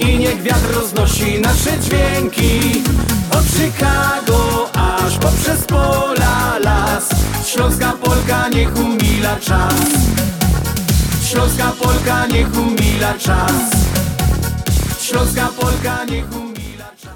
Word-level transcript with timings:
I 0.00 0.18
niech 0.18 0.42
wiatr 0.42 0.74
roznosi 0.74 1.40
nasze 1.40 1.78
dźwięki. 1.80 2.82
Od 3.30 3.44
Chicago 3.44 4.70
aż 4.74 5.18
poprzez 5.18 5.64
pola 5.64 6.58
las. 6.58 7.10
Śląska 7.46 7.92
Polka 7.92 8.48
niech 8.48 8.76
umila 8.76 9.36
czas. 9.40 9.74
Śląska 11.30 11.72
Polka 11.82 12.26
niech 12.26 12.58
umila 12.58 13.14
czas. 13.18 13.70
Śląska 15.00 15.48
Polka 15.60 16.04
niech 16.04 16.32
umila 16.36 16.90
czas. 17.02 17.14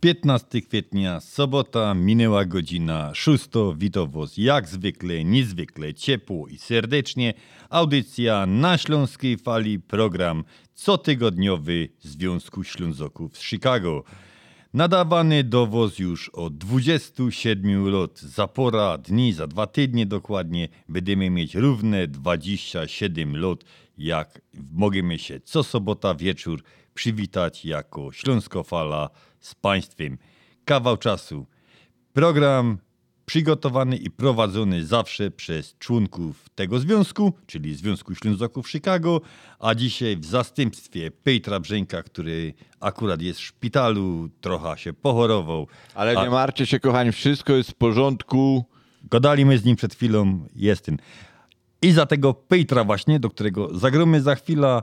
15 0.00 0.62
kwietnia, 0.62 1.20
sobota, 1.20 1.94
minęła 1.94 2.44
godzina. 2.44 3.10
6. 3.14 3.48
Witowóz 3.76 4.32
jak 4.36 4.68
zwykle, 4.68 5.24
niezwykle 5.24 5.94
ciepło 5.94 6.48
i 6.48 6.58
serdecznie. 6.58 7.34
Audycja 7.70 8.46
na 8.46 8.78
Śląskiej 8.78 9.38
Fali, 9.38 9.80
program 9.80 10.44
cotygodniowy 10.74 11.88
Związku 12.00 12.64
Ślązoków 12.64 13.38
z 13.38 13.42
Chicago. 13.42 14.04
Nadawany 14.74 15.44
dowoz 15.44 15.98
już 15.98 16.28
od 16.28 16.56
27 16.58 17.88
lat. 17.88 18.18
Za 18.18 18.46
pora 18.46 18.98
dni, 18.98 19.32
za 19.32 19.46
dwa 19.46 19.66
tygodnie 19.66 20.06
dokładnie, 20.06 20.68
będziemy 20.88 21.30
mieć 21.30 21.54
równe 21.54 22.06
27 22.06 23.36
lat, 23.36 23.64
jak 23.98 24.40
możemy 24.72 25.18
się 25.18 25.40
co 25.40 25.62
sobota 25.62 26.14
wieczór 26.14 26.62
przywitać 26.94 27.64
jako 27.64 28.12
Śląskofala 28.12 29.10
z 29.40 29.54
Państwem. 29.54 30.18
Kawał 30.64 30.96
czasu. 30.96 31.46
Program 32.12 32.78
przygotowany 33.30 33.96
i 33.96 34.10
prowadzony 34.10 34.86
zawsze 34.86 35.30
przez 35.30 35.78
członków 35.78 36.48
tego 36.54 36.78
związku, 36.78 37.32
czyli 37.46 37.74
Związku 37.74 38.14
Ślązoków 38.14 38.70
Chicago, 38.70 39.20
a 39.60 39.74
dzisiaj 39.74 40.16
w 40.16 40.24
zastępstwie 40.24 41.10
Petra 41.10 41.60
Brzęka, 41.60 42.02
który 42.02 42.54
akurat 42.80 43.22
jest 43.22 43.40
w 43.40 43.42
szpitalu, 43.42 44.28
trochę 44.40 44.78
się 44.78 44.92
pochorował. 44.92 45.66
Ale 45.94 46.18
A- 46.18 46.24
nie 46.24 46.30
martwcie 46.30 46.66
się, 46.66 46.80
kochani, 46.80 47.12
wszystko 47.12 47.52
jest 47.52 47.70
w 47.70 47.74
porządku. 47.74 48.64
Gadaliśmy 49.10 49.58
z 49.58 49.64
nim 49.64 49.76
przed 49.76 49.94
chwilą, 49.94 50.46
jest 50.56 50.84
ten. 50.84 50.96
I 51.82 51.92
za 51.92 52.06
tego 52.06 52.34
Petra 52.34 52.84
właśnie, 52.84 53.20
do 53.20 53.30
którego 53.30 53.78
zagromy 53.78 54.22
za 54.22 54.34
chwilę. 54.34 54.80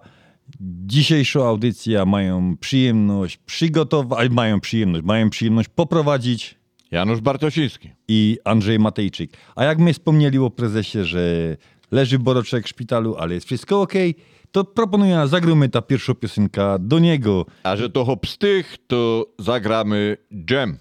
Dzisiejszą 0.86 1.48
audycję 1.48 2.06
mają 2.06 2.58
przyjemność 2.58 3.38
przygotować, 3.38 4.32
mają 4.32 4.60
przyjemność, 4.60 5.06
mają 5.06 5.30
przyjemność 5.30 5.70
poprowadzić 5.70 6.58
Janusz 6.92 7.22
Bartosiński. 7.22 7.90
i 8.08 8.38
Andrzej 8.46 8.80
Matejczyk. 8.80 9.32
A 9.56 9.64
jak 9.64 9.80
my 9.80 9.94
wspomnieli 9.94 10.40
o 10.40 10.50
prezesie, 10.50 11.04
że 11.04 11.58
leży 11.92 12.20
Boroczek 12.20 12.66
w 12.66 12.70
szpitalu, 12.70 13.16
ale 13.20 13.34
jest 13.34 13.46
wszystko 13.46 13.82
ok, 13.82 13.94
to 14.52 14.64
proponuję, 14.64 15.28
zagramy 15.28 15.70
ta 15.70 15.82
pierwsza 15.82 16.14
piosenka 16.14 16.78
do 16.80 17.00
niego. 17.00 17.46
A 17.64 17.76
że 17.76 17.90
to 17.90 18.06
hopstych, 18.06 18.78
to 18.88 19.26
zagramy 19.40 20.18
dżem. 20.46 20.78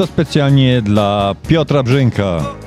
To 0.00 0.06
specjalnie 0.06 0.82
dla 0.82 1.34
Piotra 1.48 1.82
Brzęka. 1.82 2.59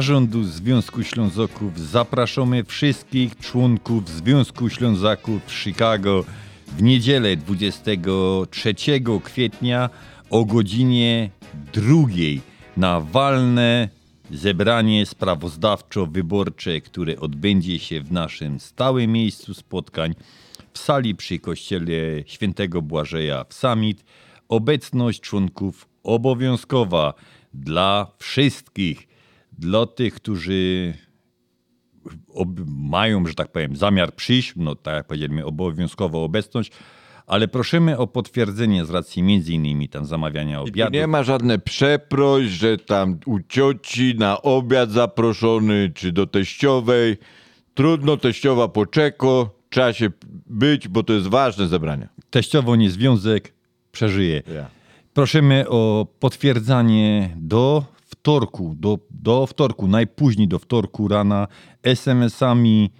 Zarządu 0.00 0.44
Związku 0.44 1.02
Ślązaków 1.02 1.80
zapraszamy 1.80 2.64
wszystkich 2.64 3.36
członków 3.36 4.08
Związku 4.08 4.68
Ślązaków 4.68 5.42
w 5.46 5.52
Chicago 5.52 6.24
w 6.66 6.82
niedzielę 6.82 7.36
23 7.36 8.74
kwietnia 9.24 9.90
o 10.30 10.44
godzinie 10.44 11.30
drugiej 11.72 12.40
na 12.76 13.00
walne 13.00 13.88
zebranie 14.30 15.06
sprawozdawczo-wyborcze, 15.06 16.80
które 16.80 17.20
odbędzie 17.20 17.78
się 17.78 18.00
w 18.00 18.12
naszym 18.12 18.60
stałym 18.60 19.12
miejscu 19.12 19.54
spotkań 19.54 20.14
w 20.72 20.78
sali 20.78 21.14
przy 21.14 21.38
kościele 21.38 21.92
świętego 22.26 22.82
Błażeja 22.82 23.44
w 23.44 23.54
Summit. 23.54 24.04
Obecność 24.48 25.20
członków 25.20 25.88
obowiązkowa 26.02 27.14
dla 27.54 28.06
wszystkich, 28.18 29.09
dla 29.60 29.86
tych, 29.86 30.14
którzy 30.14 30.94
mają, 32.66 33.26
że 33.26 33.34
tak 33.34 33.52
powiem, 33.52 33.76
zamiar 33.76 34.14
przyjść, 34.14 34.52
no 34.56 34.74
tak 34.74 34.94
jak 34.94 35.06
powiedzieliśmy, 35.06 35.44
obowiązkową 35.44 36.24
obecność, 36.24 36.72
ale 37.26 37.48
prosimy 37.48 37.98
o 37.98 38.06
potwierdzenie 38.06 38.84
z 38.84 38.90
racji 38.90 39.22
między 39.22 39.52
innymi 39.52 39.88
tam 39.88 40.06
zamawiania 40.06 40.60
obiadu. 40.60 40.92
nie 40.92 41.06
ma 41.06 41.22
żadne 41.22 41.58
przeproś, 41.58 42.44
że 42.44 42.78
tam 42.78 43.18
u 43.26 43.40
cioci 43.48 44.14
na 44.18 44.42
obiad 44.42 44.90
zaproszony, 44.90 45.92
czy 45.94 46.12
do 46.12 46.26
teściowej. 46.26 47.16
Trudno, 47.74 48.16
teściowa 48.16 48.68
poczeko, 48.68 49.54
trzeba 49.70 49.92
się 49.92 50.10
być, 50.46 50.88
bo 50.88 51.02
to 51.02 51.12
jest 51.12 51.26
ważne 51.26 51.68
zebranie. 51.68 52.08
Teściowo 52.30 52.76
nie 52.76 52.90
związek 52.90 53.54
przeżyje. 53.92 54.42
Ja. 54.54 54.66
Prosimy 55.14 55.68
o 55.68 56.06
potwierdzanie 56.20 57.36
do 57.36 57.84
wtorku, 58.20 58.74
do, 58.78 58.98
do 59.10 59.46
wtorku, 59.46 59.88
najpóźniej 59.88 60.48
do 60.48 60.58
wtorku 60.58 61.08
rana 61.08 61.48
SMS-ami 61.82 62.90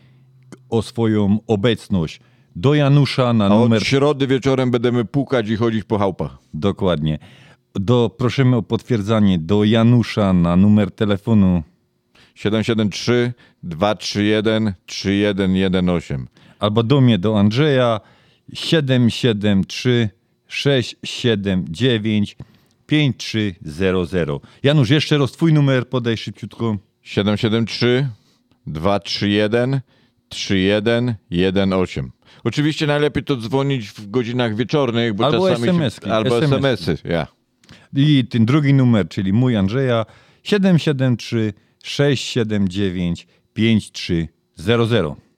o 0.70 0.82
swoją 0.82 1.38
obecność 1.46 2.20
do 2.56 2.74
Janusza 2.74 3.32
na 3.32 3.46
A 3.46 3.48
numer 3.48 3.78
od 3.78 3.84
środy 3.84 4.26
wieczorem 4.26 4.70
będziemy 4.70 5.04
pukać 5.04 5.48
i 5.48 5.56
chodzić 5.56 5.84
po 5.84 5.98
chałupach. 5.98 6.38
Dokładnie. 6.54 7.18
Do, 7.74 8.10
prosimy 8.18 8.56
o 8.56 8.62
potwierdzanie 8.62 9.38
do 9.38 9.64
Janusza 9.64 10.32
na 10.32 10.56
numer 10.56 10.90
telefonu 10.90 11.62
773 12.34 13.32
231 13.62 14.74
3118. 14.86 16.18
albo 16.58 16.82
do 16.82 17.00
mnie, 17.00 17.18
do 17.18 17.38
Andrzeja 17.38 18.00
773 18.52 20.10
679 20.46 22.36
5300. 22.90 24.40
Janusz, 24.62 24.90
jeszcze 24.90 25.18
raz 25.18 25.32
twój 25.32 25.52
numer 25.52 25.88
podaj 25.88 26.16
szybciutko. 26.16 26.76
773 27.02 28.09
231 28.66 29.80
3118. 30.28 32.02
Oczywiście 32.44 32.87
najlepiej 32.87 33.25
to 33.25 33.37
dzwonić 33.37 33.88
w 33.88 34.11
godzinach 34.11 34.56
wieczornych, 34.56 35.14
bo 35.14 35.26
Albo 35.26 35.49
czasami... 35.49 35.68
SMS-ki, 35.68 36.11
Albo 36.11 36.38
SMS-y. 36.38 36.92
SMS-y, 36.92 37.09
ja. 37.09 37.26
I 37.97 38.25
ten 38.30 38.47
drugi 38.47 38.75
numer, 38.75 39.09
czyli 39.09 39.32
mój 39.32 39.56
Andrzeja 39.56 40.06
773 40.42 41.52
679 41.82 43.26
5300. 43.54 45.29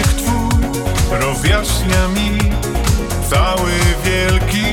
uśmiech 0.00 0.14
twój 0.14 1.18
rozjaśnia 1.20 2.08
mi 2.08 2.38
cały 3.30 3.70
wielki 4.04 4.69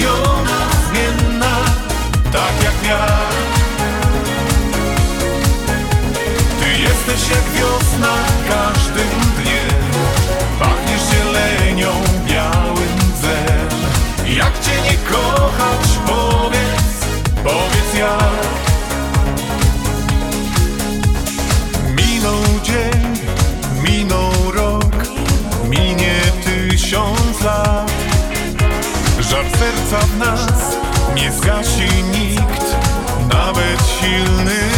Señor. 0.00 0.29
W 29.98 30.18
nas. 30.18 30.76
Nie 31.14 31.32
zgasi 31.32 32.02
nikt, 32.02 32.76
nawet 33.28 33.82
silny 34.00 34.69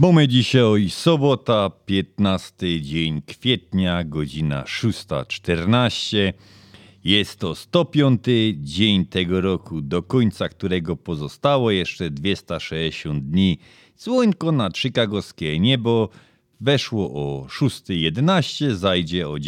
Bo 0.00 0.12
my 0.12 0.28
dzisiaj 0.28 0.90
sobota, 0.90 1.70
15 1.86 2.80
dzień 2.80 3.22
kwietnia, 3.22 4.04
godzina 4.04 4.62
6.14. 4.62 6.32
Jest 7.04 7.38
to 7.38 7.54
105 7.54 8.20
dzień 8.54 9.06
tego 9.06 9.40
roku, 9.40 9.80
do 9.80 10.02
końca 10.02 10.48
którego 10.48 10.96
pozostało 10.96 11.70
jeszcze 11.70 12.10
260 12.10 13.24
dni. 13.24 13.58
Słońko 13.96 14.52
na 14.52 14.70
chicagowskie 14.76 15.58
niebo 15.58 16.08
weszło 16.60 17.10
o 17.12 17.46
6.11, 17.46 18.74
zajdzie 18.74 19.28
o 19.28 19.38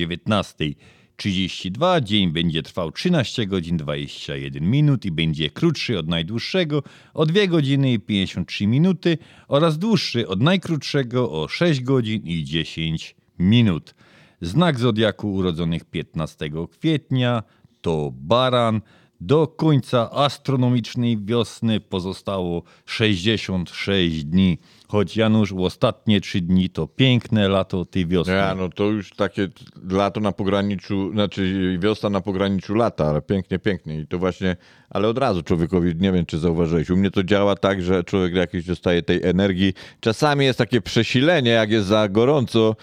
19.32. 1.22 2.02
Dzień 2.02 2.32
będzie 2.32 2.62
trwał 2.62 2.92
13 2.92 3.46
godzin 3.46 3.76
21 3.76 4.70
minut 4.70 5.04
i 5.04 5.10
będzie 5.10 5.50
krótszy 5.50 5.98
od 5.98 6.08
najdłuższego 6.08 6.82
o 7.14 7.26
2 7.26 7.46
godziny 7.46 7.92
i 7.92 8.00
53 8.00 8.66
minuty 8.66 9.18
oraz 9.48 9.78
dłuższy 9.78 10.28
od 10.28 10.42
najkrótszego 10.42 11.32
o 11.32 11.48
6 11.48 11.80
godzin 11.80 12.22
i 12.22 12.44
10 12.44 13.16
minut. 13.38 13.94
Znak 14.40 14.78
zodiaku 14.78 15.34
urodzonych 15.34 15.84
15 15.84 16.50
kwietnia 16.70 17.42
to 17.80 18.12
baran. 18.14 18.80
Do 19.20 19.46
końca 19.46 20.10
astronomicznej 20.10 21.18
wiosny 21.24 21.80
pozostało 21.80 22.62
66 22.86 24.24
dni. 24.24 24.58
Choć 24.92 25.16
Janusz, 25.16 25.52
ostatnie 25.52 26.20
3 26.20 26.40
dni 26.40 26.70
to 26.70 26.86
piękne 26.86 27.48
lato 27.48 27.84
tej 27.84 28.06
wiosny. 28.06 28.34
Ja, 28.34 28.54
no 28.54 28.68
to 28.68 28.84
już 28.84 29.10
takie 29.10 29.48
lato 29.90 30.20
na 30.20 30.32
pograniczu, 30.32 31.12
znaczy 31.12 31.76
wiosna 31.80 32.10
na 32.10 32.20
pograniczu 32.20 32.74
lata, 32.74 33.06
ale 33.06 33.22
pięknie, 33.22 33.58
pięknie. 33.58 34.00
I 34.00 34.06
to 34.06 34.18
właśnie, 34.18 34.56
ale 34.90 35.08
od 35.08 35.18
razu 35.18 35.42
człowiekowi, 35.42 35.94
nie 35.96 36.12
wiem 36.12 36.26
czy 36.26 36.38
zauważyłeś, 36.38 36.90
u 36.90 36.96
mnie 36.96 37.10
to 37.10 37.22
działa 37.22 37.56
tak, 37.56 37.82
że 37.82 38.04
człowiek 38.04 38.34
jakiś 38.34 38.64
dostaje 38.64 39.02
tej 39.02 39.22
energii. 39.22 39.74
Czasami 40.00 40.44
jest 40.44 40.58
takie 40.58 40.80
przesilenie, 40.80 41.50
jak 41.50 41.70
jest 41.70 41.86
za 41.86 42.08
gorąco. 42.08 42.76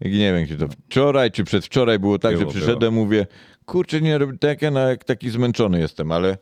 Nie 0.00 0.32
wiem, 0.32 0.46
czy 0.46 0.56
to 0.56 0.68
wczoraj, 0.68 1.30
czy 1.30 1.44
przedwczoraj 1.44 1.98
było 1.98 2.18
tak, 2.18 2.38
Było, 2.38 2.50
że 2.50 2.58
przyszedłem, 2.58 2.94
mówię, 2.94 3.26
kurczę, 3.64 4.00
nie 4.00 4.18
robię 4.18 4.38
tak, 4.38 4.58
no, 4.72 4.80
jak 4.80 5.04
taki 5.04 5.30
zmęczony 5.30 5.80
jestem, 5.80 6.12
ale... 6.12 6.38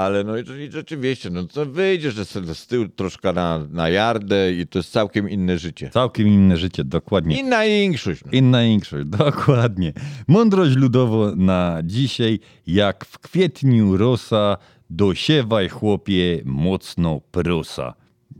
Ale 0.00 0.24
no 0.24 0.36
i 0.36 0.70
rzeczywiście, 0.70 1.30
no 1.30 1.44
to 1.44 1.66
wyjdziesz 1.66 2.14
z 2.14 2.58
z 2.58 2.66
tyłu 2.66 2.88
troszkę 2.88 3.32
na, 3.32 3.66
na 3.70 3.88
jardę 3.88 4.52
i 4.52 4.66
to 4.66 4.78
jest 4.78 4.92
całkiem 4.92 5.30
inne 5.30 5.58
życie. 5.58 5.90
Całkiem 5.90 6.28
inne 6.28 6.56
życie, 6.56 6.84
dokładnie. 6.84 7.40
Inna 7.40 7.64
większość. 7.64 8.24
No. 8.24 8.32
Inna 8.32 8.62
większość, 8.62 9.06
dokładnie. 9.26 9.92
Mądrość 10.28 10.76
ludowo 10.76 11.36
na 11.36 11.78
dzisiaj, 11.84 12.38
jak 12.66 13.04
w 13.04 13.18
kwietniu 13.18 13.96
rosa, 13.96 14.56
dosiewaj 14.90 15.68
chłopie 15.68 16.42
mocno 16.44 17.20
prosa. 17.30 17.94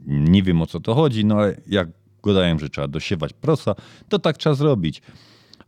Nie 0.06 0.42
wiem 0.42 0.62
o 0.62 0.66
co 0.66 0.80
to 0.80 0.94
chodzi, 0.94 1.24
no 1.24 1.36
ale 1.38 1.56
jak 1.66 1.88
gadają, 2.24 2.58
że 2.58 2.68
trzeba 2.68 2.88
dosiewać 2.88 3.32
prosa, 3.32 3.74
to 4.08 4.18
tak 4.18 4.36
trzeba 4.36 4.54
zrobić. 4.54 5.02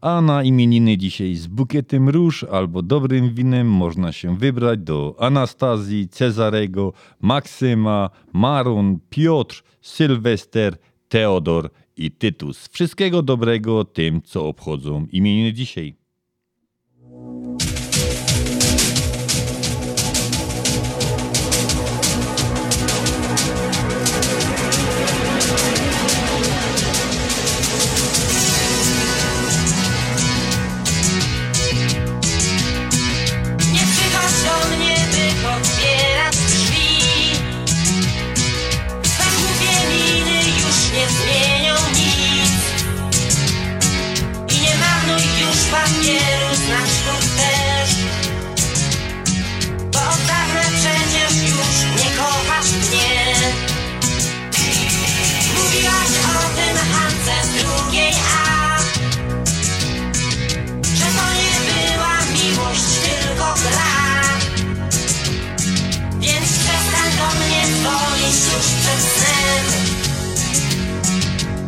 A 0.03 0.21
na 0.21 0.43
imieniny 0.43 0.99
dzisiaj 0.99 1.35
z 1.35 1.47
bukietem 1.47 2.09
róż 2.09 2.45
albo 2.45 2.83
dobrym 2.83 3.35
winem 3.35 3.69
można 3.71 4.13
się 4.13 4.37
wybrać 4.37 4.81
do 4.81 5.17
Anastazji, 5.19 6.09
Cezarego, 6.09 6.93
Maksyma, 7.21 8.11
Maron, 8.33 8.99
Piotr, 9.11 9.63
Sylwester, 9.81 10.77
Teodor 11.09 11.71
i 11.97 12.11
Tytus. 12.11 12.69
Wszystkiego 12.69 13.23
dobrego 13.23 13.85
tym, 13.85 14.23
co 14.23 14.47
obchodzą 14.47 15.07
imieniny 15.13 15.53
dzisiaj. 15.53 15.95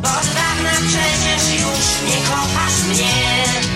Od 0.04 0.34
dawna 0.34 0.72
przecież 0.88 1.60
już 1.60 2.10
nie 2.10 2.16
kochasz 2.28 2.82
mnie. 2.88 3.74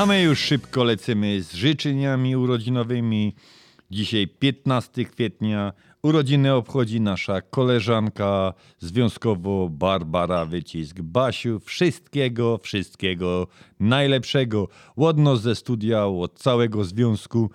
A 0.00 0.06
my 0.06 0.22
już 0.22 0.38
szybko 0.38 0.84
lecimy 0.84 1.42
z 1.42 1.54
życzeniami 1.54 2.36
urodzinowymi. 2.36 3.34
Dzisiaj 3.90 4.28
15 4.28 5.04
kwietnia. 5.04 5.72
Urodziny 6.02 6.54
obchodzi 6.54 7.00
nasza 7.00 7.40
koleżanka 7.40 8.54
związkowo 8.78 9.68
Barbara 9.68 10.46
Wycisk. 10.46 11.00
Basiu, 11.00 11.60
wszystkiego, 11.60 12.58
wszystkiego 12.58 13.46
najlepszego. 13.80 14.68
Łodno 14.96 15.36
ze 15.36 15.54
studia, 15.54 16.06
od 16.06 16.38
całego 16.38 16.84
związku. 16.84 17.50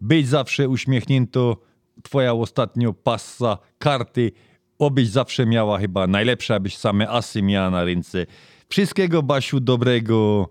Być 0.00 0.28
zawsze 0.28 0.68
uśmiechnięto. 0.68 1.56
Twoja 2.02 2.32
ostatnio 2.32 2.92
passa 2.92 3.58
karty. 3.78 4.32
Obyś 4.78 5.08
zawsze 5.08 5.46
miała 5.46 5.78
chyba 5.78 6.06
najlepsze, 6.06 6.54
abyś 6.54 6.76
same 6.76 7.08
asy 7.08 7.42
miała 7.42 7.70
na 7.70 7.84
ręce. 7.84 8.26
Wszystkiego, 8.68 9.22
Basiu, 9.22 9.60
dobrego 9.60 10.48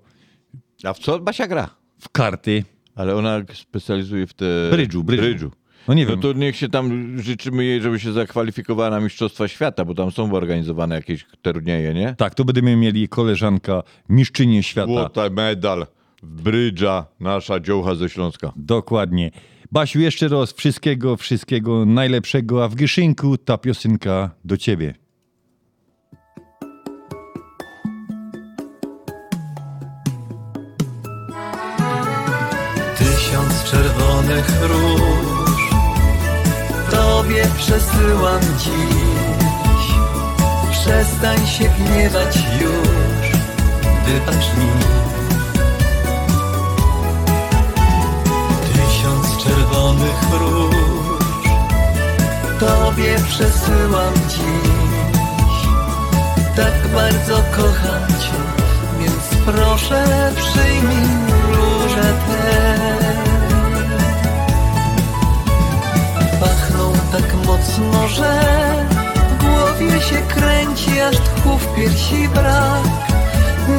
A 0.83 0.93
w 0.93 0.99
co 0.99 1.19
Basia 1.19 1.47
gra? 1.47 1.69
w 1.99 2.09
karty. 2.09 2.63
Ale 2.95 3.15
ona 3.15 3.41
specjalizuje 3.53 4.27
w 4.27 4.33
te... 4.33 4.45
Brydżu, 4.71 5.03
brydżu. 5.03 5.21
brydżu. 5.23 5.51
No 5.87 5.93
nie 5.93 6.03
No 6.05 6.09
wiem. 6.11 6.19
to 6.21 6.33
niech 6.33 6.55
się 6.55 6.69
tam 6.69 7.15
życzymy 7.21 7.65
jej, 7.65 7.81
żeby 7.81 7.99
się 7.99 8.11
zakwalifikowała 8.11 8.89
na 8.89 8.99
Mistrzostwa 8.99 9.47
Świata, 9.47 9.85
bo 9.85 9.93
tam 9.95 10.11
są 10.11 10.33
organizowane 10.33 10.95
jakieś 10.95 11.25
turnieje, 11.41 11.93
nie? 11.93 12.15
Tak, 12.17 12.35
to 12.35 12.45
będziemy 12.45 12.75
mieli 12.75 13.07
koleżanka 13.09 13.83
mistrzynię 14.09 14.63
świata. 14.63 14.87
Złota 14.87 15.29
medal 15.29 15.87
w 16.23 16.41
brydża, 16.41 17.05
nasza 17.19 17.59
dziołcha 17.59 17.95
ze 17.95 18.09
Śląska. 18.09 18.51
Dokładnie. 18.55 19.31
Basiu, 19.71 19.99
jeszcze 19.99 20.27
raz 20.27 20.53
wszystkiego, 20.53 21.17
wszystkiego 21.17 21.85
najlepszego, 21.85 22.63
a 22.63 22.67
w 22.67 22.75
Gyszynku 22.75 23.37
ta 23.37 23.57
piosenka 23.57 24.29
do 24.45 24.57
ciebie. 24.57 24.93
Czerwonych 33.71 34.47
róż. 34.61 35.61
Tobie 36.91 37.47
przesyłam 37.57 38.41
dziś. 38.57 39.85
Przestań 40.71 41.47
się 41.47 41.63
gniewać 41.63 42.35
już. 42.61 43.31
Wybacz 44.05 44.47
mi. 44.57 44.71
Tysiąc 48.73 49.43
czerwonych 49.43 50.23
róż. 50.31 50.75
Tobie 52.59 53.15
przesyłam 53.27 54.13
dziś. 54.27 54.89
Tak 56.55 56.87
bardzo 56.95 57.35
kocham 57.35 58.07
Cię 58.19 58.39
Więc 58.99 59.45
proszę 59.45 60.31
przyjmij 60.35 61.07
róże 61.51 62.13
mocno, 67.59 68.07
że 68.07 68.41
w 69.29 69.43
głowie 69.43 70.01
się 70.01 70.15
kręci, 70.15 71.01
aż 71.01 71.15
tchu 71.15 71.57
w 71.57 71.75
piersi 71.75 72.29
brak. 72.29 72.83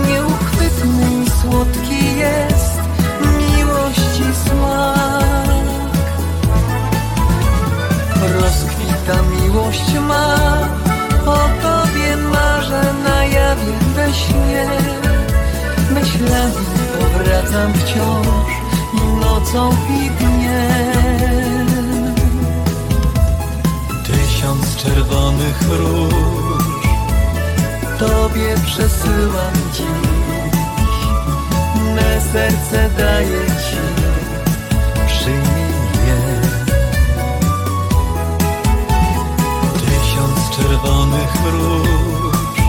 Nieuchwytny 0.09 1.25
i 1.25 1.31
słodki 1.31 2.17
jest 2.17 2.81
miłości 3.39 4.25
smak. 4.47 5.51
Rozkwita 8.41 9.23
miłość 9.23 9.95
ma, 10.09 10.37
o 11.27 11.39
tobie 11.63 12.17
marzę 12.17 12.95
na 13.05 13.25
jawie 13.25 13.73
we 13.95 14.15
śnie. 14.15 14.67
Byś 15.91 16.11
wracam 16.19 17.73
wciąż 17.75 18.51
i 18.95 19.21
nocą 19.21 19.71
i 19.91 20.11
dniem. 20.11 21.60
Czerwonych 24.83 25.63
róż. 25.69 26.65
Tobie 27.99 28.55
przesyłam 28.67 29.55
dziś. 29.73 31.01
Me 31.95 32.21
serce 32.33 32.91
daję 32.99 33.47
Ci, 33.47 33.77
przyjmij 35.07 35.71
je. 36.07 36.21
Tysiąc 39.75 40.57
czerwonych 40.57 41.35
róż. 41.53 42.61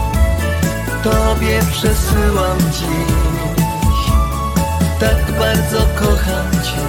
Tobie 1.03 1.59
przesyłam 1.71 2.57
dziś. 2.59 3.21
Tak 4.99 5.39
bardzo 5.39 5.77
kocham 5.99 6.51
Cię 6.63 6.81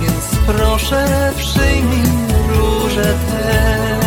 Więc 0.00 0.24
proszę 0.46 1.32
przyjmij 1.36 2.02
róże 2.48 3.04
te 3.04 3.97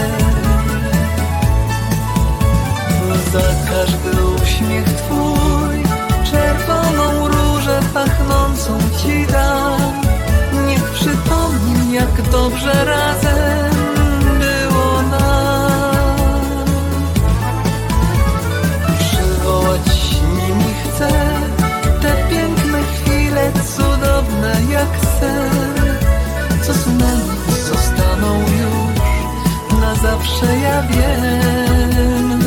Za 3.33 3.39
każdy 3.69 4.25
uśmiech 4.43 4.85
Twój 4.85 5.83
Czerwoną 6.31 7.27
różę 7.27 7.79
pachnącą 7.93 8.77
Ci 8.97 9.27
dam. 9.27 10.01
Niech 10.67 10.83
przypomni 10.83 11.93
jak 11.93 12.21
dobrze 12.31 12.85
razem 12.85 13.71
było 14.39 15.01
nam. 15.01 16.65
Przywołać 18.99 20.21
nimi 20.21 20.73
chcę 20.83 21.09
Te 22.01 22.29
piękne 22.29 22.79
chwile 22.83 23.51
cudowne 23.75 24.55
jak 24.69 24.89
sen 25.19 25.97
Co 26.61 26.73
z 26.73 26.87
nami 26.87 27.61
zostaną 27.69 28.39
już 28.39 28.91
na 29.81 29.95
zawsze 29.95 30.57
ja 30.57 30.83
wiem 30.83 32.40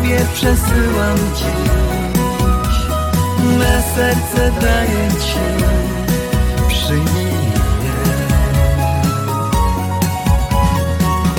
Tobie 0.00 0.20
przesyłam 0.34 1.18
dziś 1.36 2.80
Me 3.58 3.82
serce 3.94 4.60
daję 4.60 5.08
Ci. 5.24 5.64
Przyjmij 6.68 7.34
je. 7.84 8.00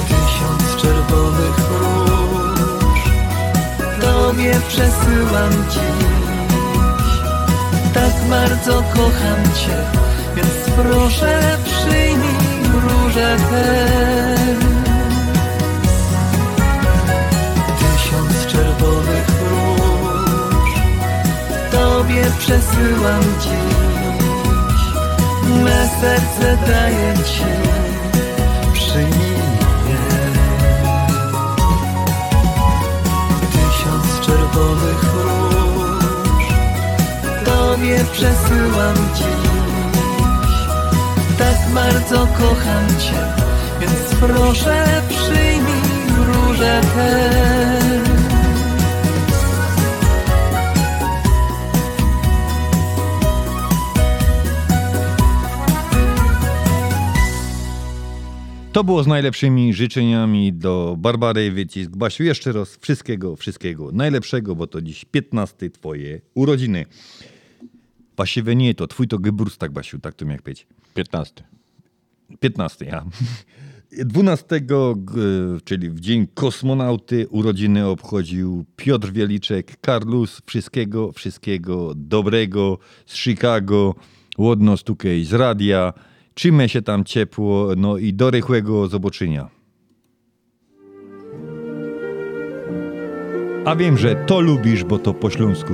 Tysiąc 0.07 0.81
czerwonych 0.81 1.57
róż 1.79 2.99
Tobie 4.01 4.53
przesyłam 4.67 5.51
dziś 5.69 7.11
Tak 7.93 8.13
bardzo 8.29 8.73
kocham 8.73 9.43
Cię 9.55 9.77
Więc 10.35 10.77
proszę 10.77 11.57
przyjmij 11.65 12.35
róże 12.73 13.37
te 13.49 14.70
Tobie 22.11 22.31
przesyłam 22.39 23.21
dziś. 23.39 24.81
Me 25.63 25.89
serce 26.01 26.57
daję 26.67 27.13
Ci 27.25 27.43
Przyjmij 28.73 29.41
je 29.89 29.97
Tysiąc 33.51 34.19
czerwonych 34.25 35.03
róż 35.13 36.45
Tobie 37.45 38.05
przesyłam 38.11 38.95
dziś. 39.15 40.57
Tak 41.37 41.73
bardzo 41.73 42.27
kocham 42.27 42.87
Cię 42.99 43.23
Więc 43.79 44.15
proszę 44.19 44.85
przyjmij 45.09 45.81
róże 46.27 46.81
te 46.95 48.00
To 58.71 58.83
było 58.83 59.03
z 59.03 59.07
najlepszymi 59.07 59.73
życzeniami 59.73 60.53
do 60.53 60.95
Barbary 60.99 61.51
Wycisk. 61.51 61.91
Basiu, 61.91 62.23
jeszcze 62.23 62.51
raz 62.51 62.77
wszystkiego, 62.77 63.35
wszystkiego 63.35 63.91
najlepszego, 63.91 64.55
bo 64.55 64.67
to 64.67 64.81
dziś 64.81 65.05
15 65.05 65.69
twoje 65.69 66.21
urodziny. 66.33 66.85
Właściwie 68.17 68.55
nie 68.55 68.75
to, 68.75 68.87
twój 68.87 69.07
to 69.07 69.19
Geburstag, 69.19 69.71
Basiu, 69.71 69.99
tak 69.99 70.13
to 70.15 70.25
miał 70.25 70.37
być. 70.43 70.67
15. 70.93 71.43
15, 72.39 72.85
ja. 72.85 73.05
12, 74.05 74.61
g- 74.61 74.97
czyli 75.63 75.89
w 75.89 75.99
dzień 75.99 76.27
kosmonauty, 76.33 77.27
urodziny 77.27 77.87
obchodził 77.87 78.65
Piotr 78.75 79.11
Wieliczek, 79.11 79.77
Karlus. 79.81 80.41
Wszystkiego, 80.45 81.11
wszystkiego 81.11 81.93
dobrego 81.95 82.77
z 83.05 83.15
Chicago, 83.15 83.95
łodno 84.37 84.77
stukej 84.77 85.25
z 85.25 85.33
radia. 85.33 85.93
Trzymaj 86.33 86.69
się 86.69 86.81
tam 86.81 87.03
ciepło, 87.03 87.67
no 87.77 87.97
i 87.97 88.13
do 88.13 88.31
rychłego 88.31 88.87
zobaczenia. 88.87 89.49
A 93.65 93.75
wiem, 93.75 93.97
że 93.97 94.15
to 94.15 94.39
lubisz, 94.39 94.83
bo 94.83 94.99
to 94.99 95.13
po 95.13 95.29
śląsku. 95.29 95.73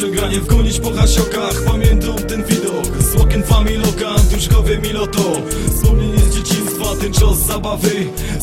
Pamiętam 0.00 0.24
jak 0.24 0.30
dzisiaj 0.30 0.30
granie 0.30 0.40
wgonić 0.40 0.80
po 0.80 0.90
hasiokach. 0.92 1.64
Pamiętam 1.66 2.14
ten 2.14 2.44
widok 2.44 3.02
z 3.02 3.16
okien 3.16 3.42
familoka 3.42 4.14
Duszkowe 4.32 4.78
miloto 4.78 5.20
Wspomnienie 5.74 6.18
z 6.18 6.34
dzieciństwa, 6.34 6.84
ten 7.00 7.12
czas 7.12 7.46
zabawy 7.46 7.90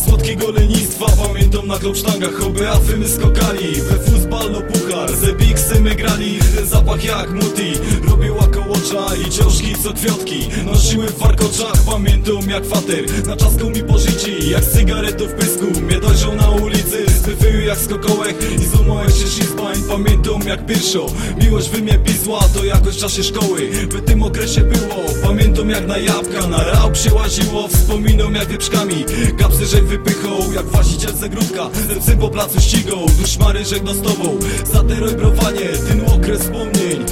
Słodkiego 0.06 0.52
lenistwa. 0.52 1.06
Pamiętam 1.28 1.68
na 1.68 1.78
klopsztangach 1.78 2.34
Choby 2.34 2.70
afy 2.70 2.98
my 2.98 3.08
skokali. 3.08 3.82
We 3.82 4.12
futbal 4.12 4.52
no 4.52 4.62
puchar 4.62 5.16
Ze 5.16 5.34
bigsy 5.34 5.82
my 5.82 5.96
grali. 5.96 6.40
Ten 6.56 6.66
zapach 6.66 7.04
jak 7.04 7.30
muti 7.30 7.74
Robił 8.10 8.40
okołocza 8.68 9.16
i 9.16 9.32
ciążki 9.32 9.76
co 9.84 9.94
kwiatki. 9.94 10.50
Nosiły 10.66 11.08
w 11.08 11.18
warkoczach 11.18 11.84
Pamiętam 11.86 12.50
jak 12.50 12.66
fater. 12.66 13.28
Na 13.28 13.36
czasku 13.36 13.70
mi 13.70 13.84
pożyci 13.84 14.50
Jak 14.50 14.66
cygaretów 14.66 15.34
pysku. 15.34 15.82
Mnie 15.82 16.00
dojrzał 16.00 16.36
na 16.36 16.50
ulicy 16.50 17.06
Zbywyły 17.18 17.64
jak 17.64 17.78
skokołek. 17.78 18.36
I 18.62 18.66
złamałem 18.66 19.10
się 19.10 19.28
szizbań 19.28 19.76
Pamiętam 19.90 20.48
jak 20.48 20.66
pierwszo. 20.66 21.06
Miłość 21.42 21.70
wy 21.70 21.82
mnie 21.82 22.00
pisła 22.00 22.40
To 22.54 22.66
jakoś 22.66 22.96
w 22.96 23.00
czasie 23.00 23.24
szkoły. 23.24 23.70
W 23.72 24.06
tym 24.06 24.24
okresie 24.24 24.62
było 24.62 25.06
Pamiętam 25.24 25.70
jak 25.70 25.88
na 25.88 25.98
jabłka. 25.98 26.48
Na 26.48 26.64
rał 26.64 26.92
przyłaziło 26.92 27.68
Wspominam 27.68 28.36
jak 28.36 28.48
wyprzkami 28.48 29.06
Kapsy 29.38 29.66
żeg 29.66 29.84
wypychał 29.84 30.54
Jak 30.56 30.66
właściciel 30.66 31.16
zegródka 31.16 31.70
Ze 32.02 32.18
po 32.18 32.30
placu 32.30 32.62
ścigał 32.62 33.06
Duszmary 33.20 33.66
żegna 33.66 33.94
z 33.94 34.02
tobą. 34.02 34.38
Za 34.74 34.84
teroj 34.84 35.16
browanie 35.16 35.70
Ten 35.90 36.02
okres 36.08 36.42
wspomnień 36.42 37.06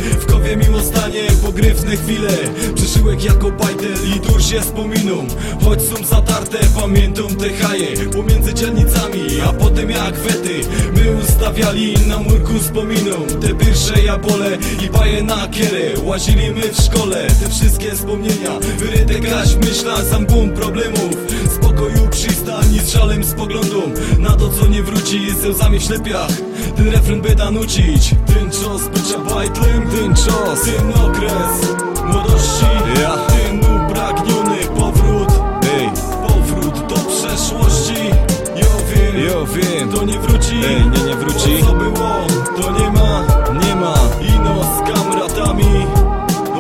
Miło 0.53 0.81
stanie 0.81 1.21
Pogrywne 1.45 1.97
chwile. 1.97 2.29
Przeżyłek 2.75 3.23
jako 3.23 3.51
bajtel 3.51 3.93
I 4.15 4.19
dur 4.19 4.43
się 4.43 4.61
wspominą 4.61 5.27
Choć 5.63 5.81
są 5.81 6.05
zatarte 6.05 6.57
Pamiętam 6.81 7.35
te 7.35 7.49
haje. 7.49 8.09
Pomiędzy 8.09 8.53
dzielnicami 8.53 9.21
A 9.49 9.53
potem 9.53 9.89
jak 9.89 10.15
wety. 10.15 10.61
My 10.95 11.17
ustawiali 11.23 11.93
na 12.07 12.17
murku 12.17 12.53
wspominą 12.59 13.15
Te 13.41 13.55
pierwsze 13.55 14.03
jabole 14.03 14.57
i 14.85 14.89
baje 14.89 15.23
na 15.23 15.47
kierę 15.47 15.99
Łazili 16.03 16.51
my 16.51 16.61
w 16.61 16.81
szkole. 16.81 17.27
Te 17.27 17.49
wszystkie 17.49 17.91
wspomnienia 17.91 18.59
Wyryte 18.77 19.19
grać 19.19 19.49
w 19.49 19.65
myślach 19.65 20.03
Sam 20.03 20.25
bum 20.25 20.49
problemów. 20.49 21.11
Spokoju 21.55 22.07
przystań 22.11 22.75
i 22.75 22.79
z 22.79 22.89
żalem 22.89 23.23
spoglądą 23.23 23.81
Na 24.19 24.29
to 24.29 24.49
co 24.49 24.67
nie 24.67 24.83
wróci 24.83 25.31
z 25.31 25.45
łzami 25.45 25.79
w 25.79 25.83
ślepiach. 25.83 26.31
Ten 26.75 26.89
refren 26.89 27.21
by 27.21 27.35
nucić. 27.51 28.15
Ten 28.27 28.51
czas 28.51 28.87
bycia 28.93 29.19
bajtlem 29.19 29.89
Ten 29.91 30.15
czas, 30.15 30.34
nos 30.43 30.61
Tym 30.61 30.89
okres 30.89 31.75
młodości 32.05 32.65
ja. 33.01 33.17
Ten 33.27 33.59
upragniony 33.59 34.57
powrót. 34.77 35.29
Ej. 35.77 35.89
Powrót 36.27 36.79
do 36.87 36.95
przeszłości. 36.95 38.09
Ja 38.55 38.67
wiem, 38.89 39.45
wiem. 39.45 39.89
to 39.89 40.03
nie 40.03 40.19
wróci. 40.19 40.55
Ej, 40.67 40.85
nie, 40.89 41.03
nie 41.03 41.15
wróci. 41.15 41.57
To 41.59 41.65
co 41.65 41.73
było, 41.73 42.27
to 42.61 42.71
nie 42.71 42.89
ma. 42.91 43.23
Nie 43.65 43.75
ma. 43.75 43.95
Ino 44.35 44.63
z 44.63 44.93
kamratami 44.93 45.85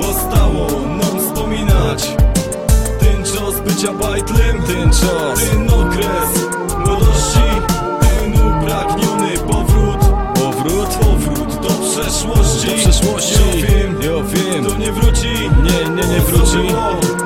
Zostało 0.01 0.67
nam 0.87 1.19
wspominać. 1.19 2.15
Ten 2.99 3.23
czas 3.23 3.61
bycia 3.65 3.93
bajtlem. 3.93 4.63
Ten 4.63 4.89
czas. 4.89 5.39
Ten 5.49 5.69
okres 5.69 6.31
młodości 6.85 7.49
Ten 7.99 8.33
upragniony 8.33 9.37
powrót. 9.37 9.99
Powrót? 10.35 10.89
Powrót 10.89 11.45
przeszłości. 11.95 12.67
Do 12.67 12.73
przeszłości 12.73 13.54
ja 14.15 14.23
wiem. 14.23 14.65
To 14.65 14.75
nie 14.77 14.91
wróci? 14.91 15.27
Nie, 15.63 15.89
nie, 15.89 16.07
nie 16.07 16.19
wróci. 16.19 16.67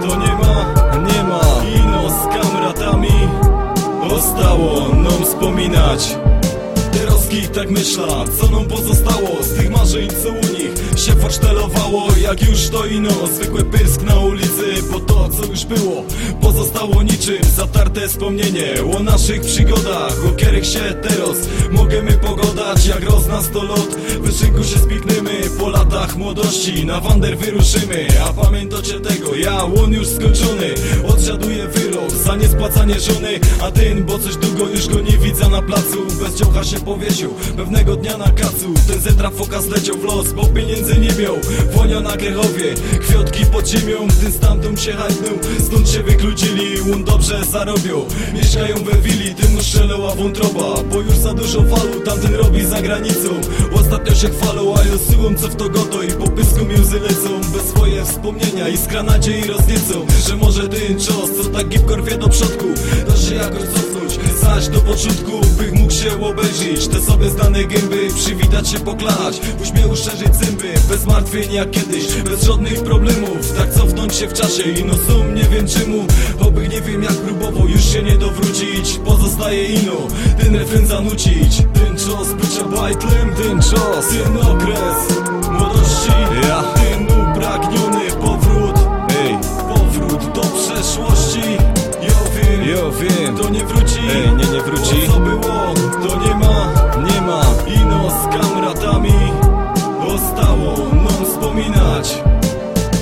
To 0.02 0.16
nie 0.16 0.34
ma, 0.34 0.74
nie 0.98 1.24
ma. 1.24 1.42
Ino 1.76 2.10
z 2.10 2.28
kamratami. 2.28 3.30
Zostało 4.10 4.96
nam 4.96 5.24
wspominać 5.24 6.18
Teroski 7.30 7.48
tak 7.54 7.70
myśla, 7.70 8.26
co 8.40 8.52
nam 8.52 8.66
pozostało 8.66 9.44
Z 9.44 9.54
tych 9.54 9.70
marzeń, 9.70 10.10
co 10.24 10.30
u 10.30 10.54
nich 10.54 11.00
się 11.06 11.12
forsztelowało 11.12 12.08
Jak 12.22 12.42
już 12.50 12.70
to 12.70 12.86
ino, 12.86 13.28
zwykły 13.28 13.64
pysk 13.64 14.02
na 14.02 14.20
ulicy 14.20 14.84
Bo 14.92 15.00
to, 15.00 15.30
co 15.30 15.46
już 15.46 15.66
było, 15.66 16.04
pozostało 16.42 17.04
niczym. 17.04 17.44
Zatarte 17.56 18.08
wspomnienie 18.08 18.74
o 18.98 19.04
naszych 19.04 19.42
przygodach. 19.42 20.14
O 20.28 20.32
których 20.32 20.66
się 20.66 20.80
teraz 21.02 21.38
możemy 21.72 22.12
pogodać 22.12 22.86
Jak 22.86 23.04
roz 23.04 23.28
nas 23.28 23.50
to 23.50 23.64
lot, 23.64 23.96
wyszynku 24.22 24.64
się 24.64 24.80
spikniemy 24.80 25.32
Po 25.60 25.70
latach 25.70 26.16
młodości 26.16 26.86
na 26.86 27.00
wander 27.00 27.38
wyruszymy. 27.38 28.08
A 28.30 28.44
pamiętacie 28.44 29.00
tego, 29.00 29.36
ja 29.36 29.64
łon 29.64 29.94
już 29.94 30.08
skończony 30.08 30.74
Odsiaduję 31.08 31.59
za 32.30 32.36
niespłacanie 32.36 33.00
żony. 33.00 33.40
A 33.62 33.72
ten, 33.72 34.04
bo 34.06 34.20
coś 34.20 34.36
długo 34.36 34.68
już 34.68 34.88
go 34.88 35.00
nie 35.00 35.18
widzę 35.18 35.50
na 35.50 35.62
placu. 35.62 36.06
Bez 36.22 36.36
dziocha 36.36 36.64
się 36.64 36.80
powiesił, 36.80 37.34
pewnego 37.58 37.96
dnia 37.96 38.18
na 38.18 38.32
kacu. 38.32 38.74
Ten 38.88 39.02
zetra 39.02 39.30
foka 39.30 39.62
zleciał 39.62 39.98
w 39.98 40.04
los, 40.04 40.34
bo 40.34 40.46
pieniędzy 40.46 40.98
nie 40.98 41.24
miał. 41.24 41.36
Wonia 41.74 42.00
na 42.00 42.18
Grechowie, 42.18 42.74
kwiotki 43.02 43.46
pod 43.46 43.68
ziemią. 43.68 44.08
Ten 44.22 44.32
stamtąd 44.32 44.82
się 44.82 44.94
hajtnął, 44.94 45.34
stąd 45.60 45.90
się 45.90 46.04
wykluczyli 46.04 46.82
On 46.94 47.04
dobrze 47.04 47.46
zarobią, 47.46 48.06
mieszkają 48.34 48.76
we 48.76 49.02
willi 49.02 49.36
Tym 49.36 49.54
mu 49.54 49.62
strzelała 49.62 50.16
wątroba, 50.16 50.84
bo 50.92 51.02
już 51.02 51.18
za 51.18 51.34
dużo 51.34 51.64
falu 51.64 52.00
Tamten 52.06 52.36
robi 52.36 52.66
za 52.66 52.82
granicą, 52.82 53.30
ostatnio 53.90 54.16
się 54.16 54.30
chwalą 54.30 54.74
A 54.76 54.78
ja 54.78 54.98
słucham 55.12 55.36
co 55.36 55.48
w 55.48 55.56
to 55.56 55.70
goto 55.70 56.04
i 56.04 56.12
po 56.12 56.28
pysku 56.28 56.66
mi 56.66 56.76
łzy 56.76 57.00
lecą 57.00 57.42
Bez 57.54 57.62
swoje 57.62 58.06
wspomnienia 58.06 58.68
i 58.68 58.78
skra 58.78 59.04
nadziei 59.04 59.44
rozniecą 59.44 60.06
Że 60.28 60.36
może 60.36 60.70
ten 60.70 61.00
czas, 61.00 61.30
co 61.38 61.50
tak 61.50 61.68
gipko 61.70 61.96
do 61.96 62.30
przodku 62.30 62.66
Da 63.08 63.18
się 63.18 63.36
jakoś 63.36 63.62
cofnąć, 63.62 64.20
zaś 64.42 64.68
do 64.68 64.80
początku 64.80 65.32
Bych 65.58 65.74
mógł 65.74 65.94
się 65.94 66.22
obejrzeć, 66.22 66.88
te 66.88 67.02
sobie 67.02 67.30
znane 67.30 67.64
gęby 67.64 68.08
Przywitać 68.16 68.70
się, 68.70 68.80
poklać, 68.80 69.40
w 69.58 69.62
uśmiechu 69.62 69.96
szerzyć 69.96 70.36
zęby 70.36 70.74
Bez 70.90 71.06
martwień 71.06 71.54
jak 71.54 71.72
kiedyś, 71.72 72.14
bez 72.14 72.44
żadnych 72.44 72.84
problemów 72.84 73.54
Tak 73.58 73.74
cofnąć 73.74 74.16
się 74.16 74.28
w 74.28 74.34
czasie 74.34 74.64
i 74.64 74.86
no 74.86 74.94
sum 74.94 75.36
nie 75.36 75.44
wiem 75.44 75.68
czemu 75.68 76.06
Oby 76.40 76.68
nie 76.68 76.82
wiem 76.82 77.04
jak 77.04 77.14
próbował 77.14 77.70
już 77.70 77.86
się 77.86 78.04
nie 78.04 78.18
dowrócić 78.18 79.00
Pozostaje 79.06 79.66
ino, 79.66 80.08
ten 80.40 80.56
refren 80.56 80.88
zanucić 80.88 81.64
czas 82.10 82.34
bycia 82.34 82.64
bajtlem, 82.64 83.36
ten 83.36 83.62
czas. 83.62 84.08
Ten 84.10 84.38
okres 84.38 85.20
młodości 85.52 86.12
ja. 86.44 86.64
Ten 86.64 87.04
upragniony 87.06 88.12
powrót. 88.22 88.76
Ej, 89.24 89.38
powrót 89.70 90.34
do 90.34 90.42
przeszłości. 90.42 91.58
Ja 92.02 92.20
wiem, 92.36 92.62
ja 92.70 92.84
wiem, 93.00 93.38
to 93.38 93.50
nie 93.50 93.66
wróci. 93.66 94.00
Ej, 94.12 94.32
nie, 94.32 94.54
nie 94.54 94.62
wróci. 94.62 94.96
To 95.08 95.14
co 95.14 95.20
było, 95.20 95.74
to 96.08 96.28
nie 96.28 96.36
ma, 96.36 96.74
nie 97.04 97.22
ma. 97.22 97.42
Ino 97.82 98.10
z 98.10 98.24
kamratami 98.38 99.14
Zostało 100.08 100.78
nam 100.96 101.26
wspominać. 101.26 102.24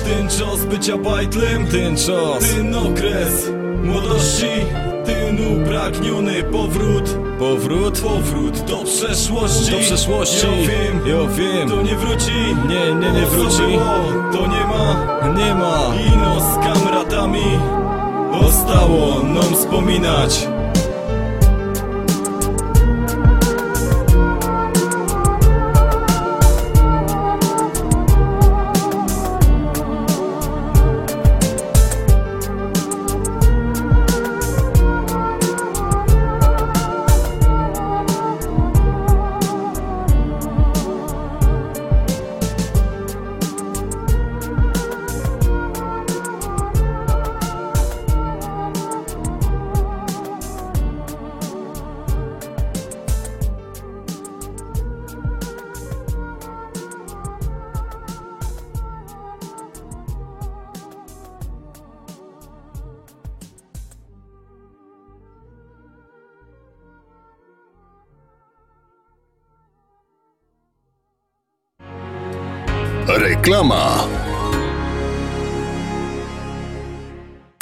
Ten 0.04 0.28
czas 0.28 0.64
bycia 0.64 0.96
bajtlem 0.96 1.66
Ten 1.66 1.96
czas. 1.96 2.50
Ten 2.56 2.74
okres 2.74 3.50
młodości 3.82 4.48
Ten 5.08 5.62
upragniony 5.62 6.42
powrót. 6.42 7.18
Powrót, 7.38 8.00
powrót 8.00 8.60
do 8.60 8.76
przeszłości. 8.84 9.72
Do 9.72 9.78
przeszłości. 9.78 10.46
Ja 10.46 10.68
wiem, 10.68 11.00
ja 11.06 11.26
wiem. 11.26 11.68
To 11.68 11.82
nie 11.82 11.96
wróci. 11.96 12.32
Nie, 12.68 12.94
nie, 12.94 13.10
nie 13.12 13.26
wróci. 13.26 13.78
To 14.32 14.46
nie 14.46 14.64
ma, 14.64 15.06
nie 15.38 15.54
ma. 15.54 15.94
Ino 16.14 16.40
z 16.40 16.54
kamratami. 16.54 17.58
Zostało 18.42 19.22
nam 19.22 19.54
wspominać 19.54 20.48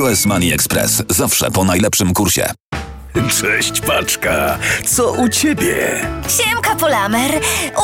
US 0.00 0.26
Money 0.26 0.52
Express 0.52 1.02
zawsze 1.08 1.50
po 1.50 1.64
najlepszym 1.64 2.14
kursie. 2.14 2.50
Cześć 3.40 3.80
paczka, 3.80 4.58
co 4.86 5.12
u 5.12 5.28
ciebie? 5.28 6.06
Siemka 6.28 6.74
Polamer, 6.76 7.30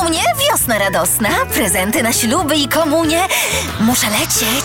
u 0.00 0.08
mnie 0.08 0.22
wiosna 0.50 0.78
radosna, 0.78 1.28
prezenty 1.54 2.02
na 2.02 2.12
śluby 2.12 2.56
i 2.56 2.68
komunie. 2.68 3.20
Muszę 3.80 4.06
lecieć. 4.10 4.64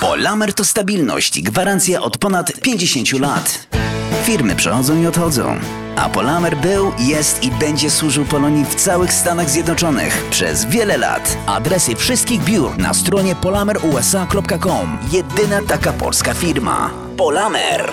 Polamer 0.00 0.54
to 0.54 0.64
stabilność 0.64 1.36
i 1.36 1.42
gwarancja 1.42 2.02
od 2.02 2.18
ponad 2.18 2.52
50 2.62 3.12
lat. 3.12 3.66
Firmy 4.22 4.56
przychodzą 4.56 5.02
i 5.02 5.06
odchodzą. 5.06 5.58
A 5.96 6.08
Polamer 6.08 6.56
był, 6.56 6.92
jest 6.98 7.44
i 7.44 7.50
będzie 7.50 7.90
służył 7.90 8.24
Polonii 8.24 8.64
w 8.64 8.74
całych 8.74 9.12
Stanach 9.12 9.50
Zjednoczonych 9.50 10.24
przez 10.30 10.64
wiele 10.64 10.96
lat. 10.98 11.36
Adresy 11.46 11.96
wszystkich 11.96 12.40
biur 12.44 12.78
na 12.78 12.94
stronie 12.94 13.34
polamerusa.com. 13.36 14.98
Jedyna 15.12 15.62
taka 15.68 15.92
polska 15.92 16.34
firma. 16.34 16.90
Polamer. 17.16 17.92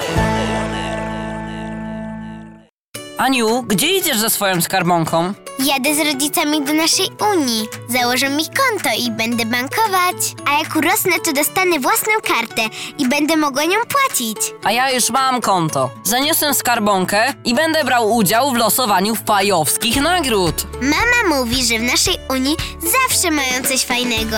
Aniu, 3.18 3.64
gdzie 3.64 3.98
idziesz 3.98 4.20
ze 4.20 4.30
swoją 4.30 4.62
skarbonką? 4.62 5.34
Jadę 5.66 5.96
z 5.96 6.00
rodzicami 6.14 6.62
do 6.66 6.74
naszej 6.74 7.10
Unii. 7.34 7.68
Założę 7.90 8.30
mi 8.30 8.44
konto 8.46 8.90
i 9.00 9.12
będę 9.12 9.46
bankować. 9.46 10.16
A 10.46 10.58
jak 10.64 10.76
urosnę, 10.76 11.12
to 11.26 11.34
dostanę 11.34 11.80
własną 11.80 12.14
kartę 12.24 12.62
i 12.98 13.08
będę 13.10 13.38
mogła 13.38 13.64
nią 13.64 13.78
płacić. 13.90 14.38
A 14.64 14.72
ja 14.72 14.92
już 14.92 15.10
mam 15.10 15.42
konto. 15.42 15.90
Zaniosę 16.04 16.54
skarbonkę 16.54 17.34
i 17.46 17.54
będę 17.56 17.84
brał 17.84 18.16
udział 18.16 18.52
w 18.52 18.56
losowaniu 18.58 19.16
fajowskich 19.16 20.02
nagród. 20.02 20.68
Mama 20.82 21.36
mówi, 21.36 21.66
że 21.66 21.80
w 21.80 21.84
naszej 21.84 22.18
Unii 22.30 22.56
zawsze 22.80 23.32
mają 23.32 23.64
coś 23.68 23.86
fajnego. 23.86 24.38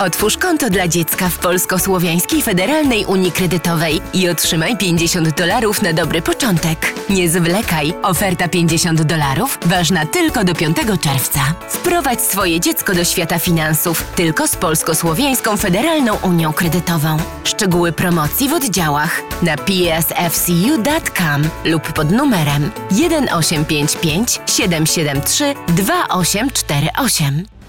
Otwórz 0.00 0.36
konto 0.36 0.70
dla 0.70 0.88
dziecka 0.88 1.28
w 1.28 1.38
Polsko-Słowiańskiej 1.38 2.42
Federalnej 2.42 3.04
Unii 3.04 3.32
Kredytowej 3.32 4.00
i 4.12 4.28
otrzymaj 4.28 4.76
50 4.76 5.34
dolarów 5.34 5.82
na 5.82 5.92
dobry 5.92 6.22
początek. 6.22 6.94
Nie 7.10 7.28
zwlekaj. 7.28 7.94
Oferta 8.02 8.48
50 8.48 9.02
dolarów 9.02 9.58
ważna 9.66 10.06
tylko 10.06 10.44
do 10.44 10.54
5 10.54 10.76
czerwca. 11.00 11.40
Wprowadź 11.68 12.20
swoje 12.20 12.60
dziecko 12.60 12.94
do 12.94 13.04
świata 13.04 13.38
finansów 13.38 14.04
tylko 14.16 14.48
z 14.48 14.56
Polsko-Słowiańską 14.56 15.56
Federalną 15.56 16.16
Unią 16.22 16.52
Kredytową. 16.52 17.16
Szczegóły 17.44 17.92
promocji 17.92 18.48
w 18.48 18.52
oddziałach 18.52 19.22
na 19.42 19.56
psfcu.com 19.56 21.42
lub 21.64 21.92
pod 21.92 22.10
numerem 22.10 22.70
1855 22.88 24.40
773 24.46 25.54
2848. 25.68 27.59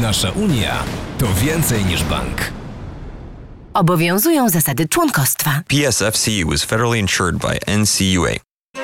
Nasza 0.00 0.30
Unia 0.30 0.82
to 1.18 1.26
więcej 1.34 1.84
niż 1.84 2.04
bank. 2.04 2.52
Obowiązują 3.74 4.48
zasady 4.48 4.88
członkostwa. 4.88 5.60
PSFCU 5.68 6.52
is 6.52 6.64
federally 6.64 6.98
insured 6.98 7.36
by 7.36 7.58
NCUA. 7.78 8.53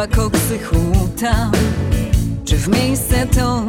Gruba 0.00 0.06
koksy 0.06 0.58
huta 0.58 1.50
Czy 2.44 2.56
w 2.56 2.68
miejsce 2.68 3.26
to 3.26 3.64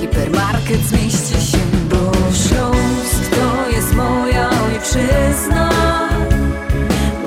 hipermarket 0.00 0.80
zmieści 0.80 1.50
się? 1.50 1.58
Bo 1.90 2.12
Śląsk 2.32 3.30
to 3.30 3.70
jest 3.76 3.94
moja 3.94 4.50
ojczyzna. 4.50 5.70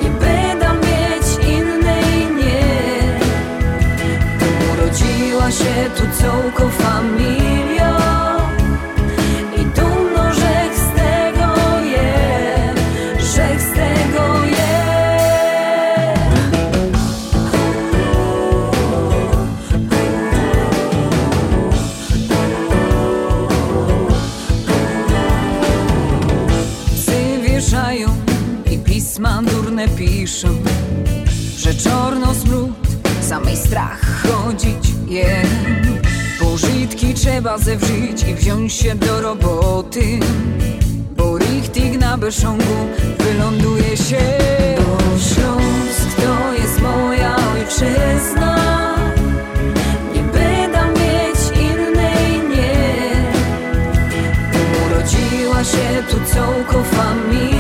Nie 0.03 0.09
będę 0.09 0.67
mieć 0.87 1.47
innej, 1.49 2.35
nie. 2.35 3.19
Urodziła 4.73 5.51
się 5.51 5.89
tu 5.97 6.21
całką 6.21 6.69
familią 6.69 7.44
trzeba 37.45 37.58
i 38.31 38.36
wziąć 38.36 38.73
się 38.73 38.95
do 38.95 39.21
roboty. 39.21 40.19
Bo 41.17 41.38
richtig 41.38 41.99
na 41.99 42.17
beszongu 42.17 42.88
wyląduje 43.19 43.97
się. 43.97 44.17
Bo 44.77 45.19
Śląsk 45.19 46.15
to 46.15 46.53
jest 46.53 46.81
moja 46.81 47.36
ojczyzna. 47.36 48.95
Nie 50.13 50.23
będę 50.23 50.79
mieć 50.99 51.60
innej, 51.62 52.49
nie. 52.49 53.12
Urodziła 54.86 55.63
się 55.63 56.03
tu 56.10 56.34
całką 56.34 56.84
familią 56.84 57.54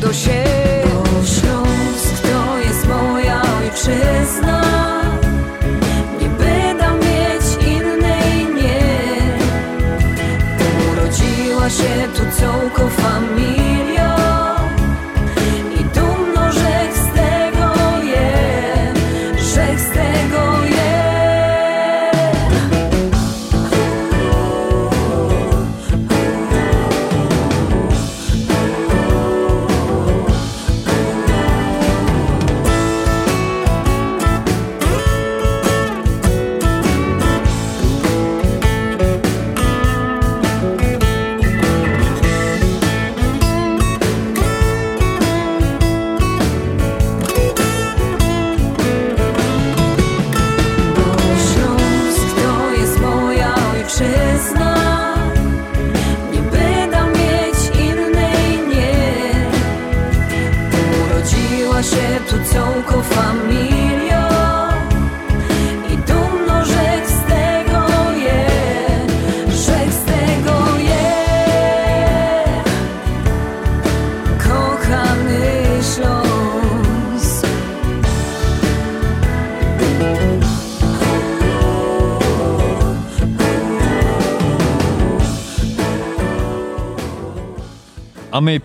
do 0.00 0.12
siebie. 0.12 0.84
Bo 0.84 1.26
Śląsk 1.26 2.24
jest 2.66 2.86
moja 2.86 3.42
ojczyzna. 3.42 4.62
Nie 6.20 6.28
będę 6.28 6.90
mieć 7.06 7.66
innej, 7.66 8.54
nie. 8.54 9.38
Urodziła 10.92 11.70
się 11.70 12.08
tu 12.14 12.40
całką 12.40 12.88
familią 12.88 13.67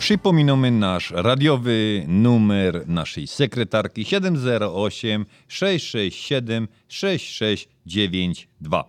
przypominamy 0.04 0.72
nasz 0.72 1.12
radiowy 1.12 2.06
numer 2.08 2.88
naszej 2.88 3.28
sekretarki 3.28 4.06
708 4.06 5.26
667 5.48 6.68
6692. 6.88 8.84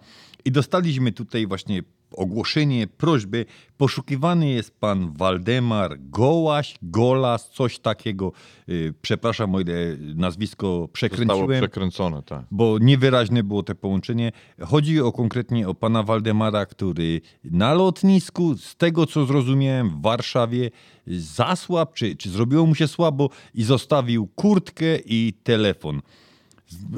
I 0.45 0.53
dostaliśmy 0.53 1.12
tutaj 1.12 1.47
właśnie 1.47 1.83
ogłoszenie, 2.17 2.87
prośby. 2.87 3.47
Poszukiwany 3.77 4.49
jest 4.49 4.81
pan 4.81 5.12
Waldemar 5.17 5.97
Gołaś, 6.01 6.75
Golas, 6.83 7.51
coś 7.51 7.79
takiego. 7.79 8.33
Y, 8.69 8.95
Przepraszam, 9.03 9.55
o 9.55 9.61
ile 9.61 9.97
nazwisko 10.15 10.67
Zostało 10.67 10.89
przekręciłem 10.89 11.61
przekręcone, 11.61 12.23
tak. 12.23 12.45
bo 12.51 12.79
niewyraźne 12.79 13.43
było 13.43 13.62
to 13.62 13.75
połączenie. 13.75 14.33
Chodzi 14.61 15.01
o 15.01 15.12
konkretnie 15.12 15.69
o 15.69 15.75
pana 15.75 16.03
Waldemara, 16.03 16.67
który 16.67 17.21
na 17.45 17.75
lotnisku, 17.75 18.57
z 18.57 18.77
tego 18.77 19.07
co 19.07 19.27
zrozumiałem, 19.27 19.91
w 19.91 20.03
Warszawie 20.03 20.71
zasłabł, 21.07 21.93
czy, 21.95 22.17
czy 22.17 22.31
zrobiło 22.31 22.67
mu 22.67 22.75
się 22.75 22.89
słabo 22.89 23.31
i 23.55 23.62
zostawił 23.62 24.27
kurtkę 24.27 24.99
i 25.07 25.33
telefon. 25.43 26.01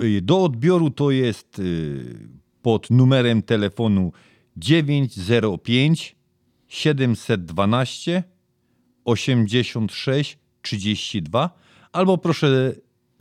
Y, 0.03 0.21
Do 0.23 0.45
odbioru 0.45 0.91
to 0.91 1.11
jest 1.11 1.59
y, 1.59 2.29
pod 2.63 2.91
numerem 2.91 3.43
telefonu 3.43 4.13
905 4.57 6.17
712 6.69 8.23
86 9.05 10.39
32 10.63 11.51
albo 11.93 12.19
proszę 12.19 12.73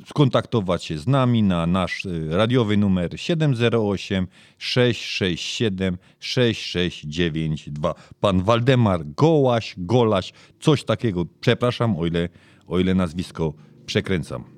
skontaktować 0.06 0.86
się 0.86 0.98
z 0.98 1.08
nami 1.08 1.44
na 1.44 1.66
nasz 1.66 2.06
y, 2.06 2.30
radiowy 2.32 2.78
numer 2.78 3.20
708 3.20 4.28
667 4.58 5.98
6692. 6.20 7.96
Pan 8.20 8.44
Waldemar 8.44 9.02
Gołaś, 9.06 9.76
Golaś, 9.78 10.34
coś 10.60 10.84
takiego. 10.84 11.26
Przepraszam, 11.40 11.98
o 11.98 12.06
ile, 12.06 12.30
o 12.68 12.80
ile 12.80 12.96
nazwisko 12.96 13.54
przekręcam. 13.86 14.56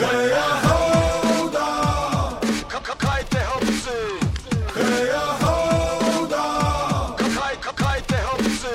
Heja 0.00 0.42
hołda! 0.64 1.68
Kokajte 2.82 3.44
chłopcy! 3.44 3.90
Heja 4.74 5.20
hołda! 5.20 6.44
Kokaj, 7.18 7.56
kokajte 7.64 8.14
chłopcy! 8.22 8.68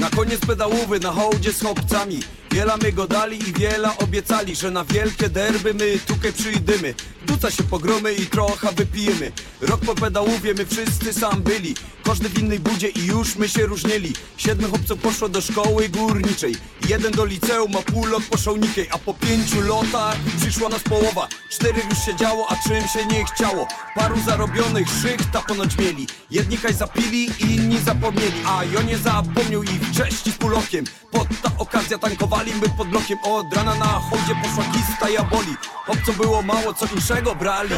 Na 0.00 0.10
koniec 0.10 0.40
pedałowy 0.46 1.00
na 1.00 1.10
hołdzie 1.12 1.52
z 1.52 1.60
chłopcami 1.62 2.20
Wiela 2.54 2.76
my 2.76 2.92
go 2.92 3.06
dali 3.06 3.48
i 3.48 3.52
wiela 3.52 3.96
obiecali 3.96 4.56
Że 4.56 4.70
na 4.70 4.84
wielkie 4.84 5.28
derby 5.28 5.74
my 5.74 5.98
tutaj 6.06 6.32
przyjdziemy 6.32 6.94
Duca 7.26 7.50
się 7.50 7.62
pogromy 7.62 8.12
i 8.14 8.26
trochę 8.26 8.72
wypijemy. 8.72 9.32
Rok 9.60 9.80
po 9.80 9.94
pedałowie 9.94 10.54
my 10.54 10.66
wszyscy 10.66 11.12
sam 11.12 11.42
byli. 11.42 11.74
Każdy 12.04 12.28
w 12.28 12.38
innej 12.38 12.60
budzie 12.60 12.88
i 12.88 13.06
już 13.06 13.36
my 13.36 13.48
się 13.48 13.66
różnili. 13.66 14.12
Siedmiu 14.36 14.68
chłopców 14.68 15.00
poszło 15.00 15.28
do 15.28 15.40
szkoły 15.40 15.88
górniczej. 15.88 16.56
Jeden 16.88 17.12
do 17.12 17.24
liceum, 17.24 17.76
a 17.76 17.82
pół 17.82 18.06
lot 18.06 18.22
poszło 18.22 18.56
nikiej. 18.56 18.88
A 18.90 18.98
po 18.98 19.14
pięciu 19.14 19.60
lotach 19.60 20.16
przyszła 20.40 20.68
nas 20.68 20.82
połowa. 20.82 21.28
Czterech 21.50 21.84
już 21.90 21.98
się 21.98 22.16
działo, 22.16 22.46
a 22.50 22.68
czym 22.68 22.88
się 22.88 23.06
nie 23.06 23.24
chciało? 23.24 23.68
Paru 23.94 24.20
zarobionych 24.26 24.88
szychta 25.02 25.42
ponoć 25.42 25.78
mieli. 25.78 26.06
Jedni 26.30 26.58
kaj 26.58 26.74
zapili, 26.74 27.30
inni 27.40 27.78
zapomnieli. 27.78 28.40
A 28.46 28.64
ja 28.64 28.82
nie 28.82 28.98
zapomniał 28.98 29.62
i 29.62 29.66
wcześniej 29.92 30.34
z 30.34 30.38
półokiem 30.38 30.84
Pod 31.10 31.28
ta 31.42 31.50
okazja 31.58 31.98
tankowali 31.98 32.43
my 32.52 32.68
pod 32.68 32.88
blokiem 32.88 33.18
Od 33.22 33.54
rana 33.54 33.74
na 33.74 33.84
chodzie 33.84 34.34
poszła 34.42 34.64
kista 34.72 35.08
ja 35.08 35.24
boli. 35.24 35.56
Chłopcom 35.86 36.14
było 36.14 36.42
mało, 36.42 36.74
co 36.74 36.86
inszego 36.86 37.34
brali 37.34 37.74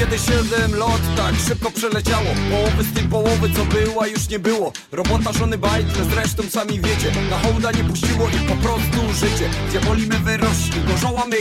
Kiedy 0.00 0.18
siedem 0.18 0.74
lot 0.74 1.00
tak 1.16 1.34
szybko 1.48 1.70
przeleciało 1.70 2.26
Połowy 2.50 2.84
z 2.84 2.94
tej 2.94 3.04
połowy 3.04 3.50
co 3.56 3.64
była 3.64 4.06
już 4.06 4.28
nie 4.28 4.38
było. 4.38 4.72
Robota 4.92 5.32
żony 5.32 5.58
bajtne 5.58 6.04
zresztą 6.04 6.42
sami 6.42 6.80
wiecie. 6.80 7.12
Na 7.30 7.38
hołda 7.38 7.72
nie 7.72 7.84
puściło 7.84 8.28
i 8.28 8.48
po 8.48 8.54
prostu 8.56 9.12
życie. 9.12 9.50
Diaboli 9.70 10.06
my 10.06 10.18
wyrośli, 10.18 10.80
gorzoła 10.86 11.26
my 11.26 11.36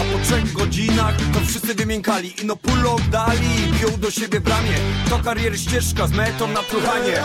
A 0.00 0.12
po 0.12 0.24
trzech 0.24 0.52
godzinach 0.52 1.14
to 1.34 1.40
wszyscy 1.46 1.74
wymiękali. 1.74 2.42
Ino 2.42 2.56
pulok 2.56 3.00
dali 3.02 3.48
i 3.68 3.80
piął 3.80 3.98
do 3.98 4.10
siebie 4.10 4.40
bramie 4.40 4.74
To 5.10 5.18
kariery 5.18 5.58
ścieżka 5.58 6.06
z 6.06 6.12
metą 6.12 6.48
na 6.48 6.62
truchanie 6.62 7.22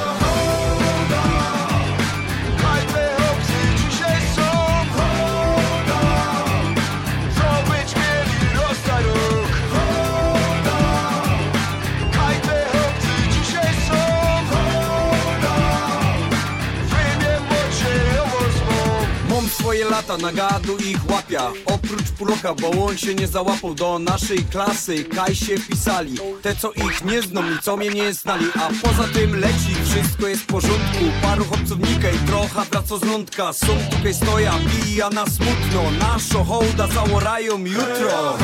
swoje 19.74 19.90
lata, 19.90 20.18
na 20.18 20.32
gadu 20.32 20.78
ich 20.78 21.10
łapia. 21.10 21.52
Oprócz 21.66 22.12
Puloka, 22.18 22.54
bo 22.54 22.86
on 22.86 22.98
się 22.98 23.16
nie 23.16 23.28
załapał 23.28 23.76
Do 23.76 24.00
naszej 24.00 24.46
klasy, 24.46 25.04
kaj 25.04 25.36
się 25.36 25.58
wpisali 25.58 26.18
Te 26.42 26.56
co 26.56 26.72
ich 26.72 27.06
nie 27.06 27.22
zną 27.22 27.42
i 27.42 27.60
co 27.62 27.78
mnie 27.78 27.90
nie 27.90 28.14
znali. 28.14 28.46
A 28.56 28.70
poza 28.82 29.04
tym 29.14 29.40
leci, 29.40 29.76
wszystko 29.86 30.28
jest 30.28 30.42
w 30.42 30.46
porządku. 30.46 31.06
Paru 31.22 31.46
chłopców 31.46 31.80
nikaj, 31.80 32.14
trochę 32.28 32.66
wraca 32.72 32.98
z 32.98 33.04
lądka 33.04 33.54
Są 33.54 33.68
tutaj 33.92 34.14
stoja, 34.14 34.54
pija 34.84 35.10
na 35.10 35.26
smutno. 35.26 35.92
Naszą 36.00 36.44
hołda 36.44 36.88
załorają 36.88 37.58
jutro 37.58 38.38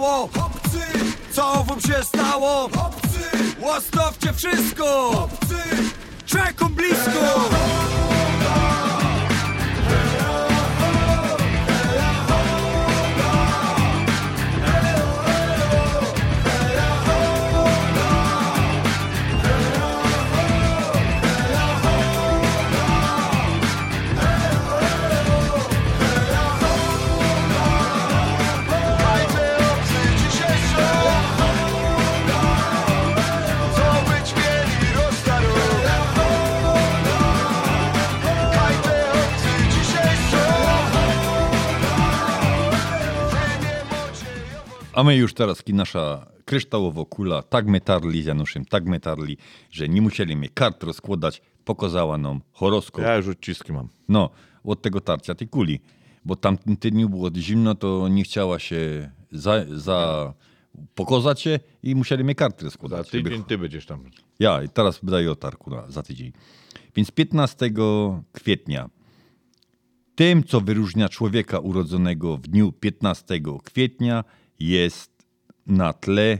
Chłopcy, 0.00 0.80
co 1.32 1.64
wam 1.64 1.80
się 1.80 2.04
stało? 2.04 2.68
Chłopcy, 2.74 3.18
łastowcie 3.60 4.32
wszystko! 4.32 5.28
Czekam 6.26 6.74
blisko 6.74 7.48
A 45.00 45.02
my 45.02 45.16
już 45.16 45.34
teraz 45.34 45.62
ki 45.62 45.74
nasza 45.74 46.26
kryształowo 46.44 47.06
kula 47.06 47.42
tak 47.42 47.66
metarli 47.66 48.22
z 48.22 48.26
Januszem, 48.26 48.64
tak 48.64 48.84
metarli, 48.84 49.36
że 49.70 49.88
nie 49.88 50.02
musieli 50.02 50.36
mi 50.36 50.48
kart 50.48 50.82
rozkładać, 50.82 51.42
pokazała 51.64 52.18
nam 52.18 52.40
horoskop. 52.52 53.04
Ja 53.04 53.16
już 53.16 53.28
odciski 53.28 53.72
mam. 53.72 53.88
No, 54.08 54.30
od 54.64 54.82
tego 54.82 55.00
tarcia 55.00 55.34
tej 55.34 55.48
kuli. 55.48 55.80
Bo 56.24 56.36
tamtym 56.36 56.76
tygodniu 56.76 57.08
było 57.08 57.30
zimno, 57.36 57.74
to 57.74 58.08
nie 58.08 58.24
chciała 58.24 58.58
się 58.58 59.10
za, 59.32 59.64
za 59.70 60.32
pokazać 60.94 61.40
się 61.40 61.60
i 61.82 61.94
musieli 61.94 62.24
mnie 62.24 62.34
kartę 62.34 62.70
składać. 62.70 63.06
Za 63.06 63.12
tydzień 63.12 63.44
ty 63.44 63.58
będziesz 63.58 63.86
tam. 63.86 64.04
Ja, 64.38 64.62
i 64.62 64.68
teraz 64.68 65.00
daję 65.02 65.32
otarku 65.32 65.70
na, 65.70 65.90
za 65.90 66.02
tydzień. 66.02 66.32
Więc 66.94 67.10
15 67.10 67.70
kwietnia 68.32 68.90
tym, 70.14 70.44
co 70.44 70.60
wyróżnia 70.60 71.08
człowieka 71.08 71.58
urodzonego 71.58 72.36
w 72.36 72.40
dniu 72.40 72.72
15 72.72 73.40
kwietnia, 73.64 74.24
jest 74.60 75.10
na 75.66 75.92
tle, 75.92 76.38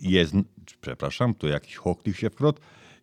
jest, 0.00 0.34
przepraszam, 0.80 1.34
to 1.34 1.48
jakiś 1.48 1.76
hoklik 1.76 2.16
się 2.16 2.30
wkrot, 2.30 2.60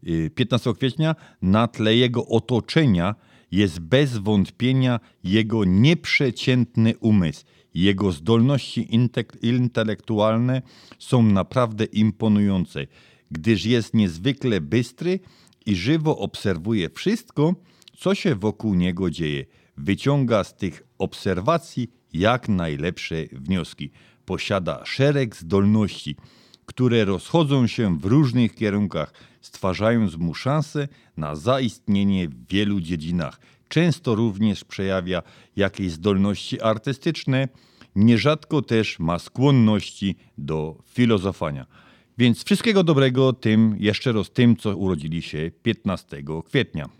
y, 0.07 0.29
15 0.35 0.73
kwietnia 0.73 1.15
na 1.41 1.67
tle 1.67 1.95
jego 1.95 2.27
otoczenia 2.27 3.15
jest 3.51 3.79
bez 3.79 4.17
wątpienia 4.17 4.99
jego 5.23 5.65
nieprzeciętny 5.65 6.97
umysł. 6.97 7.45
Jego 7.73 8.11
zdolności 8.11 8.95
intelektualne 9.41 10.61
są 10.99 11.23
naprawdę 11.23 11.85
imponujące, 11.85 12.87
gdyż 13.31 13.65
jest 13.65 13.93
niezwykle 13.93 14.61
bystry 14.61 15.19
i 15.65 15.75
żywo 15.75 16.17
obserwuje 16.17 16.89
wszystko, 16.89 17.55
co 17.97 18.15
się 18.15 18.35
wokół 18.35 18.75
niego 18.75 19.09
dzieje. 19.09 19.45
Wyciąga 19.77 20.43
z 20.43 20.55
tych 20.55 20.83
obserwacji 20.97 21.91
jak 22.13 22.49
najlepsze 22.49 23.15
wnioski. 23.31 23.91
Posiada 24.29 24.85
szereg 24.85 25.35
zdolności, 25.35 26.15
które 26.65 27.05
rozchodzą 27.05 27.67
się 27.67 27.99
w 27.99 28.05
różnych 28.05 28.55
kierunkach, 28.55 29.13
stwarzając 29.41 30.15
mu 30.15 30.33
szansę 30.33 30.87
na 31.17 31.35
zaistnienie 31.35 32.27
w 32.27 32.47
wielu 32.47 32.81
dziedzinach. 32.81 33.39
Często 33.67 34.15
również 34.15 34.63
przejawia 34.63 35.21
jakieś 35.55 35.91
zdolności 35.91 36.61
artystyczne, 36.61 37.47
nierzadko 37.95 38.61
też 38.61 38.99
ma 38.99 39.19
skłonności 39.19 40.15
do 40.37 40.83
filozofowania. 40.85 41.65
Więc 42.17 42.43
wszystkiego 42.43 42.83
dobrego 42.83 43.33
tym, 43.33 43.75
jeszcze 43.79 44.11
raz 44.11 44.31
tym, 44.31 44.55
co 44.55 44.77
urodzili 44.77 45.21
się 45.21 45.51
15 45.63 46.23
kwietnia. 46.45 46.98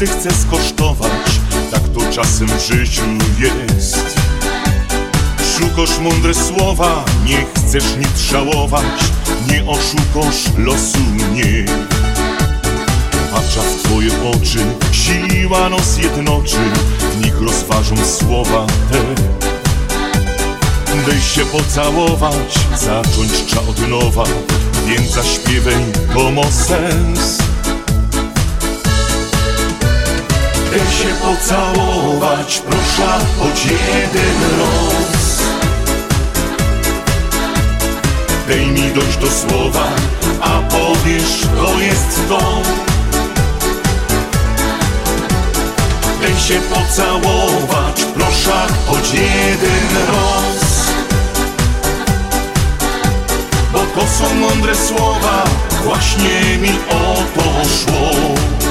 Każdy 0.00 0.18
chce 0.18 0.30
skosztować. 0.34 1.40
Tak 1.70 1.82
to 1.88 2.12
czasem 2.12 2.48
w 2.48 2.60
życiu 2.60 3.02
jest. 3.38 4.20
Szukasz 5.58 5.98
mądre 5.98 6.34
słowa, 6.34 7.04
nie 7.24 7.44
chcesz 7.54 7.84
nic 7.96 8.20
żałować. 8.20 8.84
Nie 9.48 9.64
oszukasz 9.64 10.44
losu 10.58 10.98
mnie 10.98 11.64
Patrza 13.32 13.60
w 13.60 13.82
twoje 13.82 14.10
oczy, 14.34 14.58
siła 14.92 15.68
nos 15.68 15.98
jednoczy. 15.98 16.58
W 17.12 17.24
nich 17.24 17.40
rozważą 17.40 17.96
słowa 18.18 18.66
te. 18.90 19.14
Daj 21.06 21.20
się 21.20 21.44
pocałować, 21.44 22.54
zacząć 22.78 23.32
trzeba 23.46 23.62
od 23.62 23.88
nowa. 23.88 24.24
Więc 24.86 25.10
zaśpiewaj, 25.10 25.84
to 26.14 26.30
ma 26.30 26.44
sens 26.44 27.49
Daj 30.70 30.78
się 30.78 31.14
pocałować, 31.14 32.62
proszę, 32.66 33.24
choć 33.38 33.64
jeden 33.64 34.40
raz 34.58 35.38
Daj 38.48 38.66
mi 38.66 38.90
dojść 38.92 39.16
do 39.16 39.26
słowa, 39.30 39.88
a 40.40 40.60
powiesz, 40.60 41.46
to 41.56 41.80
jest 41.80 42.28
to. 42.28 42.40
Daj 46.20 46.36
się 46.40 46.60
pocałować, 46.60 48.04
proszę, 48.14 48.66
choć 48.86 49.12
jeden 49.12 49.96
raz 50.08 50.86
Bo 53.72 53.78
to 53.78 54.06
są 54.08 54.34
mądre 54.34 54.74
słowa, 54.76 55.44
właśnie 55.84 56.58
mi 56.58 56.78
o 56.90 57.14
to 57.34 57.68
szło 57.68 58.69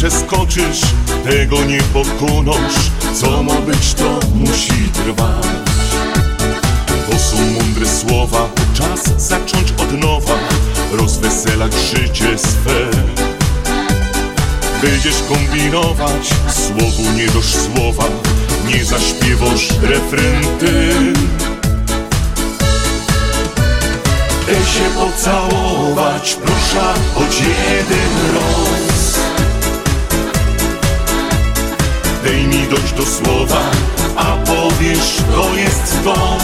przeskoczysz, 0.00 0.80
tego 1.24 1.64
nie 1.64 1.82
pokonasz, 1.82 2.90
co 3.14 3.42
ma 3.42 3.54
być, 3.54 3.94
to 3.94 4.20
musi 4.34 4.88
trwać. 4.92 5.46
To 7.10 7.18
są 7.18 7.36
mądre 7.36 7.86
słowa, 7.88 8.48
czas 8.74 9.22
zacząć 9.28 9.72
od 9.78 10.00
nowa, 10.00 10.38
rozweselać 10.92 11.72
życie 11.74 12.38
swe. 12.38 12.90
Będziesz 14.82 15.22
kombinować, 15.28 16.30
słowu 16.48 17.12
nie 17.16 17.26
dosz 17.26 17.54
słowa, 17.54 18.04
nie 18.68 18.84
zaśpiewasz 18.84 19.68
refren 19.82 20.58
ty. 20.60 20.94
Daj 24.46 24.64
się 24.64 24.90
pocałować, 25.00 26.36
proszę, 26.42 26.94
choć 27.14 27.40
jeden 27.40 28.34
raz. 28.34 28.89
Daj 32.30 32.46
mi 32.46 32.66
dojść 32.68 32.92
do 32.92 33.06
słowa, 33.06 33.60
a 34.16 34.36
powiesz, 34.36 35.16
to 35.34 35.54
jest 35.54 36.04
to. 36.04 36.38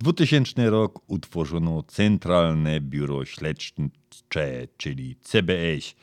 2000 0.00 0.70
rok 0.70 1.00
utworzono 1.06 1.82
Centralne 1.82 2.80
Biuro 2.80 3.24
Śledcze, 3.24 4.68
czyli 4.76 5.16
CBS. 5.20 5.94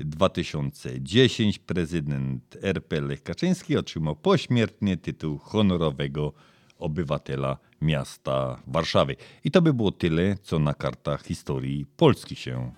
2010 0.00 1.58
prezydent 1.58 2.58
RP 2.62 3.00
Lech 3.00 3.22
Kaczyński 3.22 3.76
otrzymał 3.76 4.16
pośmiertnie 4.16 4.96
tytuł 4.96 5.38
honorowego 5.38 6.32
obywatela 6.78 7.58
miasta 7.80 8.62
Warszawy. 8.66 9.16
I 9.44 9.50
to 9.50 9.62
by 9.62 9.74
było 9.74 9.92
tyle, 9.92 10.36
co 10.42 10.58
na 10.58 10.74
kartach 10.74 11.24
historii 11.24 11.86
Polski 11.96 12.36
się 12.36 12.72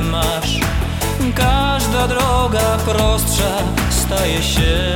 masz. 0.00 0.60
Każda 1.34 2.08
droga 2.08 2.78
prostsza 2.84 3.58
staje 3.90 4.42
się. 4.42 4.94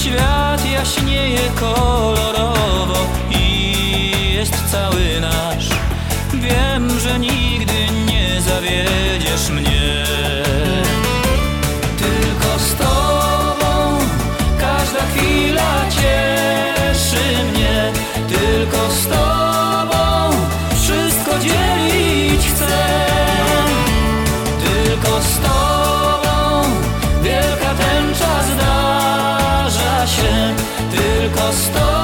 Świat 0.00 0.70
jaśnieje 0.70 1.50
kolorowo 1.60 3.06
i 3.30 4.34
jest 4.34 4.70
cały 4.70 5.20
nasz. 5.20 5.68
Wiem, 6.34 7.00
że 7.00 7.18
nigdy 7.18 7.74
nie 8.06 8.42
zawiedziesz 8.42 9.50
mnie. 9.50 10.04
Tylko 11.98 12.58
z 12.58 12.74
tobą 12.74 13.98
każda 14.60 15.00
chwila 15.00 15.84
cieszy 15.90 17.44
mnie. 17.52 17.92
Tylko 18.28 18.90
z 18.90 19.06
tobą 19.08 19.27
Tylko 31.48 31.97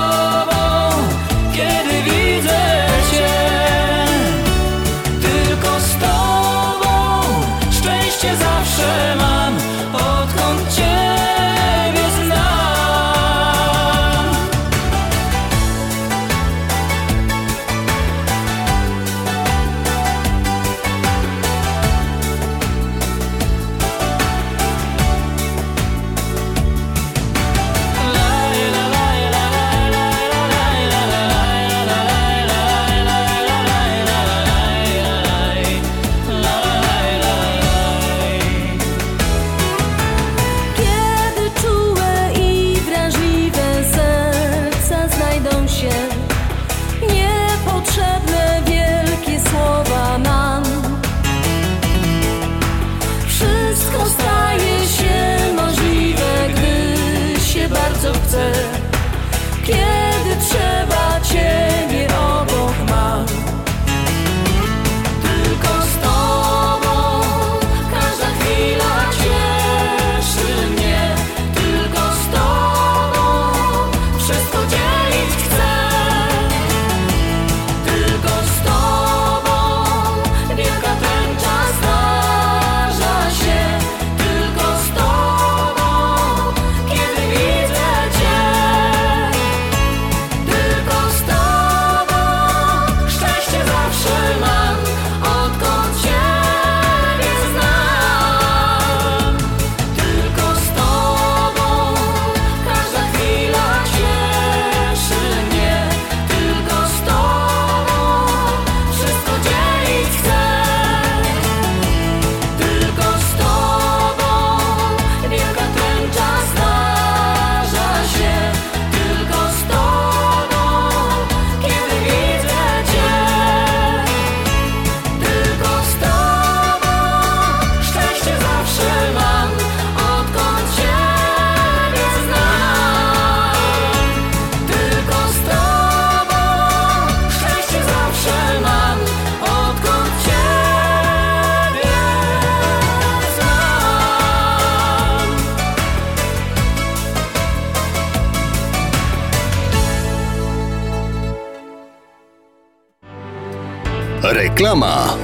Reklama. 154.64 155.23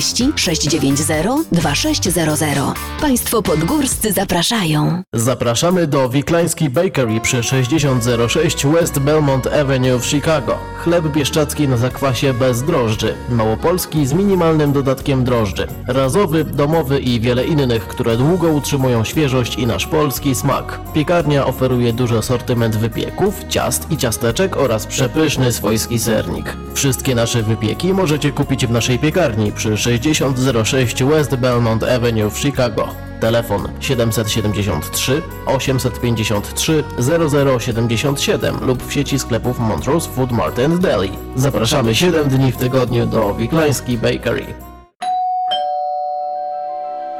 690 0.00 1.48
2600. 1.52 2.58
Państwo 3.00 3.42
podgórscy 3.42 4.12
zapraszają. 4.12 5.02
Zapraszamy 5.12 5.86
do 5.86 6.08
Wiklański 6.08 6.70
Bakery 6.70 7.20
przy 7.20 7.42
6006 7.42 8.66
West 8.66 8.98
Belmont 8.98 9.46
Avenue 9.46 9.98
w 9.98 10.06
Chicago. 10.06 10.58
Chleb 10.84 11.08
bieszczacki 11.08 11.68
na 11.68 11.76
zakwasie 11.76 12.34
bez 12.34 12.62
drożdży. 12.62 13.14
Małopolski 13.28 14.06
z 14.06 14.12
minimalnym 14.12 14.72
dodatkiem 14.72 15.24
drożdży. 15.24 15.66
Razowy, 15.86 16.44
domowy 16.44 17.00
i 17.00 17.20
wiele 17.20 17.44
innych, 17.44 17.88
które 17.88 18.16
długo 18.16 18.48
utrzymują 18.48 19.04
świeżość 19.04 19.56
i 19.56 19.66
nasz 19.66 19.86
polski 19.86 20.34
smak. 20.34 20.80
Piekarnia 20.94 21.46
oferuje 21.46 21.92
duży 21.92 22.18
asortyment 22.18 22.76
wypieków, 22.76 23.44
ciast 23.48 23.90
i 23.90 23.96
ciasteczek 23.96 24.56
oraz 24.56 24.86
przepyszny 24.86 25.52
swojski 25.52 25.98
sernik. 25.98 26.56
Wszystkie 26.74 27.14
nasze 27.14 27.42
wypieki 27.42 27.94
możecie 27.94 28.32
kupić 28.32 28.66
w 28.66 28.70
naszej 28.70 28.98
piekarni 28.98 29.52
przy 29.52 29.76
6006 29.86 31.02
West 31.02 31.36
Belmont 31.36 31.82
Avenue 31.82 32.30
w 32.30 32.38
Chicago. 32.38 32.88
Telefon 33.20 33.68
773 33.80 35.22
853 35.46 36.84
0077 37.58 38.56
lub 38.66 38.82
w 38.82 38.92
sieci 38.92 39.18
sklepów 39.18 39.58
Montrose 39.58 40.10
Food 40.10 40.32
Mart 40.32 40.58
and 40.58 40.80
Deli. 40.80 41.10
Zapraszamy 41.36 41.94
7 41.94 42.28
dni 42.28 42.52
w 42.52 42.56
tygodniu 42.56 43.06
do 43.06 43.34
Wiklański 43.34 43.98
Bakery. 43.98 44.65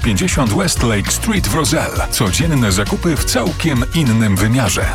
50 0.00 0.54
West 0.54 0.82
Lake 0.82 1.10
Street 1.10 1.48
w 1.48 1.54
Roselle. 1.54 2.08
Codzienne 2.10 2.72
zakupy 2.72 3.16
w 3.16 3.24
całkiem 3.24 3.84
innym 3.94 4.36
wymiarze. 4.36 4.94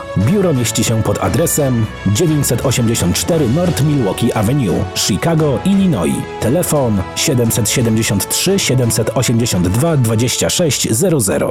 Biuro 0.17 0.53
mieści 0.53 0.83
się 0.83 1.03
pod 1.03 1.23
adresem 1.23 1.85
984 2.07 3.49
North 3.49 3.83
Milwaukee 3.83 4.33
Avenue, 4.33 4.85
Chicago, 4.95 5.59
Illinois. 5.65 6.15
Telefon 6.39 7.01
773 7.15 8.59
782 8.59 9.97
2600. 9.97 11.43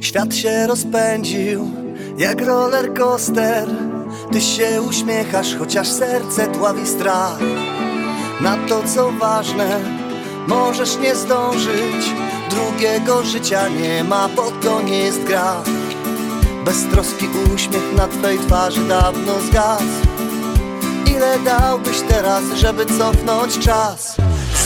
Świat 0.00 0.34
się 0.34 0.66
rozpędził 0.66 1.70
jak 2.18 2.46
roller 2.46 2.94
coaster 2.94 3.68
Ty 4.32 4.40
się 4.40 4.82
uśmiechasz, 4.82 5.56
chociaż 5.56 5.88
serce 5.88 6.48
dławi 6.48 6.86
strach 6.86 7.38
Na 8.42 8.56
to 8.68 8.82
co 8.94 9.12
ważne, 9.12 9.80
możesz 10.46 10.98
nie 10.98 11.16
zdążyć. 11.16 12.14
Drugiego 12.50 13.24
życia 13.24 13.68
nie 13.68 14.04
ma, 14.04 14.28
bo 14.28 14.50
to 14.62 14.82
nie 14.82 14.98
jest 14.98 15.24
gra. 15.24 15.62
Beztroski 16.64 17.26
uśmiech 17.54 17.96
na 17.96 18.08
twej 18.08 18.38
twarzy 18.38 18.80
dawno 18.88 19.32
zgasł. 19.40 19.84
Ile 21.06 21.38
dałbyś 21.38 22.00
teraz, 22.08 22.42
żeby 22.56 22.86
cofnąć 22.86 23.58
czas? 23.58 24.16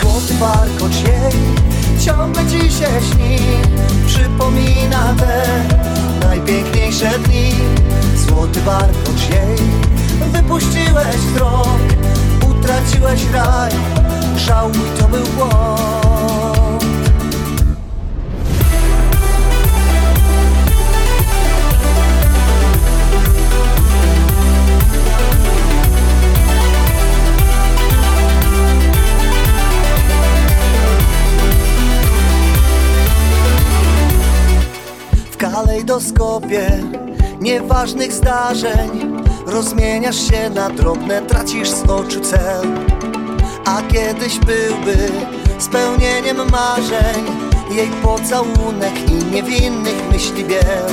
Złoty 0.01 0.35
warkocz 0.35 0.95
jej 0.95 1.33
ciągle 2.05 2.43
ci 2.47 2.61
się 2.61 2.89
śni. 3.13 3.39
Przypomina 4.07 5.15
te 5.19 5.45
najpiękniejsze 6.29 7.19
dni. 7.19 7.53
Złoty 8.17 8.61
warkocz 8.61 9.29
jej 9.31 9.59
Wypuściłeś 10.33 11.17
wzrok 11.17 11.79
Utraciłeś 12.65 13.21
raj. 13.33 13.71
Żałuj, 14.37 14.73
to 14.99 15.09
był 15.09 15.25
W 35.31 35.37
kalejdoskopie 35.37 36.71
nieważnych 37.41 38.13
zdarzeń 38.13 39.25
Rozmieniasz 39.47 40.31
się 40.31 40.51
na 40.51 40.71
drobne, 40.71 41.23
tracisz 41.23 41.71
z 41.71 41.83
oczu 41.83 42.21
cel. 42.21 42.67
A 43.65 43.83
kiedyś 43.83 44.39
byłby 44.39 45.11
spełnieniem 45.59 46.37
marzeń 46.37 47.25
Jej 47.71 47.89
pocałunek 47.89 49.11
i 49.11 49.25
niewinnych 49.25 50.11
myśli 50.13 50.45
biel. 50.45 50.87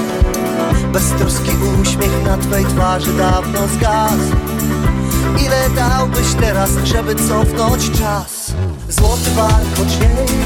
Beztroski 0.94 1.52
uśmiech 1.82 2.24
na 2.26 2.38
twej 2.38 2.66
twarzy 2.66 3.14
dawno 3.14 3.68
zgasł. 3.68 4.36
Ile 5.46 5.70
dałbyś 5.76 6.34
teraz, 6.40 6.70
żeby 6.84 7.16
cofnąć 7.16 7.92
czas? 7.92 8.54
Złoty 8.90 9.32
warkocz 9.36 10.00
jej 10.00 10.38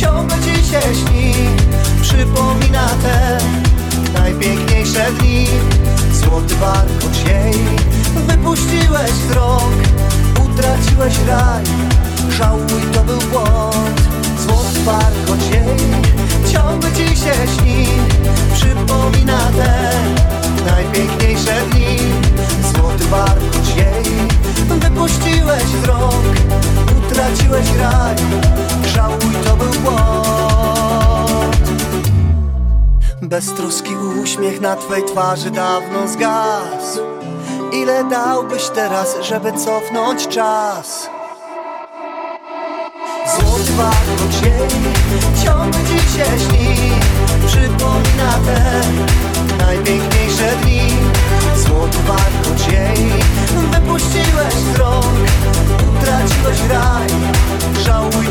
ciągle 0.00 0.36
ci 0.38 0.64
się 0.70 0.80
śni. 0.80 1.34
Przypomina 2.02 2.88
te 3.02 3.38
najpiękniejsze 4.12 5.12
dni 5.12 5.46
Złoty 6.30 6.54
warkocz 6.54 7.28
jej 7.28 7.54
wypuściłeś 8.26 9.10
z 9.10 9.30
rąk. 9.30 9.74
Utraciłeś 10.44 11.14
raj, 11.28 11.64
żałuj 12.30 12.82
to 12.92 13.02
był 13.02 13.18
błąd. 13.18 14.00
Złoty 14.46 14.80
warkocz 14.84 15.50
jej 15.52 15.78
ciągle 16.52 16.92
ci 16.92 17.16
się 17.16 17.34
śni. 17.56 17.86
Przypomina 18.54 19.38
te 19.38 19.92
najpiękniejsze 20.66 21.60
dni. 21.70 21.98
Złoty 22.74 23.04
warkocz 23.04 23.76
jej 23.76 24.28
wypuściłeś 24.80 25.64
z 25.82 25.84
rąk. 25.84 26.36
Utraciłeś 26.98 27.66
raj, 27.78 28.16
żałuj 28.94 29.34
to 29.44 29.56
był 29.56 29.80
błąd 29.82 30.39
Beztroski 33.22 33.96
uśmiech 33.96 34.60
na 34.60 34.76
twej 34.76 35.04
twarzy 35.04 35.50
dawno 35.50 36.08
zgasł. 36.08 37.00
Ile 37.72 38.04
dałbyś 38.04 38.68
teraz, 38.68 39.16
żeby 39.22 39.52
cofnąć 39.52 40.28
czas? 40.28 41.10
Złoty 43.36 43.72
warkocz 43.72 44.42
jej 44.42 44.68
ciągle 45.44 45.80
ci 45.80 45.98
się 45.98 46.24
śni 46.24 46.90
Przypomina 47.46 48.32
te 48.46 48.80
najpiękniejsze 49.64 50.56
dni. 50.62 50.80
Złoty 51.56 51.98
warkocz 52.06 52.72
jej 52.72 53.12
wypuściłeś 53.70 54.54
z 54.54 54.78
rąk 54.78 55.04
Utraciłeś 55.98 56.58
raj, 56.70 57.08
żałuj 57.84 58.29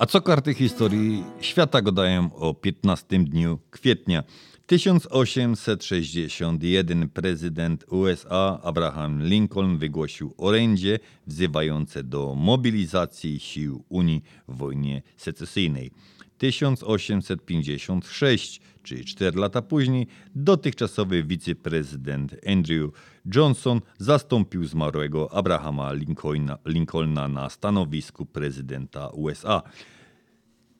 A 0.00 0.06
co 0.06 0.20
karty 0.20 0.54
historii 0.54 1.24
świata 1.40 1.82
gadają 1.82 2.34
o 2.34 2.54
15 2.54 3.24
dniu 3.24 3.58
kwietnia? 3.70 4.22
1861 4.66 7.08
prezydent 7.08 7.84
USA 7.88 8.60
Abraham 8.62 9.22
Lincoln 9.22 9.78
wygłosił 9.78 10.34
orędzie 10.36 10.98
wzywające 11.26 12.04
do 12.04 12.34
mobilizacji 12.34 13.40
sił 13.40 13.84
Unii 13.88 14.22
w 14.48 14.56
wojnie 14.56 15.02
secesyjnej. 15.16 15.90
1856, 16.38 18.60
czyli 18.82 19.04
4 19.04 19.38
lata 19.38 19.62
później, 19.62 20.06
dotychczasowy 20.34 21.24
wiceprezydent 21.24 22.36
Andrew 22.46 22.90
Johnson 23.34 23.80
zastąpił 23.98 24.64
zmarłego 24.64 25.34
Abrahama 25.34 25.92
Lincolna, 25.92 26.58
Lincolna 26.66 27.28
na 27.28 27.50
stanowisku 27.50 28.26
prezydenta 28.26 29.08
USA. 29.08 29.62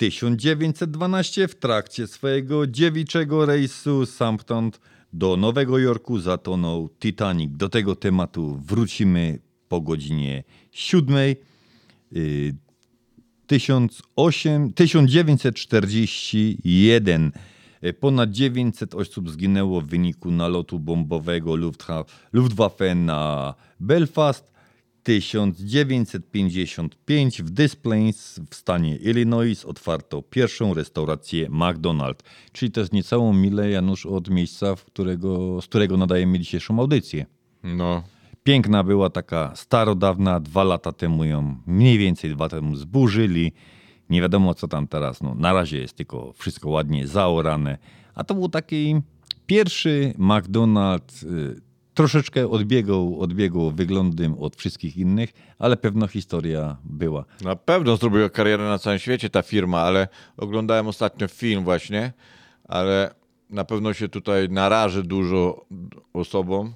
1912 0.00 1.48
w 1.48 1.54
trakcie 1.54 2.06
swojego 2.06 2.66
dziewiczego 2.66 3.46
rejsu 3.46 4.06
stamtąd 4.06 4.80
do 5.12 5.36
Nowego 5.36 5.78
Jorku 5.78 6.18
zatonął 6.18 6.88
Titanic. 6.88 7.56
Do 7.56 7.68
tego 7.68 7.96
tematu 7.96 8.60
wrócimy 8.66 9.38
po 9.68 9.80
godzinie 9.80 10.44
7. 10.72 11.16
Y, 11.16 11.36
1800 13.46 14.74
1941 14.74 17.32
y, 17.84 17.92
ponad 17.92 18.30
900 18.30 18.94
osób 18.94 19.30
zginęło 19.30 19.80
w 19.80 19.86
wyniku 19.86 20.30
nalotu 20.30 20.78
bombowego 20.78 21.56
Luftwaffe 22.32 22.94
na 22.94 23.54
Belfast. 23.80 24.52
1955 25.02 27.42
w 27.42 27.50
Des 27.50 27.76
Plains 27.76 28.40
w 28.50 28.54
stanie 28.54 28.96
Illinois 28.96 29.64
otwarto 29.64 30.22
pierwszą 30.22 30.74
restaurację 30.74 31.48
McDonald's. 31.48 32.22
Czyli 32.52 32.72
to 32.72 32.80
jest 32.80 32.92
niecałą 32.92 33.32
milę, 33.32 33.70
Janusz, 33.70 34.06
od 34.06 34.30
miejsca, 34.30 34.76
w 34.76 34.84
którego, 34.84 35.62
z 35.62 35.66
którego 35.66 35.96
nadajemy 35.96 36.38
dzisiejszą 36.38 36.80
audycję. 36.80 37.26
No. 37.62 38.02
Piękna 38.42 38.84
była 38.84 39.10
taka 39.10 39.52
starodawna, 39.56 40.40
dwa 40.40 40.64
lata 40.64 40.92
temu 40.92 41.24
ją 41.24 41.56
mniej 41.66 41.98
więcej 41.98 42.30
dwa 42.30 42.48
temu 42.48 42.76
zburzyli. 42.76 43.52
Nie 44.10 44.20
wiadomo 44.20 44.54
co 44.54 44.68
tam 44.68 44.88
teraz. 44.88 45.22
No, 45.22 45.34
na 45.34 45.52
razie 45.52 45.78
jest 45.78 45.96
tylko 45.96 46.32
wszystko 46.32 46.68
ładnie 46.68 47.06
zaorane. 47.06 47.78
A 48.14 48.24
to 48.24 48.34
był 48.34 48.48
taki 48.48 48.96
pierwszy 49.46 50.14
McDonald's. 50.18 51.26
Troszeczkę 52.00 52.50
odbiegał, 52.50 53.20
odbiegał 53.20 53.70
wyglądem 53.70 54.38
od 54.38 54.56
wszystkich 54.56 54.96
innych, 54.96 55.32
ale 55.58 55.76
pewno 55.76 56.06
historia 56.06 56.76
była. 56.84 57.24
Na 57.40 57.56
pewno 57.56 57.96
zrobiła 57.96 58.28
karierę 58.28 58.64
na 58.64 58.78
całym 58.78 58.98
świecie 58.98 59.30
ta 59.30 59.42
firma, 59.42 59.80
ale 59.80 60.08
oglądałem 60.36 60.88
ostatnio 60.88 61.28
film 61.28 61.64
właśnie, 61.64 62.12
ale 62.64 63.14
na 63.50 63.64
pewno 63.64 63.94
się 63.94 64.08
tutaj 64.08 64.48
naraży 64.48 65.02
dużo 65.02 65.66
osobom, 66.12 66.74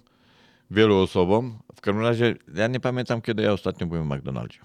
wielu 0.71 0.97
osobom. 0.97 1.59
W 1.77 1.81
każdym 1.81 2.03
razie 2.03 2.37
ja 2.55 2.67
nie 2.67 2.81
pamiętam, 2.81 3.23
kiedy 3.23 3.43
ja 3.43 3.53
ostatnio 3.53 3.87
byłem 3.87 4.09
w 4.09 4.15
McDonaldzie. 4.15 4.59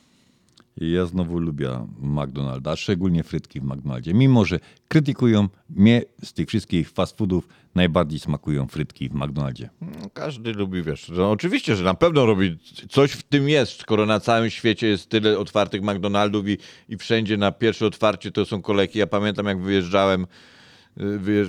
Ja 0.78 1.06
znowu 1.06 1.40
lubię 1.40 1.88
McDonalda, 2.00 2.76
szczególnie 2.76 3.24
frytki 3.24 3.60
w 3.60 3.64
McDonaldzie. 3.64 4.14
Mimo, 4.14 4.46
że 4.46 4.60
krytykują 4.88 5.48
mnie 5.70 6.02
z 6.24 6.34
tych 6.34 6.48
wszystkich 6.48 6.90
fast 6.90 7.18
foodów, 7.18 7.48
najbardziej 7.76 8.20
smakują 8.20 8.68
frytki 8.68 9.10
w 9.10 9.14
McDonaldzie. 9.14 9.70
No, 9.82 10.10
każdy 10.14 10.54
lubi, 10.54 10.84
wiesz, 10.84 11.10
no, 11.10 11.32
oczywiście, 11.32 11.76
że 11.76 11.84
na 11.84 11.94
pewno 11.94 12.26
robi, 12.26 12.58
coś 12.90 13.12
w 13.12 13.24
tym 13.24 13.50
jest, 13.50 13.82
skoro 13.82 14.06
na 14.06 14.20
całym 14.20 14.50
świecie 14.50 14.88
jest 14.88 15.10
tyle 15.10 15.40
otwartych 15.40 15.82
McDonaldów 15.82 16.48
i, 16.48 16.58
i 16.90 16.98
wszędzie 16.98 17.38
na 17.38 17.52
pierwsze 17.52 17.86
otwarcie 17.86 18.32
to 18.32 18.46
są 18.46 18.62
kolejki. 18.62 19.00
Ja 19.00 19.08
pamiętam, 19.08 19.46
jak 19.46 19.62
wyjeżdżałem, 19.62 20.20
wyjeżdż, 20.20 20.59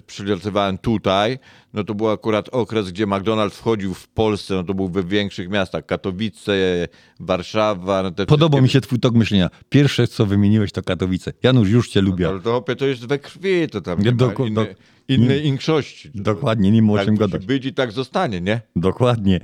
przylatywałem 0.07 0.78
tutaj, 0.78 1.38
no 1.74 1.84
to 1.84 1.94
był 1.94 2.11
akurat 2.11 2.48
okres, 2.48 2.90
gdzie 2.90 3.07
McDonald's 3.07 3.51
wchodził 3.51 3.94
w 3.94 4.09
Polsce, 4.09 4.55
no 4.55 4.64
to 4.64 4.74
był 4.74 4.88
we 4.88 5.03
większych 5.05 5.48
miastach, 5.48 5.86
Katowice, 5.86 6.53
Warszawa. 7.20 8.03
No 8.03 8.11
te 8.11 8.26
Podobał 8.26 8.62
mi 8.62 8.68
się 8.68 8.80
twój 8.80 8.98
tok 8.98 9.14
myślenia. 9.14 9.51
Pierwsze, 9.68 10.07
co 10.07 10.26
wymieniłeś, 10.26 10.72
to 10.72 10.82
Katowice. 10.82 11.32
Janusz, 11.42 11.68
już 11.70 11.88
cię 11.88 12.01
lubię. 12.01 12.28
Ale 12.28 12.40
to, 12.40 12.64
to 12.78 12.86
jest 12.86 13.07
we 13.07 13.18
krwi, 13.18 13.68
to 13.72 13.80
tam 13.80 13.98
Nie, 13.98 14.05
nie 14.05 14.11
innej, 14.46 14.53
do- 14.55 14.66
innej 15.09 15.36
nie- 15.38 15.42
większości. 15.42 16.11
Dokładnie, 16.14 16.70
nie 16.70 16.82
ma 16.82 16.92
o 16.92 16.96
tak 16.96 17.07
czym 17.07 17.16
gadać. 17.16 17.46
być 17.46 17.66
i 17.66 17.74
tak 17.74 17.92
zostanie, 17.92 18.40
nie? 18.40 18.61
Dokładnie. 18.76 19.40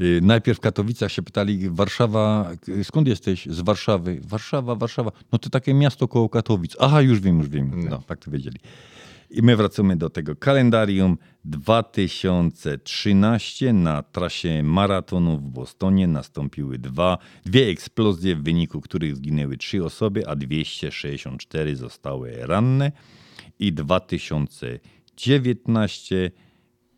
Y, 0.00 0.20
Najpierw 0.22 0.58
w 0.58 0.60
Katowicach 0.60 1.12
się 1.12 1.22
pytali, 1.22 1.70
Warszawa, 1.70 2.50
y, 2.68 2.84
skąd 2.84 3.08
jesteś? 3.08 3.46
Z 3.46 3.60
Warszawy. 3.60 4.20
Warszawa, 4.28 4.74
Warszawa. 4.74 5.12
No 5.32 5.38
to 5.38 5.50
takie 5.50 5.74
miasto 5.74 6.08
koło 6.08 6.28
Katowic. 6.28 6.76
Aha, 6.80 7.00
już 7.02 7.20
wiem, 7.20 7.38
już 7.38 7.48
wiem. 7.48 7.88
No, 7.90 8.02
tak 8.06 8.18
to 8.24 8.30
wiedzieli. 8.30 8.56
I 9.30 9.42
my 9.42 9.56
wracamy 9.56 9.96
do 9.96 10.10
tego 10.10 10.36
kalendarium. 10.36 11.18
2013 11.44 13.72
na 13.72 14.02
trasie 14.02 14.62
maratonu 14.62 15.38
w 15.38 15.42
Bostonie 15.42 16.06
nastąpiły 16.06 16.78
dwa, 16.78 17.18
dwie 17.44 17.68
eksplozje, 17.68 18.36
w 18.36 18.42
wyniku 18.42 18.80
których 18.80 19.16
zginęły 19.16 19.56
trzy 19.56 19.84
osoby, 19.84 20.28
a 20.28 20.36
264 20.36 21.76
zostały 21.76 22.46
ranne. 22.46 22.92
I 23.58 23.72
2019 23.72 26.30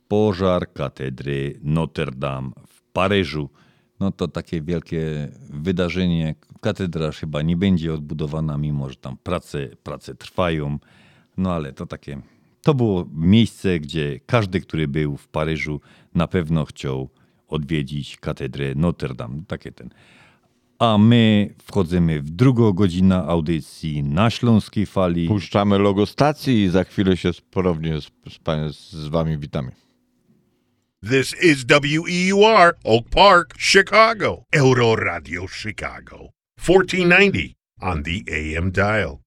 pożar 0.09 0.73
katedry 0.73 1.61
Notre 1.63 2.13
Dame 2.13 2.51
w 2.67 2.83
Paryżu. 2.93 3.51
No 4.01 4.13
to 4.13 4.29
takie 4.29 4.63
wielkie 4.63 5.29
wydarzenie. 5.51 6.35
Katedra 6.61 7.13
chyba 7.13 7.43
nie 7.43 7.57
będzie 7.57 7.95
odbudowana, 7.95 8.59
mimo 8.59 8.91
że 8.91 8.97
tam 8.97 9.17
prace, 9.17 9.69
prace 9.83 10.15
trwają. 10.15 10.79
No 11.39 11.55
ale 11.55 11.73
to 11.73 11.87
takie. 11.87 12.21
To 12.63 12.75
było 12.75 13.09
miejsce, 13.13 13.81
gdzie 13.81 14.21
każdy, 14.27 14.61
który 14.61 14.89
był 14.89 15.17
w 15.17 15.29
Paryżu, 15.29 15.81
na 16.15 16.29
pewno 16.29 16.65
chciał 16.65 17.09
odwiedzić 17.49 18.17
katedrę 18.17 18.75
Notre 18.75 19.15
Dame. 19.15 19.43
Takie 19.49 19.73
ten. 19.73 19.91
A 20.79 20.99
my 20.99 21.55
wchodzimy 21.63 22.23
w 22.23 22.31
drugą 22.31 22.73
godzinę 22.73 23.17
audycji 23.17 24.03
na 24.03 24.31
Śląskiej 24.31 24.87
Fali. 24.87 25.29
Puszczamy 25.29 25.79
logo 25.79 26.07
stacji 26.07 26.63
i 26.63 26.69
za 26.69 26.85
chwilę 26.85 27.17
się 27.17 27.31
ponownie 27.51 28.01
z, 28.01 28.11
z, 28.73 28.81
z 28.91 29.09
wami 29.09 29.39
witamy. 29.39 29.73
This 31.11 31.43
is 31.43 31.65
WEUR, 31.65 32.77
Oak 32.85 33.09
Park, 33.11 33.55
Chicago. 33.59 34.45
Euro 34.53 34.97
Radio 34.97 35.47
Chicago. 35.49 36.29
1490 36.57 37.59
on 37.81 38.03
the 38.03 38.25
AM 38.29 38.71
dial. 38.71 39.21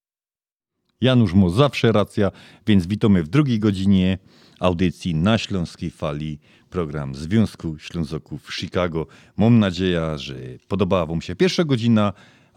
Janusz 1.02 1.34
mu 1.34 1.49
zawsze 1.49 1.91
racja, 1.91 2.32
więc 2.68 2.88
witamy 2.88 3.24
w 3.24 3.28
drugiej 3.28 3.60
godzinie 3.60 4.18
audycji 4.60 5.16
na 5.16 5.38
Śląskiej 5.38 5.91
Fali, 5.91 6.39
program 6.70 7.16
Związku 7.16 7.80
Ślązoków 7.80 8.54
Chicago. 8.54 9.08
Mam 9.38 9.60
nadzieję, 9.60 10.18
że 10.18 10.36
podobała 10.68 11.06
Wam 11.06 11.22
się 11.22 11.36
pierwsza 11.36 11.64
godzina, 11.64 12.14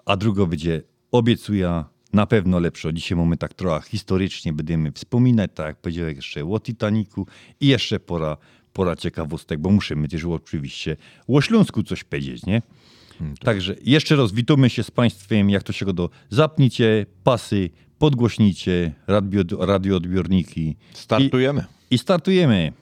a 0.07 0.17
druga 0.17 0.47
będzie, 0.47 0.83
obiecuję, 1.13 1.85
na 2.13 2.27
pewno 2.27 2.59
lepsza. 2.59 2.93
Dzisiaj 2.93 3.19
mamy 3.19 3.37
tak 3.37 3.55
trochę 3.55 3.89
historycznie, 3.89 4.53
będziemy 4.53 4.93
wspominać, 4.93 5.51
tak 5.55 5.67
jak 5.67 5.77
powiedziałem, 5.77 6.17
jeszcze 6.17 6.45
o 6.45 6.61
Titaniku 6.61 7.27
i 7.61 7.67
jeszcze 7.67 8.01
pora, 8.01 8.37
pora 8.73 8.97
ciekawostek, 8.97 9.61
bo 9.61 9.71
musimy 9.71 10.09
też 10.09 10.25
oczywiście 10.25 10.97
o 11.29 11.41
Śląsku 11.41 11.83
coś 11.83 12.05
powiedzieć, 12.05 12.47
nie? 12.47 12.63
Także 13.41 13.75
jeszcze 13.83 14.17
raz 14.17 14.33
witamy 14.33 14.71
się 14.71 14.83
z 14.83 14.91
Państwem, 14.91 15.51
jak 15.51 15.63
to 15.63 15.73
się 15.73 15.87
go 15.87 15.93
do 15.93 16.11
zapnijcie 16.31 17.07
pasy, 17.25 17.71
podgłośnijcie 17.99 18.93
radio, 19.07 19.67
radioodbiorniki. 19.67 20.77
Startujemy. 20.93 21.65
I, 21.91 21.95
I 21.95 21.99
startujemy. 21.99 22.73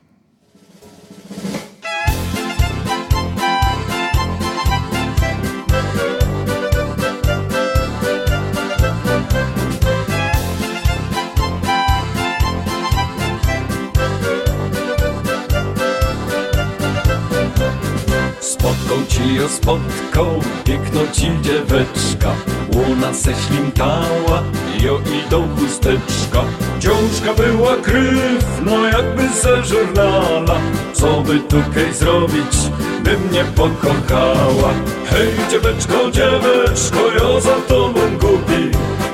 Spotkał 18.41 18.99
ci 19.09 19.35
ją 19.35 19.49
spotkał, 19.49 20.41
piękno 20.65 21.01
ci 21.13 21.29
dzieweczka 21.43 22.35
Łona 22.75 23.15
se 23.15 23.35
ślimtała, 23.35 24.43
jo 24.83 25.01
i 25.07 25.31
do 25.31 25.43
chusteczka. 25.57 26.45
Ciążka 26.81 27.35
była 27.35 27.77
krywna, 27.77 28.89
jakby 28.93 29.29
ze 29.29 29.65
żurnala 29.65 30.61
Co 30.93 31.21
by 31.21 31.41
tutaj 31.41 31.95
zrobić, 31.95 32.57
by 33.05 33.19
mnie 33.19 33.45
pokochała. 33.45 34.71
Hej 35.07 35.29
dzieweczko, 35.51 36.11
dzieweczko, 36.11 36.99
ja 37.15 37.41
za 37.41 37.55
tobą 37.69 38.01
głupi. 38.21 38.71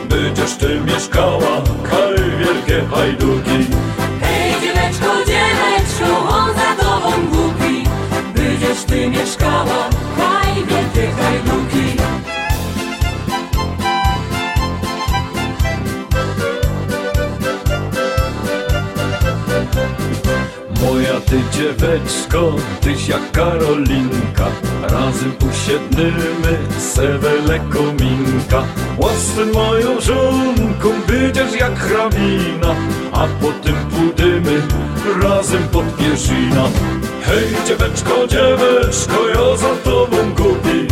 Będziesz 0.08 0.56
ty 0.56 0.80
mieszkała, 0.80 1.62
kaj 1.90 2.14
wielkie 2.38 2.86
hajduki. 2.90 3.74
Hej 4.20 4.52
dzieweczko, 4.62 5.06
dzieweczko, 5.26 6.28
on 6.28 6.54
za 6.54 6.84
tobą 6.84 7.10
głupi. 7.32 7.84
Będziesz 8.34 8.84
ty 8.84 9.08
mieszkała, 9.08 9.88
haj 10.16 10.54
wielkie 10.54 11.12
hajduki 11.12 11.67
ty 21.30 21.40
dzieweczko, 21.52 22.52
tyś 22.80 23.08
jak 23.08 23.32
Karolinka 23.32 24.46
Razem 24.82 25.32
usiednymy, 25.50 26.58
sewele 26.78 27.58
kominka 27.58 28.62
Łasem 28.98 29.52
moją 29.52 30.00
żonką, 30.00 30.88
będziesz 31.08 31.60
jak 31.60 31.78
hrabina 31.78 32.74
A 33.12 33.26
potem 33.40 33.74
pójdziemy 33.90 34.62
razem 35.22 35.68
pod 35.68 35.96
pierzina. 35.96 36.64
Hej 37.22 37.46
dzieweczko, 37.66 38.26
dzieweczko, 38.26 39.28
ja 39.28 39.56
za 39.56 39.76
tobą 39.84 40.16
głupi. 40.36 40.88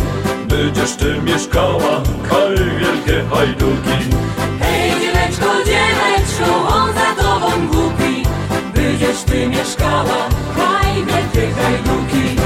Będziesz 0.47 0.95
ty 0.95 1.21
mieszkała, 1.21 2.01
kaj 2.29 2.55
wielkie 2.79 3.23
hajduki. 3.35 3.97
Hej 4.59 4.91
dzieweczko, 4.91 5.45
dzieweczko, 5.65 6.67
on 6.67 6.96
Będziesz 8.99 9.23
ty 9.23 9.47
mieszkała, 9.47 10.29
haj 10.55 10.95
wielkie 10.95 11.53
hajduki. 11.53 12.41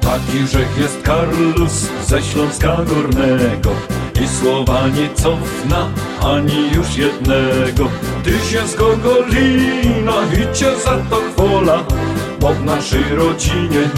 Taki 0.00 0.46
rzech 0.46 0.78
jest 0.78 1.02
Karlus 1.02 1.88
ze 2.06 2.22
Śląska 2.22 2.76
Górnego. 2.76 3.70
I 4.24 4.28
słowa 4.28 4.88
nie 4.88 5.14
cofna 5.14 5.88
ani 6.22 6.70
już 6.74 6.96
jednego. 6.96 7.90
Ty 8.24 8.30
się 8.30 8.66
z 8.66 8.74
Gogolina 8.74 10.14
i 10.32 10.56
cię 10.56 10.76
za 10.84 10.98
to 11.10 11.16
chwola 11.16 11.84
Bo 12.40 12.54
w 12.54 12.64
naszej 12.64 13.04
rodzinie 13.14 13.90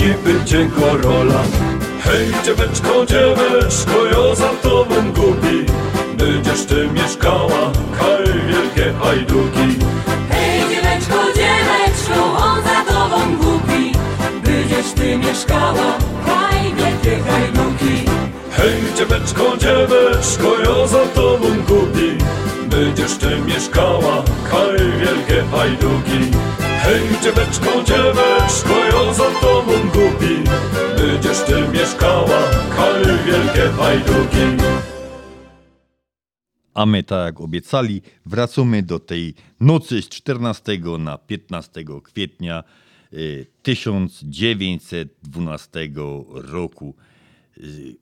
nie 0.00 0.14
będzie 0.24 0.70
korola 0.80 1.42
Hej 2.04 2.28
dzieweczko, 2.44 3.06
dzieweczko, 3.06 4.06
ja 4.06 4.34
za 4.34 4.48
tobą 4.48 5.12
głupi. 5.12 5.66
Będziesz 6.18 6.64
ty 6.66 6.88
mieszkała, 6.88 7.72
haj 7.98 8.24
wielkie 8.46 8.92
hajduki 9.00 9.78
Hej 10.30 10.60
dzieweczko, 10.70 11.14
dzieweczko, 11.36 12.36
on 12.36 12.62
za 12.62 12.92
tobą 12.92 13.36
głupi. 13.36 13.92
Będziesz 14.44 14.92
ty 14.92 15.18
mieszkała, 15.18 15.98
haj 16.26 16.74
wielkie 16.74 17.22
hajduki 17.30 18.10
Hej 18.50 18.82
dzieweczko, 18.96 19.56
dzieweczko, 19.56 20.48
ja 20.64 20.86
za 20.86 21.06
tobą 21.06 21.46
głupi. 21.68 22.18
Będziesz 22.66 23.18
ty 23.18 23.38
mieszkała, 23.46 24.22
haj 24.50 24.76
wielkie 24.76 25.44
hajduki 25.56 26.36
Hej 26.82 27.02
dzieweczko, 27.22 27.82
dzieweczko, 27.84 28.74
ja 28.92 29.12
za 29.14 29.40
tobą 29.40 29.72
głupi 29.94 30.44
Będziesz 31.16 31.42
ty 31.42 31.68
mieszkała, 31.72 32.50
haj 32.70 33.02
wielkie 33.26 33.68
hajduki 33.76 34.64
A 36.74 36.86
my, 36.86 37.02
tak 37.02 37.26
jak 37.26 37.40
obiecali, 37.40 38.02
wracamy 38.26 38.82
do 38.82 38.98
tej 38.98 39.34
nocy 39.60 40.02
z 40.02 40.08
14 40.08 40.78
na 40.98 41.18
15 41.18 41.84
kwietnia 42.02 42.64
y, 43.12 43.46
1912 43.62 45.88
roku. 46.30 46.94
Y, 47.58 47.96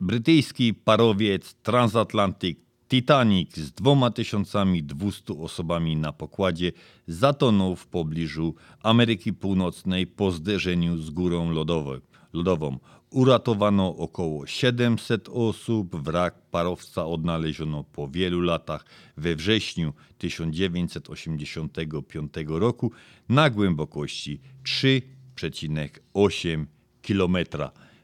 Brytyjski 0.00 0.74
parowiec 0.74 1.54
Transatlantic 1.62 2.58
Titanic 2.88 3.56
z 3.56 3.72
2200 3.72 5.38
osobami 5.38 5.96
na 5.96 6.12
pokładzie 6.12 6.72
zatonął 7.06 7.76
w 7.76 7.86
pobliżu 7.86 8.54
Ameryki 8.82 9.32
Północnej 9.32 10.06
po 10.06 10.30
zderzeniu 10.30 10.98
z 10.98 11.10
górą 11.10 11.50
lodową. 11.50 12.11
Lodową. 12.32 12.78
Uratowano 13.10 13.96
około 13.96 14.46
700 14.46 15.28
osób. 15.28 15.96
Wrak 15.96 16.42
parowca 16.50 17.06
odnaleziono 17.06 17.84
po 17.84 18.08
wielu 18.08 18.40
latach 18.40 18.84
we 19.16 19.36
wrześniu 19.36 19.92
1985 20.18 22.32
roku 22.46 22.92
na 23.28 23.50
głębokości 23.50 24.40
3,8 24.64 26.66
km. 27.02 27.36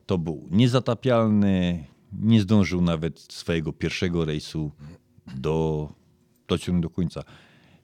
To 0.07 0.19
był 0.19 0.49
niezatapialny, 0.51 1.85
nie 2.13 2.41
zdążył 2.41 2.81
nawet 2.81 3.21
swojego 3.21 3.73
pierwszego 3.73 4.25
rejsu 4.25 4.73
do, 5.37 5.89
dociągnąć 6.49 6.83
do 6.83 6.91
końca. 6.91 7.23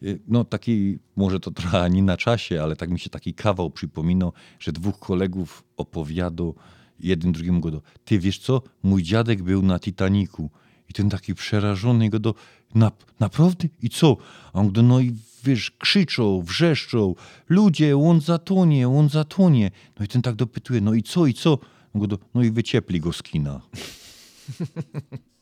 Y, 0.05 0.20
No 0.28 0.44
taki, 0.44 0.98
może 1.16 1.40
to 1.40 1.50
trochę 1.50 1.90
nie 1.90 2.02
na 2.02 2.16
czasie, 2.16 2.62
ale 2.62 2.76
tak 2.76 2.90
mi 2.90 3.00
się 3.00 3.11
taki 3.11 3.34
kawał 3.34 3.70
przypominał, 3.70 4.32
że 4.59 4.72
dwóch 4.72 4.98
kolegów 4.98 5.64
opowiadał 5.76 6.55
jeden 7.00 7.32
drugiemu 7.32 7.61
go 7.61 7.70
do, 7.70 7.82
ty 8.05 8.18
wiesz 8.18 8.38
co, 8.38 8.62
mój 8.82 9.02
dziadek 9.02 9.42
był 9.42 9.62
na 9.62 9.78
Titaniku 9.78 10.50
i 10.88 10.92
ten 10.92 11.11
taki 11.11 11.34
przerażony 11.34 12.11
go 12.11 12.18
do, 12.18 12.34
na, 12.74 12.92
naprawdę? 13.20 13.68
I 13.82 13.90
co? 13.90 14.16
A 14.52 14.61
on 14.61 14.72
go, 14.72 14.82
no 14.82 15.00
i 15.00 15.14
wiesz, 15.44 15.70
krzyczą, 15.70 16.42
wrzeszczą, 16.42 17.14
ludzie, 17.48 17.98
on 17.98 18.20
zatonie, 18.20 18.88
on 18.88 19.09
zatonie. 19.09 19.70
No 19.98 20.05
i 20.05 20.09
ten 20.09 20.22
tak 20.22 20.34
dopytuje, 20.34 20.80
no 20.80 20.94
i 20.94 21.02
co, 21.02 21.26
i 21.26 21.34
co? 21.34 21.59
On 21.94 22.00
go 22.00 22.07
do, 22.07 22.18
no 22.34 22.42
i 22.42 22.50
wyciepli 22.50 23.00
go 23.00 23.12
z 23.12 23.22
kina. 23.22 23.61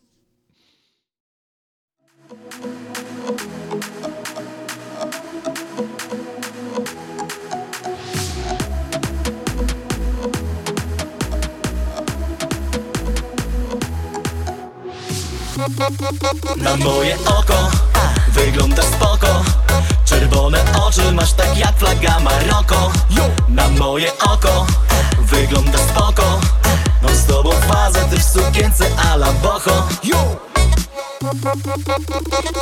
Na 16.56 16.76
moje 16.76 17.16
oko 17.26 17.70
wygląda 18.28 18.82
spoko. 18.82 19.42
Czerwone 20.04 20.64
oczy 20.86 21.12
masz 21.12 21.32
tak 21.32 21.58
jak 21.58 21.78
flaga 21.78 22.20
Maroko. 22.20 22.92
Na 23.48 23.68
moje 23.68 24.12
oko 24.18 24.66
Wygląda 25.18 25.78
spoko. 25.78 26.40
Mam 27.02 27.14
z 27.14 27.26
tobą 27.26 27.50
fazę, 27.50 28.00
ty 28.10 28.18
w 28.18 28.24
sukience 28.24 28.84
a 29.10 29.14
la 29.14 29.32
boho. 29.32 29.88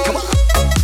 Come 0.06 0.16
on. 0.16 0.79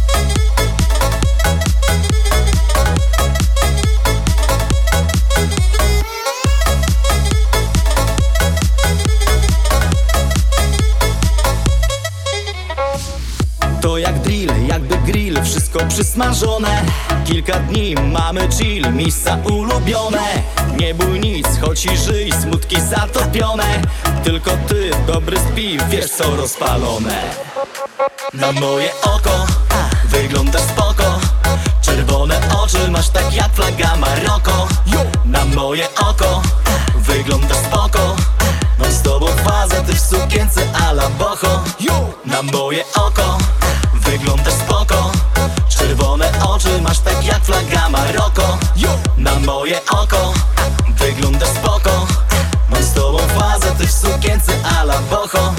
Wszystko 15.42 15.78
przysmażone 15.88 16.82
Kilka 17.26 17.58
dni 17.58 17.94
mamy 17.94 18.48
chill, 18.48 18.92
miejsca 18.92 19.38
ulubione. 19.44 20.42
Nie 20.76 20.94
bój 20.94 21.20
nic, 21.20 21.46
choć 21.60 21.84
i 21.84 21.96
żyj, 21.96 22.32
smutki 22.32 22.80
zatopione. 22.80 23.82
Tylko 24.24 24.50
ty, 24.68 24.90
dobry 25.06 25.36
spiw, 25.38 25.88
wiesz 25.88 26.10
co 26.10 26.36
rozpalone. 26.36 27.22
Na 28.34 28.52
moje 28.52 28.90
oko, 29.02 29.46
wyglądasz 30.04 30.62
spoko. 30.62 31.18
Czerwone 31.82 32.40
oczy 32.62 32.90
masz 32.90 33.08
tak 33.08 33.34
jak 33.34 33.54
flaga 33.54 33.96
Maroko. 33.96 34.68
Na 35.24 35.44
moje 35.44 35.88
oko, 35.94 36.42
wyglądasz 36.96 37.58
spoko. 37.58 38.16
Mam 38.78 38.92
z 38.92 39.02
tobą 39.02 39.26
fazę, 39.26 39.82
ty 39.86 39.94
w 39.94 40.00
sukience 40.00 40.60
a 40.86 40.90
la 40.90 41.08
boho. 41.08 41.64
Na 42.26 42.42
moje 42.42 42.84
oko, 42.94 43.38
wyglądasz 43.94 44.54
spoko 44.54 44.85
oczy 46.56 46.82
masz 46.82 46.98
tak 46.98 47.24
jak 47.24 47.44
flaga 47.44 47.88
Maroko. 47.88 48.58
Na 49.16 49.34
moje 49.34 49.80
oko, 49.90 50.34
wyglądasz 50.98 51.48
spoko. 51.48 52.06
Mam 52.70 52.82
z 52.82 52.92
tobą 52.92 53.18
fazę, 53.18 53.72
ty 53.78 53.86
w 53.86 53.92
sukience 53.92 54.52
a 54.78 54.82
la 54.82 54.98
boho. 55.10 55.54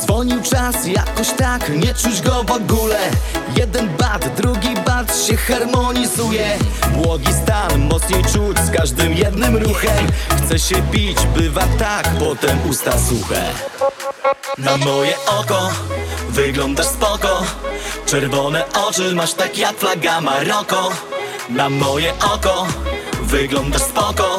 Dzwonił 0.00 0.42
czas 0.42 0.86
jakoś 0.86 1.28
tak, 1.30 1.68
nie 1.68 1.94
czuć 1.94 2.22
go 2.22 2.27
Błogi 7.18 7.32
stan, 7.42 7.88
mocniej 7.88 8.22
czuć 8.24 8.58
z 8.58 8.70
każdym 8.70 9.12
jednym 9.12 9.56
ruchem. 9.56 10.06
Chce 10.44 10.58
się 10.58 10.82
pić, 10.92 11.18
bywa 11.36 11.62
tak, 11.78 12.08
potem 12.18 12.70
usta 12.70 12.92
suche. 12.98 13.42
Na 14.58 14.76
moje 14.76 15.14
oko, 15.26 15.70
wyglądasz 16.28 16.86
spoko. 16.86 17.42
Czerwone 18.06 18.64
oczy 18.72 19.14
masz 19.14 19.34
tak 19.34 19.58
jak 19.58 19.76
flaga 19.76 20.20
Maroko. 20.20 20.90
Na 21.48 21.68
moje 21.68 22.12
oko, 22.34 22.66
wyglądasz 23.22 23.82
spoko. 23.82 24.38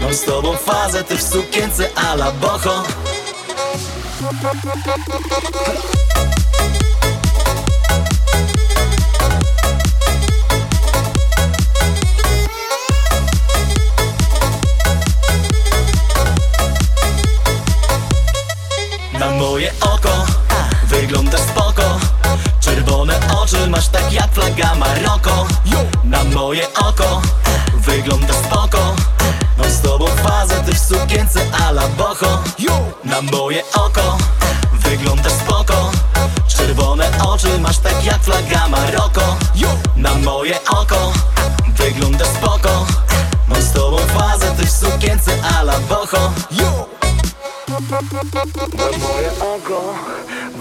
Mam 0.00 0.14
z 0.14 0.24
tobą 0.24 0.56
fazę, 0.56 1.04
ty 1.04 1.16
w 1.16 1.22
sukience 1.22 1.88
a 1.94 2.14
la 2.14 2.32
boho 2.32 2.82
Wyglądasz 20.86 21.40
spoko. 21.40 21.98
Czerwone 22.60 23.20
oczy 23.42 23.68
masz 23.68 23.88
tak 23.88 24.12
jak 24.12 24.32
flaga 24.32 24.74
Maroko. 24.74 25.46
Na 26.04 26.24
moje 26.24 26.74
oko 26.74 27.22
Wyglądasz 27.74 28.36
spoko. 28.36 28.94
Mam 29.58 29.70
z 29.70 29.80
tobą 29.80 30.06
fazę, 30.06 30.54
ty 30.66 30.74
w 30.74 30.78
sukience 30.78 31.40
a 31.66 31.70
la 31.70 31.88
boho. 31.88 32.42
Na 33.04 33.22
moje 33.22 33.62
oko 33.74 34.18
Wyglądasz 34.72 35.32
spoko. 35.32 35.90
Czerwone 36.48 37.10
oczy 37.26 37.58
masz 37.58 37.78
tak 37.78 38.04
jak 38.04 38.22
flaga 38.22 38.68
Maroko. 38.68 39.36
Na 39.96 40.14
moje 40.14 40.64
oko 40.64 41.12
Wyglądasz 41.68 42.28
spoko. 42.28 42.86
Mam 43.48 43.62
z 43.62 43.72
tobą 43.72 43.98
fazę, 43.98 44.50
ty 44.56 44.66
w 44.66 44.70
sukience 44.70 45.32
a 45.56 45.62
la 45.62 45.78
boho. 45.78 46.32
Na 48.76 48.98
moje 48.98 49.30
oko 49.40 49.94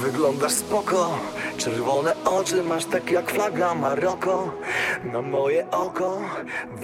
wyglądasz 0.05 0.51
spoko. 0.51 1.19
Czerwone 1.57 2.23
oczy 2.25 2.63
masz 2.63 2.85
tak 2.85 3.11
jak 3.11 3.31
flaga 3.31 3.75
Maroko. 3.75 4.61
Na 5.13 5.21
moje 5.21 5.71
oko 5.71 6.21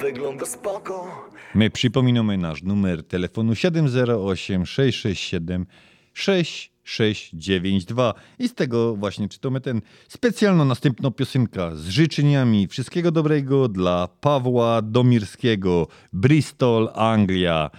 wyglądasz 0.01 0.49
spoko. 0.49 1.27
My 1.55 1.69
przypominamy 1.69 2.37
nasz 2.37 2.63
numer 2.63 3.03
telefonu 3.03 3.55
708 3.55 4.65
667 4.65 5.65
6692 6.13 8.13
i 8.39 8.47
z 8.47 8.53
tego 8.53 8.95
właśnie 8.95 9.29
czytamy 9.29 9.61
ten 9.61 9.81
specjalną 10.07 10.65
następną 10.65 11.11
piosenkę 11.11 11.75
z 11.75 11.87
życzeniami. 11.87 12.67
Wszystkiego 12.67 13.11
dobrego 13.11 13.67
dla 13.67 14.07
Pawła 14.21 14.81
Domirskiego, 14.81 15.87
Bristol, 16.13 16.89
Anglia. 16.95 17.69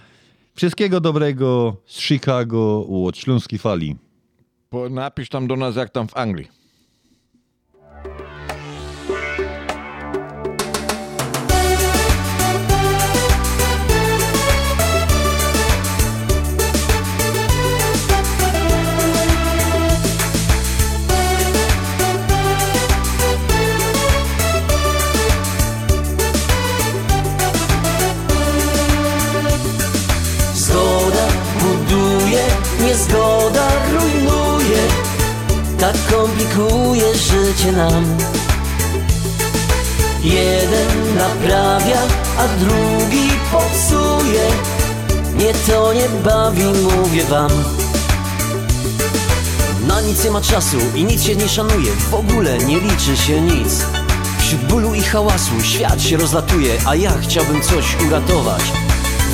Wszystkiego 0.55 0.99
dobrego 0.99 1.75
z 1.85 1.99
Chicago 1.99 2.87
od 3.05 3.17
Śląskiej 3.17 3.59
Fali. 3.59 3.95
Po, 4.73 4.89
napisz 4.89 5.29
tam 5.29 5.47
do 5.47 5.55
nas 5.55 5.75
jak 5.75 5.89
tam 5.89 6.07
w 6.07 6.17
Anglii. 6.17 6.62
Tak 35.83 35.95
komplikuje 36.11 37.15
życie 37.15 37.71
nam. 37.71 38.17
Jeden 40.23 41.15
naprawia, 41.17 42.01
a 42.37 42.47
drugi 42.47 43.29
popsuje. 43.51 44.47
Mnie 45.35 45.53
to 45.67 45.93
nie 45.93 46.09
bawi, 46.23 46.63
mówię 46.63 47.23
wam. 47.23 47.51
Na 49.87 50.01
nic 50.01 50.23
nie 50.23 50.31
ma 50.31 50.41
czasu 50.41 50.77
i 50.95 51.03
nic 51.03 51.23
się 51.23 51.35
nie 51.35 51.49
szanuje. 51.49 51.91
W 52.11 52.13
ogóle 52.13 52.57
nie 52.57 52.79
liczy 52.79 53.17
się 53.17 53.41
nic. 53.41 53.85
Wśród 54.39 54.61
bólu 54.61 54.93
i 54.93 55.01
hałasu 55.01 55.61
świat 55.63 56.01
się 56.01 56.17
rozlatuje 56.17 56.77
A 56.85 56.95
ja 56.95 57.11
chciałbym 57.21 57.61
coś 57.61 57.85
uratować. 58.07 58.61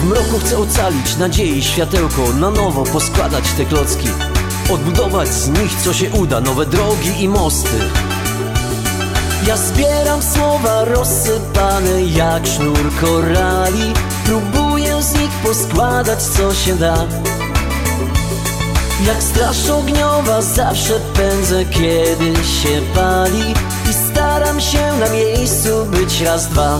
W 0.01 0.05
mroku 0.05 0.39
chcę 0.39 0.57
ocalić 0.57 1.17
nadziei 1.17 1.63
światełko 1.63 2.33
Na 2.33 2.51
nowo 2.51 2.83
poskładać 2.83 3.51
te 3.57 3.65
klocki 3.65 4.07
Odbudować 4.73 5.29
z 5.29 5.47
nich 5.47 5.81
co 5.83 5.93
się 5.93 6.09
uda. 6.09 6.41
Nowe 6.41 6.65
drogi 6.65 7.23
i 7.23 7.27
mosty. 7.27 7.79
Ja 9.47 9.57
zbieram 9.57 10.23
słowa 10.23 10.85
rozsypane 10.85 12.01
jak 12.01 12.47
sznur 12.47 12.91
korali. 13.01 13.93
Próbuję 14.25 15.03
z 15.03 15.13
nich 15.13 15.31
poskładać 15.43 16.21
co 16.21 16.53
się 16.53 16.75
da. 16.75 17.05
Jak 19.07 19.23
straż 19.23 19.69
ogniowa 19.69 20.41
zawsze 20.41 20.99
pędzę 20.99 21.65
kiedy 21.65 22.35
się 22.35 22.81
pali. 22.95 23.53
I 23.89 23.93
staram 23.93 24.61
się 24.61 24.93
na 24.99 25.09
miejscu 25.09 25.85
być 25.85 26.21
raz, 26.21 26.47
dwa 26.47 26.79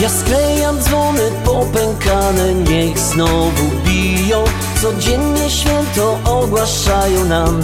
ja 0.00 0.08
sklejam 0.08 0.80
dzwony 0.80 1.30
popękane, 1.44 2.54
niech 2.54 2.98
znowu 2.98 3.64
biją. 3.84 4.44
Codziennie 4.82 5.50
święto 5.50 6.18
ogłaszają 6.24 7.24
nam. 7.24 7.62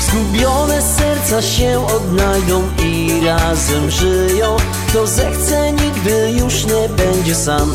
Zgubione 0.00 0.82
serca 0.82 1.42
się 1.42 1.86
odnajdą 1.96 2.62
i 2.84 3.20
razem 3.26 3.90
żyją. 3.90 4.56
Kto 4.88 5.06
zechce 5.06 5.72
nigdy 5.72 6.30
już 6.30 6.64
nie 6.64 6.88
będzie 6.88 7.34
sam. 7.34 7.74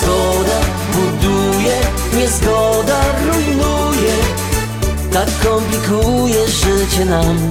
Zgoda 0.00 0.60
buduje, 0.92 1.76
niezgoda 2.16 3.00
rujnuje. 3.26 4.14
Tak 5.12 5.28
komplikuje 5.42 6.48
życie 6.48 7.04
nam 7.04 7.50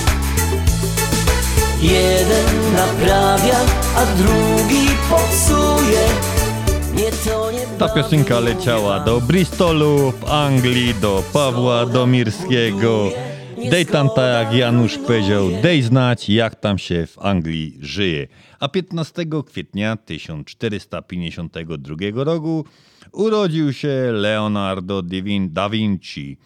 Jeden 1.81 2.73
naprawia, 2.73 3.59
a 3.95 4.05
drugi 4.05 4.87
popsuje 5.09 6.05
Ta 7.79 7.89
piosenka 7.89 8.39
leciała 8.39 8.99
do 8.99 9.21
Bristolu, 9.21 10.11
w 10.11 10.31
Anglii, 10.31 10.93
do 11.01 11.23
Pawła 11.33 11.85
Domirskiego. 11.85 13.09
Dej 13.69 13.85
tam 13.85 14.09
tak 14.15 14.45
jak 14.45 14.53
Janusz 14.53 14.97
powiedział, 14.97 15.49
dej 15.61 15.81
znać 15.81 16.29
jak 16.29 16.55
tam 16.55 16.77
się 16.77 17.07
w 17.07 17.19
Anglii 17.19 17.77
żyje. 17.79 18.27
A 18.59 18.67
15 18.67 19.25
kwietnia 19.45 19.95
1452 19.95 22.23
roku 22.23 22.65
urodził 23.11 23.73
się 23.73 24.11
Leonardo 24.11 25.01
da 25.49 25.69
Vinci. 25.69 26.37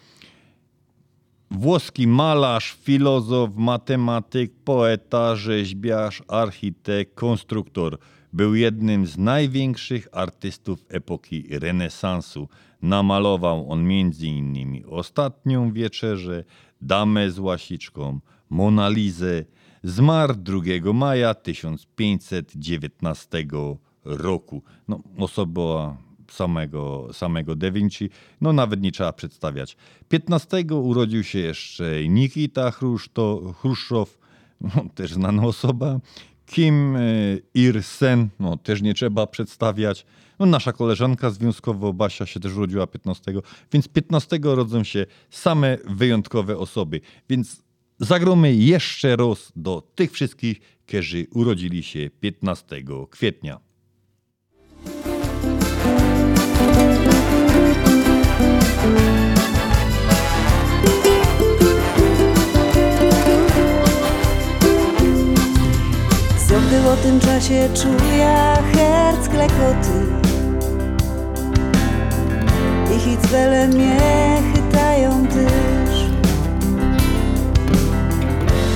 Włoski 1.50 2.06
malarz, 2.06 2.76
filozof, 2.82 3.50
matematyk, 3.56 4.52
poeta, 4.64 5.36
rzeźbiarz, 5.36 6.22
architekt, 6.28 7.14
konstruktor. 7.14 7.98
Był 8.32 8.54
jednym 8.54 9.06
z 9.06 9.18
największych 9.18 10.08
artystów 10.12 10.84
epoki 10.88 11.58
renesansu. 11.58 12.48
Namalował 12.82 13.72
on 13.72 13.80
m.in. 13.80 14.84
Ostatnią 14.88 15.72
Wieczerzę, 15.72 16.44
Damę 16.80 17.30
z 17.30 17.38
łasiczką, 17.38 18.20
Monalizę. 18.50 19.44
Zmarł 19.82 20.34
2 20.34 20.58
maja 20.92 21.34
1519 21.34 23.46
roku. 24.04 24.62
No, 24.88 25.00
osoba 25.18 25.96
samego, 26.36 27.08
samego 27.12 27.56
Da 27.56 27.70
Vinci, 27.70 28.10
no 28.40 28.52
nawet 28.52 28.82
nie 28.82 28.92
trzeba 28.92 29.12
przedstawiać. 29.12 29.76
15 30.08 30.64
urodził 30.74 31.24
się 31.24 31.38
jeszcze 31.38 32.08
Nikita 32.08 32.70
Chruszto, 32.70 33.54
Chruszczow, 33.60 34.18
no, 34.60 34.70
też 34.94 35.12
znana 35.12 35.42
osoba. 35.42 36.00
Kim 36.46 36.96
e, 36.96 37.00
Ir-sen, 37.54 38.28
no 38.40 38.56
też 38.56 38.82
nie 38.82 38.94
trzeba 38.94 39.26
przedstawiać. 39.26 40.06
No, 40.38 40.46
nasza 40.46 40.72
koleżanka 40.72 41.30
związkowo 41.30 41.92
Basia 41.92 42.26
się 42.26 42.40
też 42.40 42.54
urodziła 42.54 42.86
15, 42.86 43.32
więc 43.72 43.88
15 43.88 44.38
rodzą 44.42 44.84
się 44.84 45.06
same 45.30 45.78
wyjątkowe 45.84 46.58
osoby. 46.58 47.00
Więc 47.28 47.62
zagromy 47.98 48.54
jeszcze 48.54 49.16
raz 49.16 49.52
do 49.56 49.82
tych 49.94 50.12
wszystkich, 50.12 50.60
którzy 50.86 51.26
urodzili 51.34 51.82
się 51.82 52.10
15 52.20 52.84
kwietnia. 53.10 53.65
Co 66.48 66.54
było 66.54 66.96
tym 66.96 67.20
czasie 67.20 67.68
czuja 67.74 68.56
herc 68.74 69.28
klekoty. 69.28 70.06
I 72.96 73.00
hicbele 73.00 73.68
mnie 73.68 74.42
chytają 74.54 75.26
też. 75.26 76.10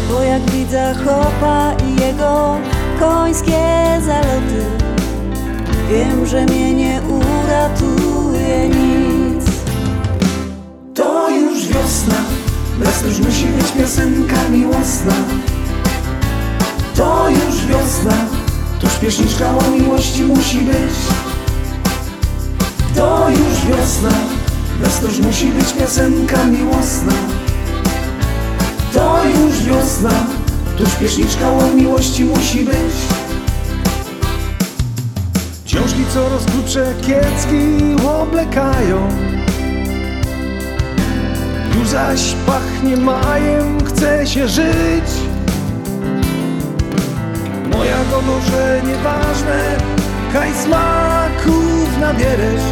Bo 0.08 0.22
jak 0.22 0.42
widzę 0.50 0.94
chopa 1.04 1.72
i 1.72 2.00
jego 2.00 2.56
końskie 3.00 4.00
zaloty 4.06 4.64
Wiem, 5.90 6.26
że 6.26 6.46
mnie 6.46 6.74
nie 6.74 7.00
uratuje 7.02 8.68
nic 8.68 8.89
już 11.60 11.68
wiosna, 11.68 12.14
bez 12.78 13.02
już 13.02 13.18
musi 13.26 13.46
być 13.46 13.72
piosenka 13.72 14.48
miłosna. 14.50 15.14
To 16.94 17.30
już 17.30 17.66
wiosna, 17.66 18.12
tu 18.80 18.88
śpieszniczka 18.88 19.50
o 19.58 19.70
miłości 19.70 20.22
musi 20.22 20.58
być. 20.58 20.94
To 22.94 23.30
już 23.30 23.66
wiosna, 23.66 24.10
bez 24.82 25.02
już 25.02 25.18
musi 25.18 25.46
być 25.46 25.72
piosenka 25.72 26.44
miłosna. 26.44 27.12
To 28.92 29.20
już 29.24 29.62
wiosna, 29.62 30.12
tu 30.78 30.86
śpieszniczka 30.86 31.50
o 31.50 31.66
miłości 31.74 32.24
musi 32.24 32.64
być. 32.64 32.94
Książki 35.66 36.04
coraz 36.14 36.46
grubsze 36.46 36.94
kiecki 37.02 38.04
oblekają 38.06 39.08
Już 41.80 41.88
zaś 41.88 42.34
pachnie 42.46 42.96
majem, 42.96 43.84
chce 43.84 44.26
się 44.26 44.48
żyć? 44.48 45.10
Moja 47.72 47.96
że 48.50 48.82
nieważne, 48.86 49.76
kaj 50.32 50.50
smaków 50.54 51.98
nabierzesz 52.00 52.62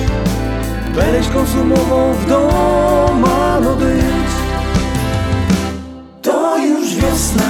Będziesz 0.94 1.32
konsumował 1.32 2.14
w 2.14 2.28
doma 2.28 3.60
no 3.60 3.76
być. 3.76 4.30
To 6.22 6.58
już 6.58 6.94
wiosna, 6.94 7.44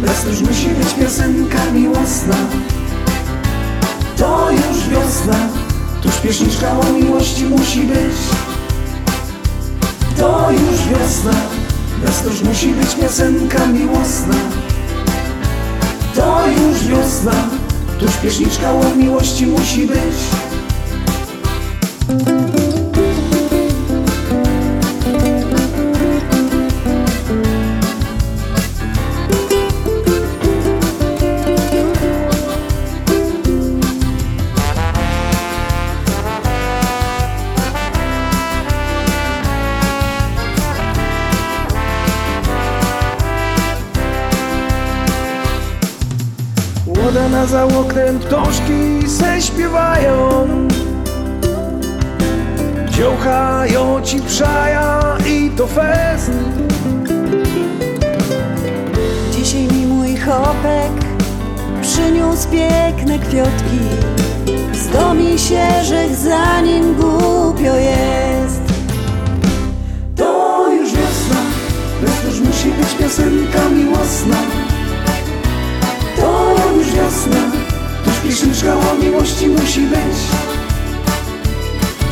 bez 0.00 0.24
już 0.24 0.40
musi 0.48 0.68
być 0.68 0.94
piosenka 0.94 1.70
miłosna. 1.74 2.36
To 4.16 4.50
już 4.50 4.88
wiosna, 4.88 5.36
tu 6.02 6.10
śpieszniczka 6.10 6.66
o 6.80 6.92
miłości 6.92 7.44
musi 7.44 7.80
być 7.80 8.16
To 10.16 10.50
już 10.50 10.88
wiosna, 10.88 11.32
jasność 12.04 12.42
musi 12.42 12.68
być 12.68 12.94
piosenka 12.94 13.66
miłosna. 13.66 14.34
To 16.14 16.44
już 16.48 16.84
wiosna, 16.86 17.32
tu 18.00 18.08
śpieszniczka 18.08 18.72
o 18.72 18.96
miłości 18.96 19.46
musi 19.46 19.86
być. 19.86 20.16
Za 47.62 47.78
oknem 47.78 48.18
ptoszki 48.18 49.08
se 49.08 49.42
śpiewają. 49.42 50.46
Dziołchają 52.90 54.02
ci 54.02 54.20
przaja 54.20 55.16
i 55.26 55.50
to 55.50 55.66
fest. 55.66 56.30
Dzisiaj 59.32 59.62
mi 59.62 59.86
mój 59.86 60.16
chopek 60.16 60.92
przyniósł 61.82 62.48
piękne 62.48 63.18
kwiatki. 63.18 63.80
Zdomi 64.72 65.38
się, 65.38 65.84
że 65.84 66.14
za 66.14 66.60
nim 66.60 66.94
głupio 66.94 67.74
jest. 67.76 68.62
To 70.16 70.66
już 70.72 70.90
wiosna, 70.90 71.40
jasność 72.02 72.40
musi 72.40 72.68
być 72.70 72.94
piosenka 72.98 73.68
miłosna. 73.68 74.36
To 76.16 76.54
już 76.76 76.86
wiosna, 76.86 77.51
śpieszniczka 78.32 78.74
o 78.74 78.94
miłości 78.94 79.48
musi 79.48 79.80
być. 79.80 80.16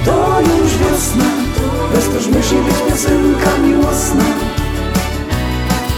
To 0.04 0.40
już 0.40 0.76
wiosna, 0.76 1.24
jasność 1.94 2.26
musi 2.26 2.54
być 2.54 2.74
piosenka 2.88 3.58
miłosna. 3.66 4.24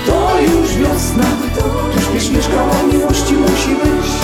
To 0.06 0.40
już 0.40 0.76
wiosna, 0.76 1.24
tu 1.94 2.00
śpieszniczka 2.00 2.62
o 2.62 2.86
miłości 2.86 3.34
musi 3.34 3.68
być 3.68 4.21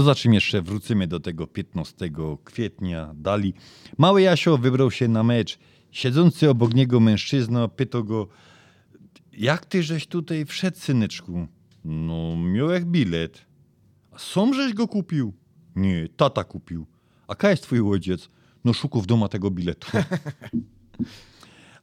To 0.00 0.04
za 0.04 0.14
czym 0.14 0.34
jeszcze 0.34 0.62
wrócimy 0.62 1.06
do 1.06 1.20
tego 1.20 1.46
15 1.46 2.10
kwietnia. 2.44 3.12
Dali. 3.14 3.54
Mały 3.98 4.22
Jasio 4.22 4.58
wybrał 4.58 4.90
się 4.90 5.08
na 5.08 5.22
mecz. 5.22 5.58
Siedzący 5.90 6.50
obok 6.50 6.74
niego 6.74 7.00
mężczyzna 7.00 7.68
pytał 7.68 8.04
go, 8.04 8.28
jak 9.32 9.66
ty 9.66 9.82
żeś 9.82 10.06
tutaj 10.06 10.44
wszedł, 10.44 10.78
syneczku? 10.78 11.46
No, 11.84 12.36
miałeś 12.36 12.84
bilet. 12.84 13.46
A 14.12 14.18
sam 14.18 14.54
żeś 14.54 14.72
go 14.72 14.88
kupił? 14.88 15.32
Nie, 15.76 16.08
tata 16.16 16.44
kupił. 16.44 16.86
A 17.28 17.34
ka 17.34 17.50
jest 17.50 17.62
twój 17.62 17.80
ojciec? 17.80 18.28
No, 18.64 18.72
szukał 18.72 19.02
w 19.02 19.06
domu 19.06 19.28
tego 19.28 19.50
biletu. 19.50 19.88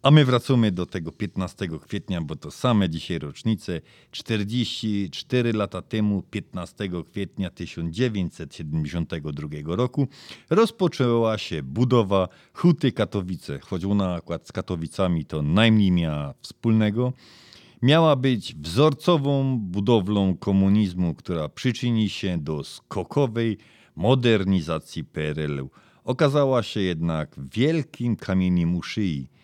A 0.07 0.11
my 0.11 0.25
wracamy 0.25 0.71
do 0.71 0.85
tego 0.85 1.11
15 1.11 1.67
kwietnia, 1.81 2.21
bo 2.21 2.35
to 2.35 2.51
same 2.51 2.89
dzisiaj 2.89 3.19
rocznice. 3.19 3.81
44 4.11 5.53
lata 5.53 5.81
temu, 5.81 6.23
15 6.31 6.89
kwietnia 7.11 7.49
1972 7.49 9.75
roku, 9.75 10.07
rozpoczęła 10.49 11.37
się 11.37 11.63
budowa 11.63 12.27
Huty 12.53 12.91
Katowice. 12.91 13.59
Choć 13.59 13.85
ona 13.85 14.13
akurat 14.13 14.47
z 14.47 14.51
Katowicami 14.51 15.25
to 15.25 15.41
najmniej 15.41 15.91
miała 15.91 16.33
wspólnego. 16.41 17.13
Miała 17.81 18.15
być 18.15 18.55
wzorcową 18.55 19.59
budowlą 19.59 20.37
komunizmu, 20.37 21.15
która 21.15 21.49
przyczyni 21.49 22.09
się 22.09 22.37
do 22.37 22.63
skokowej 22.63 23.57
modernizacji 23.95 25.03
PRL-u. 25.03 25.69
Okazała 26.03 26.63
się 26.63 26.79
jednak 26.79 27.35
wielkim 27.53 28.15
kamieniem 28.15 28.75
u 28.75 28.83
szyi 28.83 29.36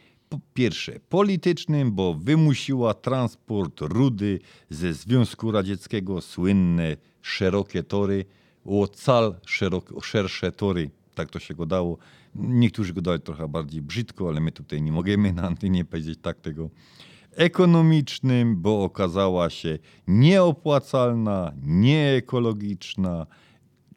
pierwsze 0.53 0.99
politycznym, 1.10 1.91
bo 1.91 2.14
wymusiła 2.14 2.93
transport 2.93 3.81
rudy 3.81 4.39
ze 4.69 4.93
Związku 4.93 5.51
Radzieckiego, 5.51 6.22
słynne 6.22 6.97
szerokie 7.22 7.84
tory, 7.84 8.26
ocal 8.65 9.35
szerok, 9.45 9.93
szersze 10.03 10.51
tory, 10.51 10.89
tak 11.15 11.30
to 11.30 11.39
się 11.39 11.53
go 11.53 11.65
dało. 11.65 11.97
Niektórzy 12.35 12.93
go 12.93 13.01
dali 13.01 13.22
trochę 13.22 13.47
bardziej 13.47 13.81
brzydko, 13.81 14.30
ale 14.30 14.39
my 14.39 14.51
tutaj 14.51 14.81
nie 14.81 14.91
możemy 14.91 15.34
na 15.34 15.43
antenie 15.43 15.85
powiedzieć 15.85 16.19
tak 16.22 16.39
tego. 16.39 16.69
Ekonomicznym, 17.31 18.61
bo 18.61 18.84
okazała 18.84 19.49
się 19.49 19.80
nieopłacalna, 20.07 21.53
nieekologiczna. 21.64 23.27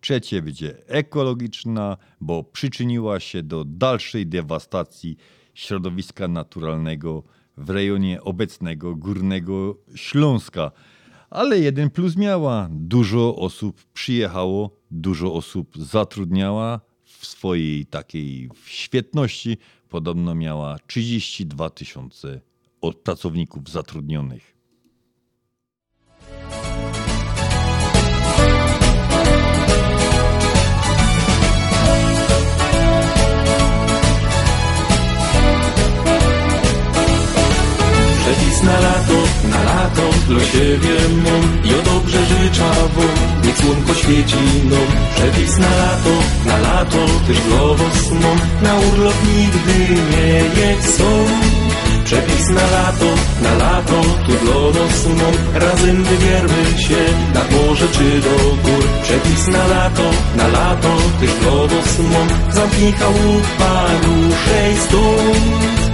Trzecie 0.00 0.42
będzie 0.42 0.88
ekologiczna, 0.88 1.96
bo 2.20 2.44
przyczyniła 2.44 3.20
się 3.20 3.42
do 3.42 3.64
dalszej 3.64 4.26
dewastacji 4.26 5.16
środowiska 5.56 6.28
naturalnego 6.28 7.22
w 7.56 7.70
rejonie 7.70 8.22
obecnego 8.22 8.96
Górnego 8.96 9.76
Śląska. 9.94 10.70
Ale 11.30 11.58
jeden 11.58 11.90
plus 11.90 12.16
miała. 12.16 12.68
Dużo 12.70 13.36
osób 13.36 13.84
przyjechało, 13.92 14.70
dużo 14.90 15.34
osób 15.34 15.78
zatrudniała 15.78 16.80
w 17.04 17.26
swojej 17.26 17.86
takiej 17.86 18.50
świetności. 18.64 19.56
Podobno 19.88 20.34
miała 20.34 20.78
32 20.86 21.70
tysiące 21.70 22.40
pracowników 23.04 23.70
zatrudnionych. 23.70 24.55
Przepis 38.26 38.62
na 38.62 38.80
lato, 38.80 39.18
na 39.52 39.62
lato 39.62 40.02
dla 40.28 40.40
siebie 40.40 40.96
mam 41.24 41.44
Ja 41.64 41.82
dobrze 41.82 42.18
życzę 42.26 42.70
wam, 42.96 43.44
niech 43.44 43.58
słonko 43.58 43.94
świeci 43.94 44.36
nam 44.70 44.88
Przepis 45.14 45.58
na 45.58 45.70
lato, 45.76 46.14
na 46.46 46.58
lato 46.58 47.06
też 47.26 47.38
dla 47.40 47.74
was 47.78 48.10
mam 48.10 48.38
Na 48.62 48.74
urlop 48.78 49.14
nigdy 49.36 50.02
nie 50.10 50.60
jedź 50.60 50.84
są. 50.84 51.26
Przepis 52.04 52.48
na 52.48 52.66
lato, 52.70 53.10
na 53.42 53.54
lato 53.54 54.02
tu 54.26 54.32
dla 54.44 54.80
nas 54.80 55.06
Razem 55.54 56.04
wybiermy 56.04 56.78
się 56.78 57.02
nad 57.34 57.50
morze 57.50 57.88
czy 57.92 58.20
do 58.20 58.36
gór. 58.62 58.84
Przepis 59.02 59.46
na 59.48 59.66
lato, 59.66 60.10
na 60.36 60.48
lato 60.48 60.96
też 61.20 61.30
dla 61.40 61.66
was 61.66 61.98
mam 61.98 62.52
Zamknij 62.54 62.92
chałupa, 62.92 63.86
ruszej 64.02 64.76
stąd 64.76 65.85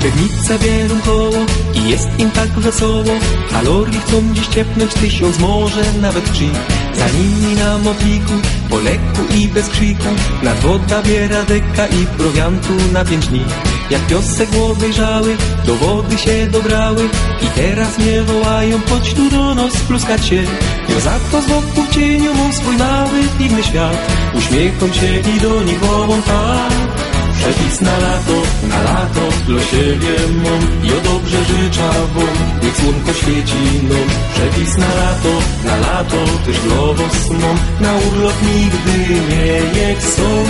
Skiernice 0.00 0.58
biorą 0.58 1.00
koło 1.00 1.46
i 1.74 1.90
jest 1.90 2.08
im 2.18 2.30
tak 2.30 2.48
wesoło. 2.48 3.14
Kalorii 3.50 4.00
chcą 4.00 4.34
dziś 4.34 4.46
ciepnąć 4.46 4.94
tysiąc, 4.94 5.38
może 5.38 5.82
nawet 6.00 6.32
trzy. 6.32 6.48
Za 6.94 7.08
nimi 7.08 7.54
na 7.54 7.78
mopliku, 7.78 8.32
po 8.70 8.78
lekku 8.78 9.22
i 9.34 9.48
bez 9.48 9.68
krzyku 9.68 10.08
Nad 10.42 10.60
woda 10.60 11.02
biera 11.02 11.42
deka 11.42 11.86
i 11.86 12.06
prowiantu 12.06 12.72
na 12.92 13.04
pięć 13.04 13.26
dni. 13.26 13.44
Jak 13.90 14.06
piosek 14.06 14.48
obejrzały, 14.70 15.36
do 15.66 15.74
wody 15.74 16.18
się 16.18 16.46
dobrały 16.46 17.08
I 17.42 17.46
teraz 17.46 17.98
mnie 17.98 18.22
wołają, 18.22 18.80
chodź 18.90 19.14
tu 19.14 19.30
do 19.30 19.54
nos 19.54 19.76
pluskać 19.76 20.26
się. 20.26 20.42
Ja 20.88 21.00
za 21.00 21.18
to 21.32 21.42
z 21.42 21.46
boku 21.46 21.86
cieniu 21.90 22.34
mam 22.34 22.52
swój 22.52 22.76
mały, 22.76 23.20
piwny 23.38 23.62
świat. 23.62 23.98
Uśmiecham 24.34 24.94
się 24.94 25.20
i 25.36 25.40
do 25.40 25.62
nich 25.62 25.80
wołam 25.80 26.22
tak 26.22 27.19
Przepis 27.40 27.80
na 27.80 27.98
lato, 27.98 28.38
na 28.68 28.82
lato 28.82 29.24
dla 29.46 29.62
siebie 29.62 30.14
mam. 30.42 30.62
Ja 30.90 30.98
dobrze 31.10 31.38
życzę 31.44 31.90
wam, 32.14 32.36
niech 32.62 32.76
słonko 32.76 33.12
świeci 33.12 33.62
nam. 33.90 34.08
Przepis 34.34 34.76
na 34.76 34.94
lato, 34.94 35.32
na 35.64 35.76
lato 35.76 36.16
też 36.44 36.58
dla 36.60 36.92
was 36.98 37.30
mam 37.30 37.56
Na 37.80 37.92
urlop 38.06 38.38
nigdy 38.42 39.20
nie 39.30 39.80
jedź 39.80 40.02
są 40.02 40.44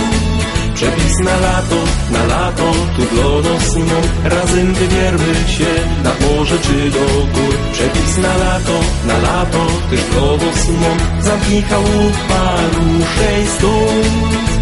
Przepis 0.73 1.19
na 1.19 1.37
lato, 1.39 1.79
na 2.11 2.25
lato, 2.25 2.71
tu 2.95 3.01
dla 3.15 3.51
nas 3.51 3.75
Razem 4.23 4.73
wybiermy 4.73 5.33
się 5.47 5.71
nad 6.03 6.21
morze 6.21 6.57
czy 6.59 6.91
do 6.91 7.05
gór. 7.33 7.55
Przepis 7.73 8.17
na 8.17 8.37
lato, 8.37 8.79
na 9.07 9.17
lato, 9.17 9.67
też 9.89 10.03
dla 10.03 10.21
was 10.21 10.67
mą 10.69 11.21
Zamknij 11.21 11.61
chałupa, 11.61 12.55
ruszej 12.73 13.47
stąd 13.57 14.60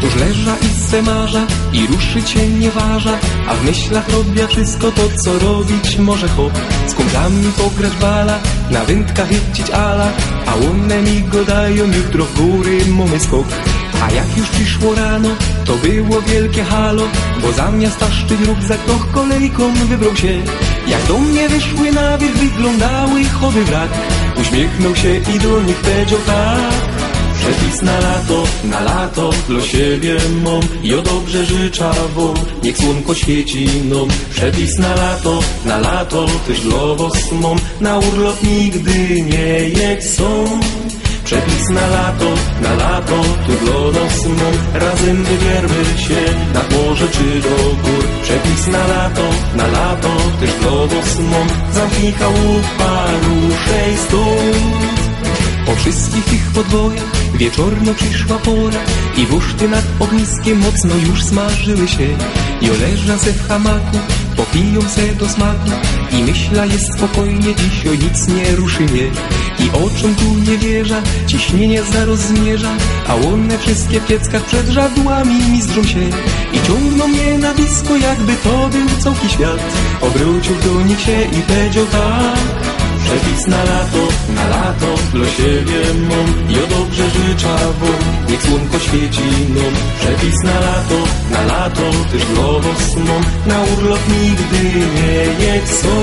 Tuż 0.00 0.14
leża 0.14 0.56
i 0.62 0.90
se 0.90 1.02
marza 1.02 1.46
i 1.72 1.86
ruszyć 1.86 2.30
się 2.30 2.48
nie 2.48 2.70
waża 2.70 3.18
A 3.48 3.54
w 3.54 3.64
myślach 3.64 4.08
robię 4.08 4.48
wszystko 4.48 4.92
to, 4.92 5.02
co 5.24 5.38
robić 5.38 5.98
może 5.98 6.28
hop 6.28 6.52
Z 6.86 6.94
kumplami 6.94 7.52
pograć 7.58 7.92
bala, 7.92 8.38
na 8.70 8.84
wędkach 8.84 9.28
chycić 9.28 9.70
ala 9.70 10.12
A 10.46 10.54
one 10.54 11.02
mi 11.02 11.22
go 11.22 11.44
dają, 11.44 11.84
jutro 11.84 12.24
w 12.24 12.34
góry 12.40 12.78
mamy 12.88 13.20
skok. 13.20 13.46
A 14.02 14.10
jak 14.10 14.36
już 14.36 14.48
przyszło 14.48 14.94
rano, 14.94 15.28
to 15.64 15.74
było 15.74 16.22
wielkie 16.22 16.64
halo 16.64 17.02
Bo 17.42 17.52
zamiast 17.52 17.98
taszczyć 17.98 18.40
rukzak, 18.46 18.80
to 18.86 18.98
kolejką 19.12 19.74
wybrał 19.74 20.16
się. 20.16 20.42
Jak 20.88 21.06
do 21.08 21.18
mnie 21.18 21.48
wyszły 21.48 21.92
na 21.92 22.18
wyglądały 22.18 23.24
chody 23.24 23.64
wrak. 23.64 23.90
Uśmiechnął 24.40 24.96
się 24.96 25.16
i 25.16 25.38
do 25.38 25.60
nich 25.60 25.76
powiedział 25.76 26.18
tak 26.26 26.95
Przepis 27.46 27.82
na 27.82 28.00
lato, 28.00 28.42
na 28.64 28.80
lato 28.80 29.30
dla 29.48 29.60
siebie 29.60 30.16
mom 30.42 30.60
I 30.82 30.94
o 30.94 31.02
dobrze 31.02 31.44
życzę 31.44 31.90
wam, 32.16 32.34
niech 32.62 32.76
słonko 32.76 33.14
świeci 33.14 33.66
nam. 33.84 34.08
Przepis 34.30 34.78
na 34.78 34.94
lato, 34.94 35.40
na 35.64 35.78
lato 35.78 36.26
też 36.46 36.60
dla 36.60 36.78
mom 37.40 37.58
Na 37.80 37.98
urlop 37.98 38.42
nigdy 38.42 39.20
nie 39.22 39.68
jedź 39.80 40.04
są 40.04 40.44
Przepis 41.24 41.68
na 41.68 41.86
lato, 41.86 42.30
na 42.62 42.74
lato, 42.74 43.22
tu 43.46 43.52
dla 43.64 44.00
nas 44.00 44.26
mą 44.26 44.50
Razem 44.74 45.24
wybiermy 45.24 45.84
się 45.98 46.22
na 46.54 46.62
morze 46.76 47.08
czy 47.08 47.40
do 47.40 47.56
gór. 47.82 48.04
Przepis 48.22 48.66
na 48.66 48.86
lato, 48.86 49.28
na 49.56 49.66
lato, 49.66 50.16
też 50.40 50.50
dla 50.60 50.70
was 50.70 51.18
mą 51.18 51.46
Zamknij 51.72 52.12
chałupa, 52.12 53.06
ruszej 53.22 53.96
stąd 54.06 54.95
po 55.66 55.74
wszystkich 55.74 56.24
tych 56.24 56.50
podwojach 56.50 57.16
wieczorno 57.34 57.94
przyszła 57.94 58.38
pora 58.38 58.80
I 59.16 59.26
wuszty 59.26 59.68
nad 59.68 59.84
ogniskiem 60.00 60.58
mocno 60.58 60.94
już 61.08 61.24
smażyły 61.24 61.88
się. 61.88 62.08
I 62.60 62.70
oleża 62.70 63.18
se 63.18 63.32
w 63.32 63.48
hamaku, 63.48 63.98
popiją 64.36 64.82
se 64.82 65.14
do 65.14 65.28
smaku 65.28 65.70
I 66.12 66.22
myśla 66.22 66.66
jest 66.66 66.94
spokojnie, 66.94 67.54
dziś 67.54 67.86
o 67.86 67.94
nic 67.94 68.28
nie 68.28 68.56
ruszy 68.56 68.82
mnie. 68.82 69.10
I 69.58 69.70
oczom 69.70 70.14
tu 70.14 70.50
nie 70.50 70.58
wierza, 70.58 71.02
ciśnienie 71.26 71.82
zaraz 71.82 72.20
zmierza 72.20 72.72
A 73.08 73.14
one 73.14 73.58
wszystkie 73.58 74.00
w 74.00 74.42
przed 74.46 74.68
żadłami 74.68 75.34
mizdrzą 75.50 75.84
się. 75.84 76.08
I 76.52 76.66
ciągną 76.66 77.08
mnie 77.08 77.38
na 77.38 77.54
blisko, 77.54 77.96
jakby 77.96 78.32
to 78.36 78.68
był 78.68 78.88
całki 78.98 79.28
świat. 79.28 79.60
Obrócił 80.00 80.54
do 80.64 80.82
nich 80.82 81.00
się 81.00 81.22
i 81.22 81.42
powiedział 81.42 81.86
tak 81.86 82.76
Przepis 83.04 83.46
na 83.46 83.64
lato, 83.64 84.08
na 84.34 84.48
lato 84.48 84.95
dla 85.16 85.28
siebie 85.28 85.80
I 86.48 86.54
o 86.64 86.66
dobrze 86.66 87.04
życzę 87.10 87.56
wam, 87.80 88.28
niech 88.28 88.42
słonko 88.42 88.78
świeci 88.78 89.28
nam 89.56 89.74
Przepis 90.00 90.38
na 90.44 90.60
lato, 90.60 90.98
na 91.30 91.42
lato 91.44 91.86
też 92.12 92.24
was 92.64 92.96
mom 92.96 93.22
Na 93.46 93.62
urlop 93.62 94.00
nigdy 94.08 94.62
nie 94.96 95.46
jedź 95.46 95.68
są 95.68 95.94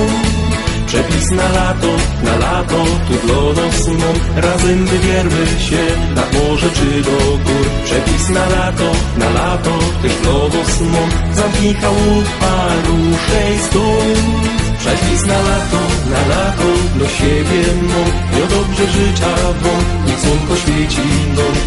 Przepis 0.88 1.32
na 1.32 1.50
lato, 1.50 1.92
na 2.24 2.36
lato, 2.38 2.86
tu 3.08 3.62
nas 3.62 3.88
mom 3.88 4.18
Razem 4.36 4.86
wybiermy 4.86 5.46
się 5.68 5.84
nad 6.16 6.34
morze 6.34 6.70
czy 6.70 7.02
do 7.02 7.38
gór. 7.46 7.66
Przepis 7.86 8.30
na 8.30 8.50
lato, 8.50 8.92
na 9.18 9.30
lato, 9.30 9.80
też 10.02 10.12
was 10.54 10.82
mom 10.82 11.10
Zamknij 11.34 11.74
chałupa, 11.74 12.68
ruszej 12.88 13.60
stąd 13.60 14.63
Przepis 14.84 15.26
na 15.26 15.40
lato, 15.50 15.82
na 16.12 16.22
lato, 16.32 16.70
do 17.00 17.08
siebie 17.08 17.64
mą 17.90 18.02
Ja 18.40 18.46
dobrze 18.56 18.86
życzę 18.96 19.34
wam, 19.64 19.84
niech 20.06 20.20
słonko 20.20 20.56
świeci 20.56 21.08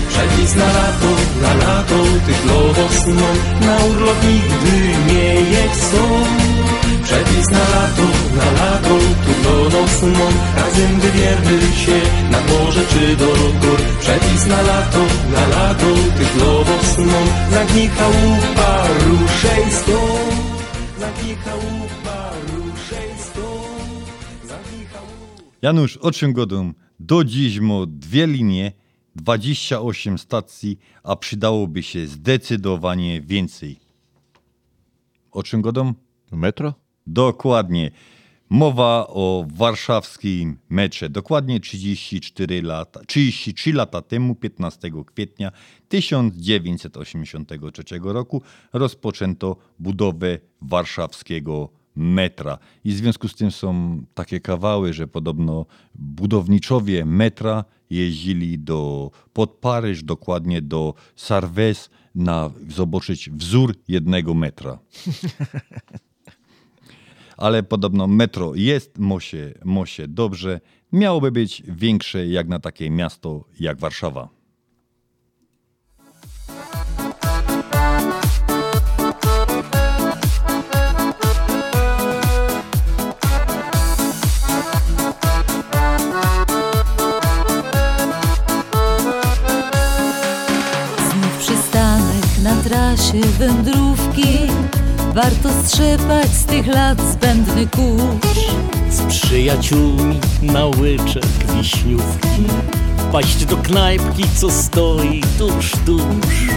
Przepis 0.09 0.55
na 0.55 0.67
lato, 0.67 1.11
na 1.43 1.55
lato, 1.55 1.99
tych 2.27 2.45
lowos 2.47 3.07
mą 3.07 3.31
Na 3.67 3.85
urlop 3.85 4.19
nigdy 4.25 4.75
nie 5.09 5.35
jedź 5.55 5.75
są 5.91 6.03
Przepis 7.03 7.49
na 7.51 7.65
lato, 7.75 8.07
na 8.39 8.49
lato, 8.59 8.95
tu 9.25 9.33
do 9.45 9.57
nas 9.81 10.03
mą 10.03 10.27
Razem 10.57 11.01
wybiermy 11.01 11.77
się 11.83 11.99
na 12.31 12.41
morze 12.41 12.81
czy 12.93 13.17
do 13.17 13.33
gór 13.63 13.81
Przepis 14.01 14.47
na 14.47 14.63
lato, 14.63 15.03
na 15.35 15.43
lato, 15.57 15.91
tych 16.19 16.37
lowos 16.37 16.99
mą 16.99 17.21
Zamknij 17.51 17.89
chałupa, 17.89 18.83
ruszej 19.07 19.73
stąd 19.73 20.57
Janusz, 25.63 25.97
o 25.97 26.11
czym 26.11 26.33
godą? 26.33 26.73
Do 27.01 27.25
dziś 27.25 27.61
mo 27.61 27.87
dwie 27.87 28.27
linie, 28.27 28.73
28 29.17 30.19
stacji, 30.19 30.79
a 31.03 31.17
przydałoby 31.17 31.83
się 31.83 32.07
zdecydowanie 32.07 33.21
więcej. 33.21 33.81
O 35.33 35.43
czym 35.43 35.63
godą? 35.63 35.95
Metro? 36.33 36.75
Dokładnie. 37.07 37.91
Mowa 38.51 39.07
o 39.09 39.47
warszawskim 39.55 40.59
metrze. 40.69 41.09
Dokładnie 41.11 41.61
34 41.61 42.63
lata, 42.63 43.01
33 43.07 43.73
lata 43.73 44.03
temu, 44.03 44.35
15 44.35 44.91
kwietnia 45.15 45.53
1983 45.89 47.85
roku, 48.03 48.43
rozpoczęto 48.73 49.57
budowę 49.79 50.39
warszawskiego 50.63 51.69
metra. 51.69 51.86
I 52.85 52.93
w 52.93 52.97
związku 52.97 53.29
z 53.29 53.35
tym 53.35 53.51
są 53.51 54.03
takie 54.15 54.41
kawały, 54.41 54.93
że 54.93 55.09
podobno 55.09 55.67
budowniczowie 55.95 57.05
metra 57.05 57.65
jeździli 57.91 58.59
do, 58.59 59.11
pod 59.33 59.51
Paryż, 59.51 60.03
dokładnie 60.03 60.63
do 60.63 60.95
Sarwes, 61.17 61.91
na 62.15 62.51
zobaczyć 62.69 63.31
wzór 63.31 63.75
jednego 63.89 64.35
metra. 64.35 64.79
Ale 67.37 67.63
podobno 67.63 68.07
metro 68.07 68.55
jest, 68.55 68.99
mosie, 68.99 69.55
mosie 69.65 70.09
dobrze. 70.09 70.61
Miałoby 70.93 71.33
być 71.33 71.63
większe 71.69 72.27
jak 72.27 72.49
na 72.49 72.59
takie 72.59 72.91
miasto 72.91 73.45
jak 73.61 73.79
Warszawa. 73.79 74.36
Trasie 93.17 93.39
wędrówki. 93.39 94.39
Warto 95.15 95.49
strzepać 95.65 96.29
z 96.29 96.45
tych 96.45 96.67
lat 96.67 96.99
zbędny 97.13 97.67
kurz. 97.67 98.39
Z 98.91 99.03
przyjaciółmi 99.03 100.21
na 100.43 100.67
łyczek 100.67 101.27
wiśniówki. 101.57 102.45
Wpaść 102.97 103.45
do 103.45 103.57
knajpki, 103.57 104.25
co 104.37 104.51
stoi 104.51 105.23
tuż, 105.39 105.73
tuż. 105.87 106.49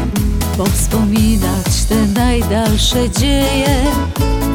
Powspominać 0.58 1.84
te 1.90 1.96
najdalsze 1.96 3.10
dzieje 3.10 3.84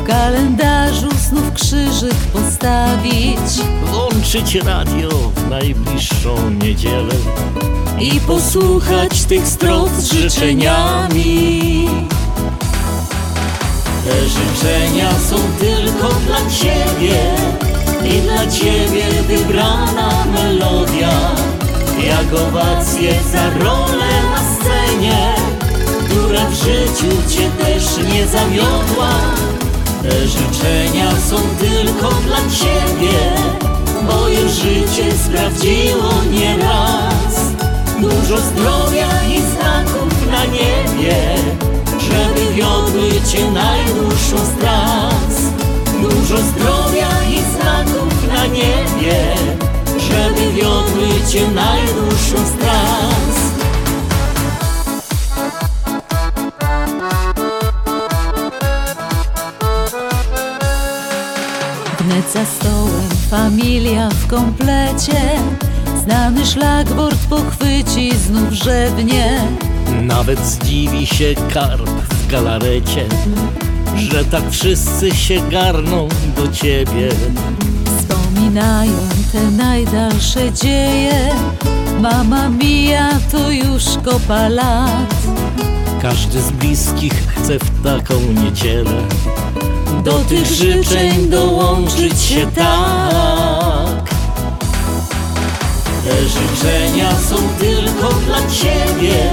W 0.04 0.06
kalendarzu 0.06 1.08
znów 1.28 1.52
krzyżyk 1.52 2.14
postawić. 2.32 3.64
Włączyć 3.84 4.54
radio 4.54 5.08
w 5.08 5.50
najbliższą 5.50 6.50
niedzielę 6.50 7.14
I 8.00 8.20
posłuchać 8.20 9.24
tych 9.24 9.46
strof 9.46 9.90
z 9.98 10.12
życzeniami. 10.12 11.88
Te 14.04 14.28
życzenia 14.28 15.10
są 15.30 15.36
tylko 15.60 16.14
dla 16.14 16.38
Ciebie 16.50 17.16
I 18.16 18.20
dla 18.20 18.46
Ciebie 18.46 19.04
wybrana 19.28 20.24
melodia. 20.34 21.30
Jak 22.06 22.40
owacje 22.48 23.14
za 23.32 23.64
rolę 23.64 24.08
na 24.30 24.38
scenie 24.54 25.34
Która 26.06 26.46
w 26.50 26.54
życiu 26.54 27.16
Cię 27.28 27.50
też 27.64 28.12
nie 28.12 28.26
zawiodła 28.26 29.08
Te 30.08 30.28
życzenia 30.28 31.10
są 31.30 31.36
tylko 31.36 32.14
dla 32.14 32.36
Ciebie 32.36 33.18
już 34.42 34.52
życie 34.52 35.12
sprawdziło 35.24 36.10
nieraz 36.30 37.34
Dużo 38.00 38.38
zdrowia 38.38 39.08
i 39.28 39.40
znaków 39.40 40.30
na 40.30 40.44
niebie 40.44 41.34
żeby 42.14 42.54
wiodły 42.54 43.10
cię 43.30 43.50
najdłuższą 43.50 44.36
z 44.36 44.60
tras. 44.60 45.34
Dużo 46.02 46.36
zdrowia 46.36 47.08
i 47.30 47.38
znaków 47.54 48.28
na 48.28 48.46
niebie, 48.46 49.24
żeby 49.98 50.52
wiodły 50.52 51.08
cię 51.30 51.48
najdłuższą 51.48 52.36
z 52.46 52.56
familia 63.30 64.08
w 64.08 64.26
komplecie. 64.26 65.20
Znany 66.04 66.46
szlagwort 66.46 67.26
pochwyci 67.30 68.10
znów 68.16 68.52
żewnie 68.52 69.40
Nawet 70.02 70.38
zdziwi 70.38 71.06
się 71.06 71.34
karp 71.54 71.88
w 71.88 72.30
galarecie, 72.30 73.06
że 73.96 74.24
tak 74.24 74.50
wszyscy 74.50 75.10
się 75.10 75.40
garną 75.50 76.08
do 76.36 76.52
ciebie. 76.52 77.08
Wspominają 77.98 79.08
te 79.32 79.50
najdalsze 79.50 80.52
dzieje. 80.52 81.30
Mama 82.00 82.48
mija 82.48 83.10
to 83.32 83.50
już 83.50 83.84
kopa 84.04 84.48
lat. 84.48 85.14
Każdy 86.02 86.40
z 86.40 86.50
bliskich 86.50 87.14
chce 87.14 87.58
w 87.58 87.82
taką 87.82 88.14
niedzielę 88.44 89.02
do 90.02 90.12
tych 90.12 90.46
życzeń 90.46 91.28
dołączyć 91.28 92.22
się 92.22 92.46
tak. 92.46 94.14
Te 96.04 96.28
życzenia 96.28 97.10
są 97.28 97.36
tylko 97.58 98.14
dla 98.14 98.38
ciebie 98.38 99.30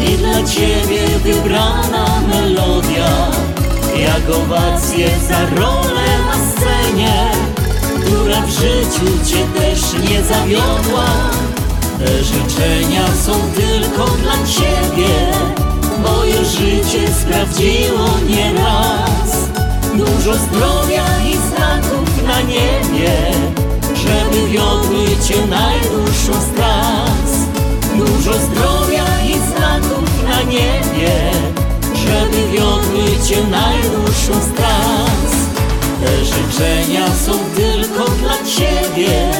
i 0.00 0.16
dla 0.16 0.42
ciebie 0.42 1.06
wybrana 1.24 2.20
melodia. 2.28 3.30
Jak 3.96 4.36
owacje 4.36 5.10
za 5.28 5.60
rolę 5.60 6.06
na 6.26 6.34
scenie, 6.52 7.30
która 8.06 8.40
w 8.40 8.50
życiu 8.50 9.06
cię 9.26 9.60
też 9.60 10.10
nie 10.10 10.22
zawiodła. 10.22 11.06
Te 11.98 12.24
życzenia 12.24 13.06
są 13.26 13.32
tylko 13.32 14.06
dla 14.06 14.32
ciebie, 14.32 15.30
już 16.40 16.48
życie 16.48 17.14
sprawdziło 17.14 18.08
nieraz. 18.28 19.39
Dużo 19.94 20.34
zdrowia 20.34 21.04
i 21.30 21.36
znaków 21.36 22.26
na 22.26 22.40
niebie, 22.40 23.12
żeby 23.94 24.48
wiodły 24.48 25.04
cię 25.26 25.46
najdłuższą 25.46 26.32
z 26.32 26.56
tras. 26.56 27.30
Dużo 27.96 28.32
zdrowia 28.32 29.04
i 29.26 29.32
znaków 29.32 30.24
na 30.28 30.42
niebie, 30.42 31.32
żeby 31.94 32.52
wiodły 32.52 33.26
cię 33.28 33.36
najdłuższą 33.50 34.32
z 34.40 34.56
tras. 34.56 35.32
Te 36.04 36.24
życzenia 36.24 37.06
są 37.26 37.32
tylko 37.56 38.10
dla 38.10 38.34
ciebie 38.56 39.30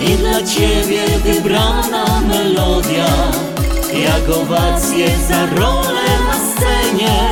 i 0.00 0.16
dla 0.16 0.42
ciebie 0.42 1.02
wybrana 1.24 2.20
melodia. 2.28 3.06
Jak 4.04 4.36
owacje 4.36 5.08
za 5.28 5.46
rolę 5.46 6.02
na 6.26 6.34
scenie, 6.34 7.30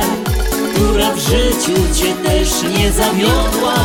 która 0.79 1.13
w 1.13 1.19
życiu 1.19 1.75
cię 1.95 2.13
też 2.13 2.49
nie 2.77 2.91
zawiodła. 2.91 3.75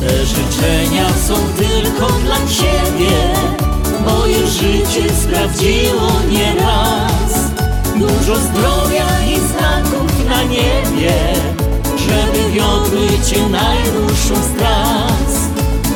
Te 0.00 0.26
życzenia 0.26 1.08
są 1.28 1.34
tylko 1.34 2.12
dla 2.12 2.36
ciebie, 2.36 3.12
już 4.26 4.50
życie 4.50 5.14
sprawdziło 5.22 6.12
nieraz. 6.30 7.32
Dużo 7.96 8.36
zdrowia 8.36 9.06
i 9.26 9.40
znaków 9.40 10.28
na 10.28 10.42
niebie, 10.42 11.12
żeby 11.98 12.50
wiodły 12.52 13.08
cię 13.26 13.48
najdłuższą 13.48 14.34
z 14.34 14.58
tras. 14.58 15.32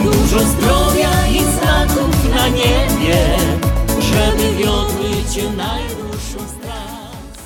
Dużo 0.03 0.39
zdrowia 0.39 1.27
i 1.27 1.39
znaków 1.39 2.35
na 2.35 2.49
niebie, 2.49 3.19
żeby 4.01 4.57
wiodły 4.57 5.11
cię 5.35 5.43
najdłuższą. 5.57 6.06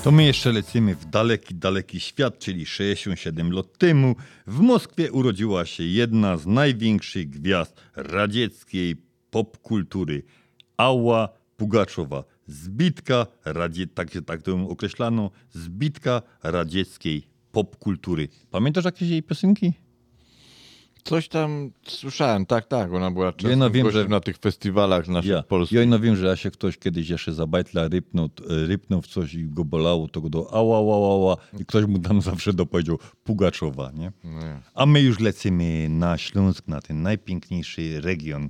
To 0.03 0.11
my 0.11 0.23
jeszcze 0.23 0.51
lecimy 0.51 0.95
w 0.95 1.05
daleki, 1.05 1.55
daleki 1.55 1.99
świat, 1.99 2.39
czyli 2.39 2.65
67 2.65 3.51
lat 3.51 3.77
temu. 3.77 4.15
W 4.47 4.59
Moskwie 4.59 5.11
urodziła 5.11 5.65
się 5.65 5.83
jedna 5.83 6.37
z 6.37 6.45
największych 6.47 7.29
gwiazd 7.29 7.81
radzieckiej 7.95 8.95
popkultury. 9.31 10.23
Ała 10.77 11.29
Pugaczowa. 11.57 12.23
Zbitka, 12.47 13.27
radzie, 13.45 13.87
tak, 13.87 14.09
tak 14.25 14.41
to 14.41 14.51
ją 14.51 14.69
określano, 14.69 15.31
zbitka 15.51 16.21
radzieckiej 16.43 17.27
popkultury. 17.51 18.27
Pamiętasz 18.51 18.85
jakieś 18.85 19.09
jej 19.09 19.23
piosenki? 19.23 19.73
Coś 21.03 21.27
tam 21.27 21.71
słyszałem, 21.87 22.45
tak, 22.45 22.65
tak. 22.67 22.93
Ona 22.93 23.11
była 23.11 23.31
często 23.33 23.49
Ja 23.49 23.55
no 23.55 23.69
wiem, 23.71 23.91
że- 23.91 24.07
na 24.07 24.19
tych 24.19 24.37
festiwalach 24.37 25.07
naszych 25.07 25.31
Ja, 25.31 25.43
polskich. 25.43 25.79
ja 25.79 25.85
no 25.85 25.99
wiem, 25.99 26.15
że 26.15 26.27
ja 26.27 26.35
się 26.35 26.51
ktoś 26.51 26.77
kiedyś 26.77 27.09
jeszcze 27.09 27.33
za 27.33 27.47
bajtla 27.47 27.87
rypnął, 27.87 28.29
rypnął 28.47 29.01
w 29.01 29.07
coś 29.07 29.33
i 29.33 29.45
go 29.45 29.65
bolało, 29.65 30.07
to 30.07 30.21
go 30.21 30.29
do 30.29 30.53
ała, 30.53 30.77
ała, 30.77 31.13
ała 31.13 31.37
i 31.59 31.65
ktoś 31.65 31.85
mu 31.85 31.99
tam 31.99 32.21
zawsze 32.31 32.53
dopowiedział 32.53 32.99
Pugaczowa, 33.23 33.91
nie? 33.91 34.11
A 34.73 34.85
my 34.85 35.01
już 35.01 35.19
lecimy 35.19 35.87
na 35.89 36.17
Śląsk, 36.17 36.67
na 36.67 36.81
ten 36.81 37.01
najpiękniejszy 37.01 38.01
region 38.01 38.49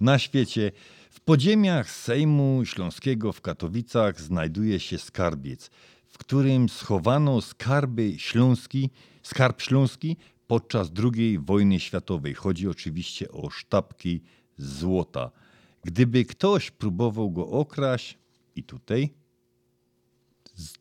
na 0.00 0.18
świecie. 0.18 0.72
W 1.10 1.20
podziemiach 1.20 1.90
Sejmu 1.90 2.62
Śląskiego 2.64 3.32
w 3.32 3.40
Katowicach 3.40 4.20
znajduje 4.20 4.80
się 4.80 4.98
skarbiec, 4.98 5.70
w 6.08 6.18
którym 6.18 6.68
schowano 6.68 7.40
skarby 7.40 8.14
śląski, 8.18 8.90
skarb 9.22 9.60
śląski 9.60 10.16
podczas 10.52 10.90
II 11.16 11.38
wojny 11.38 11.80
światowej. 11.80 12.34
Chodzi 12.34 12.68
oczywiście 12.68 13.30
o 13.30 13.50
sztabki 13.50 14.22
złota. 14.56 15.30
Gdyby 15.84 16.24
ktoś 16.24 16.70
próbował 16.70 17.30
go 17.30 17.46
okraść, 17.46 18.18
i 18.56 18.62
tutaj 18.62 19.14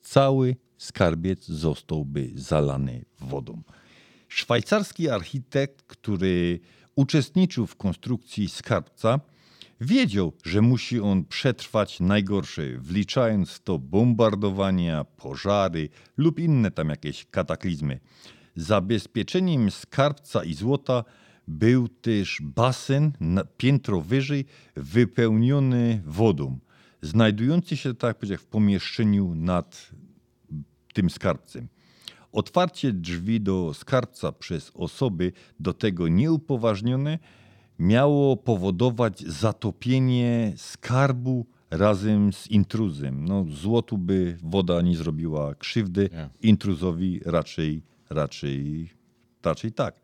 cały 0.02 0.56
skarbiec 0.77 1.45
zostałby 1.45 2.31
zalany 2.35 3.06
wodą. 3.19 3.61
Szwajcarski 4.27 5.10
architekt, 5.10 5.81
który 5.81 6.60
uczestniczył 6.95 7.68
w 7.68 7.76
konstrukcji 7.76 8.49
skarbca, 8.49 9.19
wiedział, 9.81 10.34
że 10.43 10.61
musi 10.61 10.99
on 10.99 11.26
przetrwać 11.26 11.99
najgorsze, 11.99 12.64
wliczając 12.77 13.52
w 13.52 13.60
to 13.60 13.80
bombardowania, 13.80 15.03
pożary 15.03 15.89
lub 16.18 16.39
inne 16.39 16.72
tam 16.72 16.89
jakieś 16.89 17.26
kataklizmy. 17.26 17.99
Zabezpieczeniem 18.56 19.72
skarbca 19.72 20.44
i 20.44 20.53
złota 20.53 21.03
był 21.48 21.88
też 21.88 22.41
basen 22.41 23.11
na 23.19 23.44
piętro 23.44 24.02
wyżej 24.02 24.45
wypełniony 24.76 26.02
wodą, 26.06 26.60
znajdujący 27.02 27.78
się, 27.78 27.94
tak 27.94 28.23
jak 28.23 28.41
w 28.41 28.45
pomieszczeniu 28.45 29.36
nad 29.36 29.91
tym 30.94 31.10
skarbcem. 31.10 31.68
Otwarcie 32.32 32.94
drzwi 32.94 33.41
do 33.41 33.73
skarbca 33.73 34.32
przez 34.32 34.72
osoby 34.73 35.32
do 35.60 35.73
tego 35.73 36.07
nieupoważnione 36.07 37.19
miało 37.80 38.38
powodować 38.38 39.19
zatopienie 39.19 40.53
skarbu 40.57 41.45
razem 41.72 42.34
z 42.34 42.48
intruzem. 42.48 43.26
No, 43.26 43.45
złotu 43.49 43.98
by 43.98 44.38
woda 44.44 44.82
nie 44.82 44.98
zrobiła 44.98 45.56
krzywdy, 45.56 46.10
intruzowi 46.41 47.19
raczej, 47.26 47.84
raczej, 48.14 48.90
raczej 49.44 49.72
tak. 49.72 50.02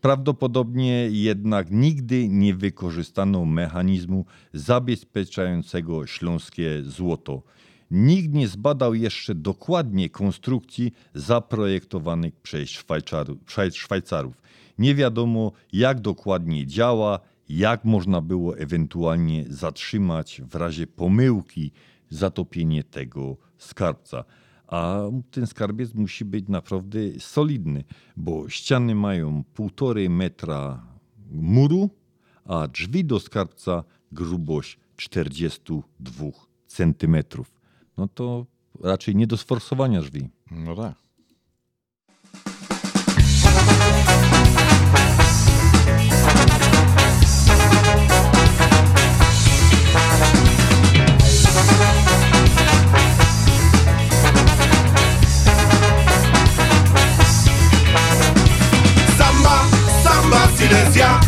Prawdopodobnie 0.00 1.08
jednak 1.10 1.70
nigdy 1.70 2.28
nie 2.28 2.54
wykorzystano 2.54 3.44
mechanizmu 3.44 4.24
zabezpieczającego 4.52 6.06
śląskie 6.06 6.82
złoto. 6.82 7.42
Nikt 7.90 8.32
nie 8.32 8.48
zbadał 8.48 8.94
jeszcze 8.94 9.34
dokładnie 9.34 10.10
konstrukcji 10.10 10.92
zaprojektowanych 11.14 12.34
przez 12.36 12.70
Szwajcarów. 13.74 14.42
Nie 14.78 14.94
wiadomo, 14.94 15.52
jak 15.72 16.00
dokładnie 16.00 16.66
działa, 16.66 17.20
jak 17.48 17.84
można 17.84 18.20
było 18.20 18.58
ewentualnie 18.58 19.44
zatrzymać 19.48 20.42
w 20.44 20.54
razie 20.54 20.86
pomyłki 20.86 21.72
zatopienie 22.10 22.84
tego 22.84 23.36
skarbca. 23.58 24.24
A 24.72 25.00
ten 25.30 25.46
skarbiec 25.46 25.94
musi 25.94 26.24
być 26.24 26.48
naprawdę 26.48 26.98
solidny, 27.18 27.84
bo 28.16 28.48
ściany 28.48 28.94
mają 28.94 29.44
półtorej 29.54 30.10
metra 30.10 30.86
muru, 31.30 31.90
a 32.44 32.68
drzwi 32.68 33.04
do 33.04 33.20
skarbca 33.20 33.84
grubość 34.12 34.78
42 34.96 36.30
centymetrów. 36.66 37.60
No 37.96 38.08
to 38.08 38.46
raczej 38.80 39.16
nie 39.16 39.26
do 39.26 39.36
sforsowania 39.36 40.00
drzwi. 40.00 40.28
No 40.50 40.76
tak. 40.76 41.01
Silesia. 60.56 61.20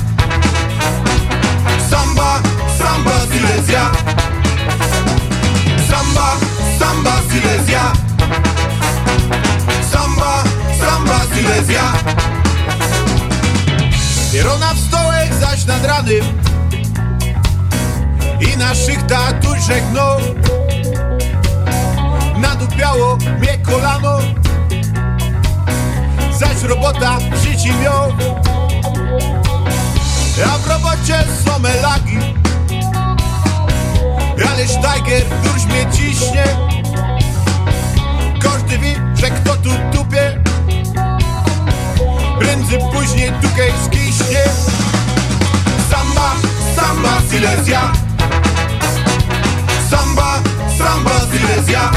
Samba, 1.91 2.43
samba 2.79 3.13
Silesia. 3.33 3.93
Samba, 5.89 6.37
samba 6.79 7.13
Silesia. 7.31 7.93
Samba, 9.91 10.45
samba 10.81 11.21
Silesia. 11.35 11.93
Pierona 14.33 14.75
w 14.75 14.79
stołek 14.79 15.35
zaś 15.41 15.65
nad 15.65 15.85
ranem. 15.85 16.25
I 18.41 18.57
naszych 18.57 19.07
tatuś 19.07 19.59
żegnął 19.69 20.21
Nadupiało 22.39 23.17
mnie 23.17 23.59
kolano. 23.59 24.19
Zaś 26.39 26.63
robota 26.63 27.19
w 27.19 27.37
życiu 27.37 27.79
miał. 27.83 28.13
A 30.43 30.59
w 30.59 30.67
robocie 30.67 31.25
są 31.45 31.63
lagi, 31.83 32.19
ależ 34.51 34.71
Tiger 34.71 35.23
dusz 35.45 35.65
mnie 35.65 35.87
ciśnie. 35.93 36.45
Każdy 38.43 38.79
wie, 38.79 38.95
że 39.15 39.31
kto 39.31 39.57
tu 39.57 39.71
tupie, 39.93 40.41
prędzej 42.39 42.79
później 42.93 43.33
tukaj 43.43 43.73
skiśnie. 43.87 44.45
Samba, 45.91 46.33
samba, 46.77 47.21
Silesia. 47.31 47.93
Samba, 49.91 50.39
samba, 50.79 51.21
Silesia. 51.33 51.91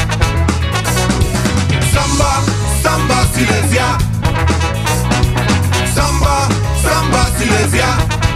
Samba, 1.94 2.42
samba, 2.82 3.24
Silesia. 3.34 3.98
Samba, 5.94 6.48
samba, 6.82 7.26
Silesia 7.38 8.27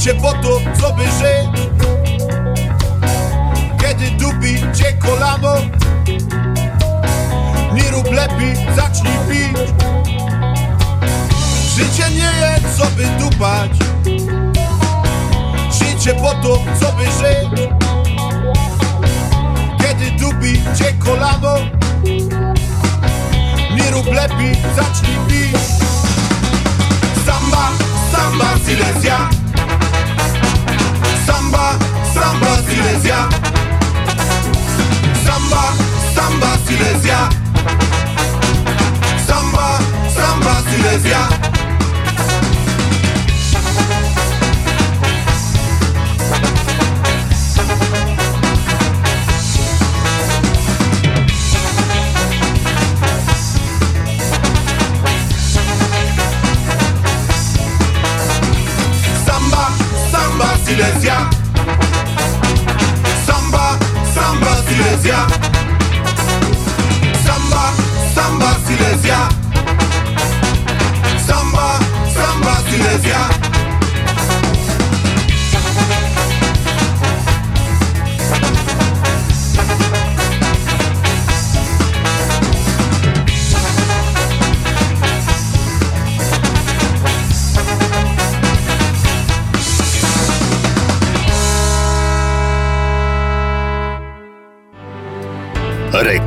Życie 0.00 0.14
po 0.14 0.32
to, 0.32 0.60
co 0.80 0.92
by 0.92 1.02
żyć 1.02 1.68
Kiedy 3.80 4.10
dupi 4.10 4.54
cię 4.74 4.92
kolano 4.92 5.54
Nie 7.74 7.90
rób 7.90 8.12
lepiej, 8.12 8.56
zacznij 8.76 9.12
pić. 9.30 9.58
Życie 11.76 12.10
nie 12.10 12.30
jest 12.40 12.78
co 12.78 12.86
by 12.86 13.04
dupać. 13.04 13.70
Życie 15.72 16.14
po 16.14 16.30
to, 16.30 16.58
co 16.80 16.92
by 16.92 17.04
żyć 17.04 17.68
Kiedy 19.78 20.10
dupi 20.10 20.62
cię 20.78 20.92
kolano 21.04 21.54
nie 23.76 23.90
rób 23.90 24.06
lepiej, 24.06 24.56
zacznij 24.76 25.16
pić. 25.28 25.60
Samba, 27.26 27.68
samba, 28.12 28.46
Silesia 28.66 29.39
Samba, 31.60 31.78
samba, 32.14 32.56
Silesia. 32.68 33.28
Samba, 35.24 35.62
samba, 36.14 36.58
Silesia. 36.66 37.28
Samba, 39.26 39.78
samba, 40.14 40.62
Silesia. 40.70 41.50
Silesia 60.64 61.39
Silesia 65.10 65.26
Samba, 67.24 67.72
samba, 68.14 68.54
Silesia. 68.64 69.28
Samba, 71.26 71.78
samba, 72.14 72.54
Silesia 72.70 73.39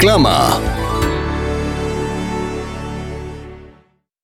Reklama. 0.04 0.83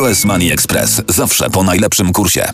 US 0.00 0.24
Money 0.24 0.52
Express 0.52 1.02
zawsze 1.08 1.50
po 1.50 1.62
najlepszym 1.62 2.12
kursie. 2.12 2.50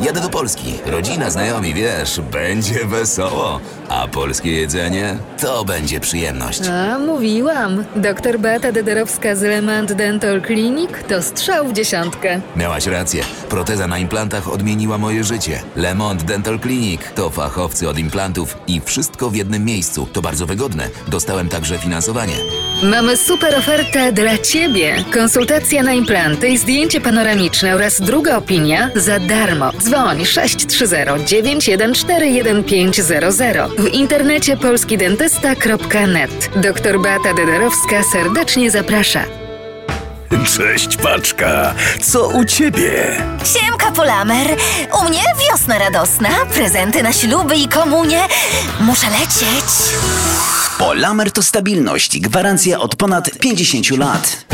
Jadę 0.00 0.20
do 0.20 0.30
Polski. 0.30 0.74
Rodzina, 0.86 1.30
znajomi, 1.30 1.74
wiesz, 1.74 2.20
będzie 2.20 2.84
wesoło. 2.84 3.60
A 3.88 4.08
polskie 4.08 4.52
jedzenie 4.52 5.16
to 5.40 5.64
będzie 5.64 6.00
przyjemność. 6.00 6.60
A, 6.68 6.98
mówiłam. 6.98 7.84
Doktor 7.96 8.38
Beata 8.38 8.72
Dederowska 8.72 9.36
z 9.36 9.42
Lemant 9.42 9.92
Dental 9.92 10.42
Clinic 10.42 10.90
to 11.08 11.22
strzał 11.22 11.68
w 11.68 11.72
dziesiątkę. 11.72 12.40
Miałaś 12.56 12.86
rację. 12.86 13.22
Proteza 13.48 13.86
na 13.86 13.98
implantach 13.98 14.48
odmieniła 14.48 14.98
moje 14.98 15.24
życie. 15.24 15.60
Lemont 15.76 16.22
Dental 16.22 16.60
Clinic 16.60 17.00
to 17.14 17.30
fachowcy 17.30 17.88
od 17.88 17.98
implantów 17.98 18.56
i 18.66 18.80
wszystko 18.80 19.30
w 19.30 19.36
jednym 19.36 19.64
miejscu. 19.64 20.08
To 20.12 20.22
bardzo 20.22 20.46
wygodne. 20.46 20.88
Dostałem 21.08 21.48
także 21.48 21.78
finansowanie. 21.78 22.34
Mamy 22.82 23.16
super 23.16 23.54
ofertę 23.54 24.12
dla 24.12 24.38
Ciebie. 24.38 24.96
Konsultacja 25.12 25.82
na 25.82 25.92
implanty 25.92 26.48
i 26.48 26.58
zdjęcie 26.58 27.00
panoramiczne 27.00 27.74
oraz 27.74 28.00
druga 28.00 28.36
opinia 28.36 28.90
za 28.96 29.20
darmo. 29.20 29.72
Dzwoń 29.72 30.24
630 30.24 30.96
914 31.26 32.06
1500. 32.64 33.73
W 33.78 33.86
internecie 33.86 34.56
polskidentysta.net. 34.56 36.50
Doktor 36.56 37.00
Beata 37.00 37.34
Dederowska 37.34 38.02
serdecznie 38.12 38.70
zaprasza. 38.70 39.24
Cześć 40.56 40.96
paczka, 40.96 41.74
co 42.02 42.28
u 42.28 42.44
ciebie? 42.44 43.16
Siemka 43.44 43.90
Polamer, 43.90 44.46
u 45.00 45.08
mnie 45.08 45.22
wiosna 45.50 45.78
radosna, 45.78 46.28
prezenty 46.54 47.02
na 47.02 47.12
śluby 47.12 47.56
i 47.56 47.68
komunie. 47.68 48.20
Muszę 48.80 49.06
lecieć. 49.10 49.64
Polamer 50.78 51.30
to 51.32 51.42
stabilność 51.42 52.14
i 52.14 52.20
gwarancja 52.20 52.80
od 52.80 52.96
ponad 52.96 53.30
50 53.40 53.90
lat. 53.90 54.44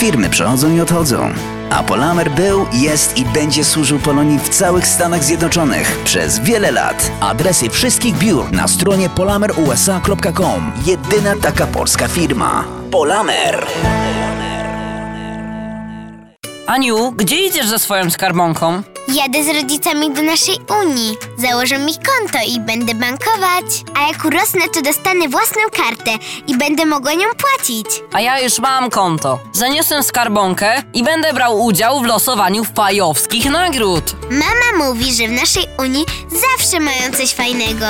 Firmy 0.00 0.30
przychodzą 0.30 0.76
i 0.76 0.80
odchodzą. 0.80 1.30
A 1.70 1.82
Polamer 1.82 2.30
był, 2.30 2.66
jest 2.72 3.18
i 3.18 3.24
będzie 3.24 3.64
służył 3.64 3.98
Polonii 3.98 4.38
w 4.38 4.48
całych 4.48 4.86
Stanach 4.86 5.24
Zjednoczonych 5.24 5.98
przez 6.04 6.38
wiele 6.38 6.70
lat. 6.70 7.10
Adresy 7.20 7.70
wszystkich 7.70 8.18
biur 8.18 8.52
na 8.52 8.68
stronie 8.68 9.08
polamerusa.com. 9.08 10.72
Jedyna 10.86 11.36
taka 11.42 11.66
polska 11.66 12.08
firma. 12.08 12.64
Polamer. 12.90 13.66
Aniu, 16.66 17.12
gdzie 17.12 17.46
idziesz 17.46 17.66
ze 17.66 17.78
swoją 17.78 18.10
skarbonką? 18.10 18.82
Jadę 19.08 19.44
z 19.44 19.48
rodzicami 19.48 20.10
do 20.14 20.22
naszej 20.22 20.58
Unii. 20.82 21.16
Założę 21.38 21.78
mi 21.78 21.92
konto 21.94 22.38
i 22.48 22.60
będę 22.60 22.94
bankować. 22.94 23.64
A 23.94 24.06
jak 24.12 24.24
urosnę, 24.24 24.60
to 24.74 24.82
dostanę 24.82 25.28
własną 25.28 25.62
kartę 25.76 26.10
i 26.46 26.56
będę 26.58 26.86
mogła 26.86 27.12
nią 27.12 27.26
płacić. 27.38 27.86
A 28.12 28.20
ja 28.20 28.40
już 28.40 28.58
mam 28.58 28.90
konto. 28.90 29.38
Zaniosę 29.52 30.02
skarbonkę 30.02 30.82
i 30.94 31.02
będę 31.02 31.32
brał 31.32 31.64
udział 31.64 32.00
w 32.00 32.04
losowaniu 32.06 32.64
fajowskich 32.64 33.44
nagród. 33.50 34.16
Mama 34.30 34.84
mówi, 34.86 35.14
że 35.14 35.28
w 35.28 35.32
naszej 35.32 35.66
Unii 35.78 36.04
zawsze 36.30 36.80
mają 36.80 37.12
coś 37.16 37.32
fajnego. 37.34 37.86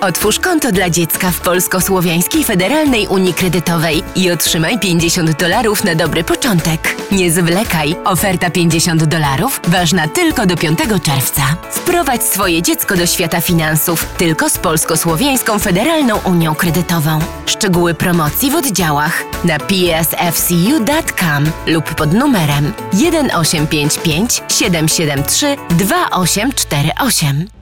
Otwórz 0.00 0.40
konto 0.40 0.72
dla 0.72 0.90
dziecka 0.90 1.30
w 1.30 1.40
Polsko-Słowiańskiej 1.40 2.44
Federalnej 2.44 3.06
Unii 3.06 3.34
Kredytowej 3.34 4.02
i 4.16 4.30
otrzymaj 4.30 4.78
50 4.78 5.38
dolarów 5.38 5.84
na 5.84 5.94
dobry 5.94 6.24
początek. 6.24 6.96
Nie 7.12 7.30
zwlekaj, 7.30 7.96
oferta 8.04 8.50
50 8.50 9.04
dolarów 9.04 9.60
ważna 9.68 10.08
tylko 10.08 10.46
do 10.46 10.56
5 10.56 10.78
czerwca. 11.02 11.42
Wprowadź 11.70 12.22
swoje 12.22 12.62
dziecko 12.62 12.96
do 12.96 13.06
świata 13.06 13.40
finansów 13.40 14.06
tylko 14.18 14.50
z 14.50 14.58
Polsko-Słowiańską 14.58 15.58
Federalną 15.58 16.18
Unią 16.24 16.54
Kredytową. 16.54 17.18
Szczegóły 17.46 17.94
promocji 17.94 18.50
w 18.50 18.54
oddziałach 18.54 19.22
na 19.44 19.58
psfcu.com 19.58 21.44
lub 21.66 21.94
pod 21.94 22.12
numerem 22.12 22.72
1855 22.90 24.42
773 24.48 25.56
2848. 25.70 27.55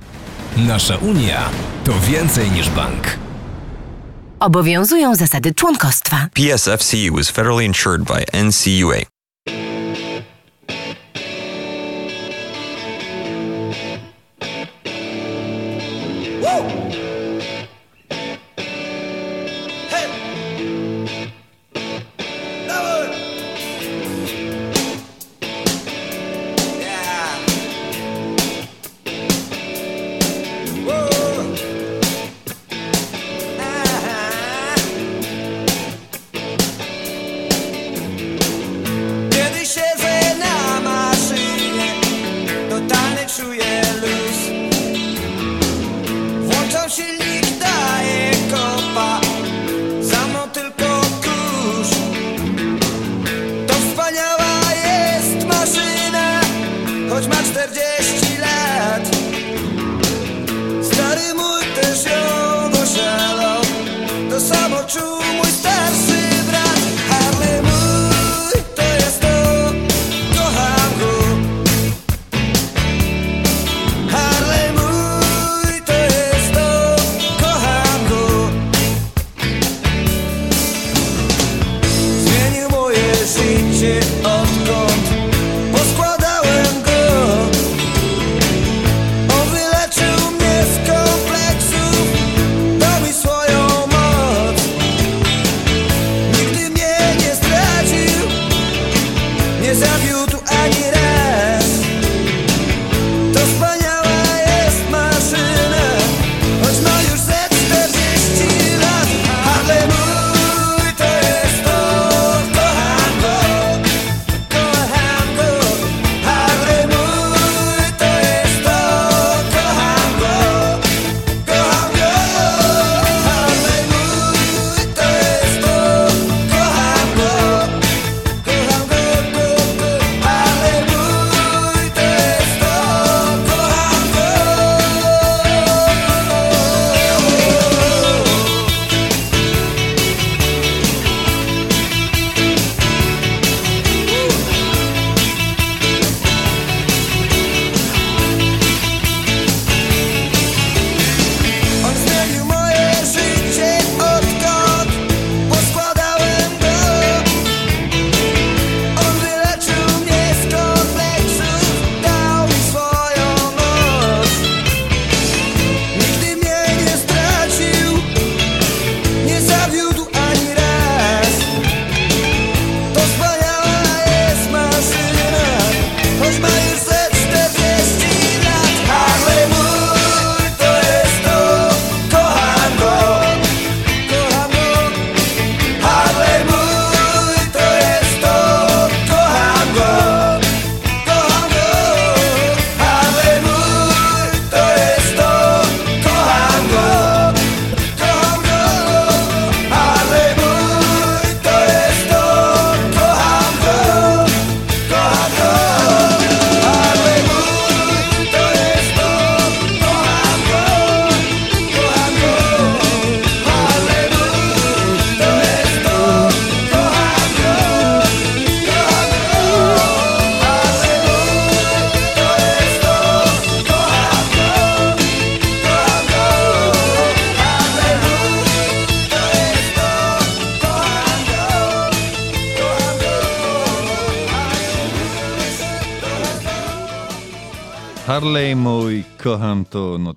Nasza 0.56 0.96
Unia 0.96 1.50
to 1.84 1.92
więcej 2.00 2.50
niż 2.50 2.70
bank. 2.70 3.18
Obowiązują 4.40 5.14
zasady 5.14 5.54
członkostwa. 5.54 6.26
PSFCU 6.34 7.18
is 7.20 7.30
federally 7.30 7.64
insured 7.64 8.02
by 8.02 8.42
NCUA. 8.44 9.13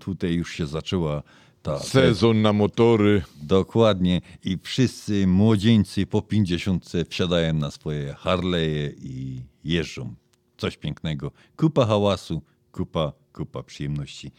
tutaj 0.08 0.34
już 0.34 0.54
się 0.54 0.68
zaczęła 0.68 1.24
ta... 1.62 1.80
Sezon 1.80 2.42
na 2.42 2.54
motory. 2.54 3.22
Dokładnie. 3.44 4.22
I 4.44 4.58
wszyscy 4.64 5.28
młodzieńcy 5.28 6.06
po 6.06 6.22
50 6.22 6.92
wsiadają 7.10 7.54
na 7.54 7.72
swoje 7.72 8.14
Harley'e 8.14 8.94
i 9.02 9.42
jeżdżą. 9.64 10.16
Coś 10.58 10.78
pięknego. 10.78 11.32
Kupa 11.56 11.86
hałasu, 11.86 12.42
kupa, 12.72 13.14
kupa 13.34 13.64
przyjemności. 13.64 14.32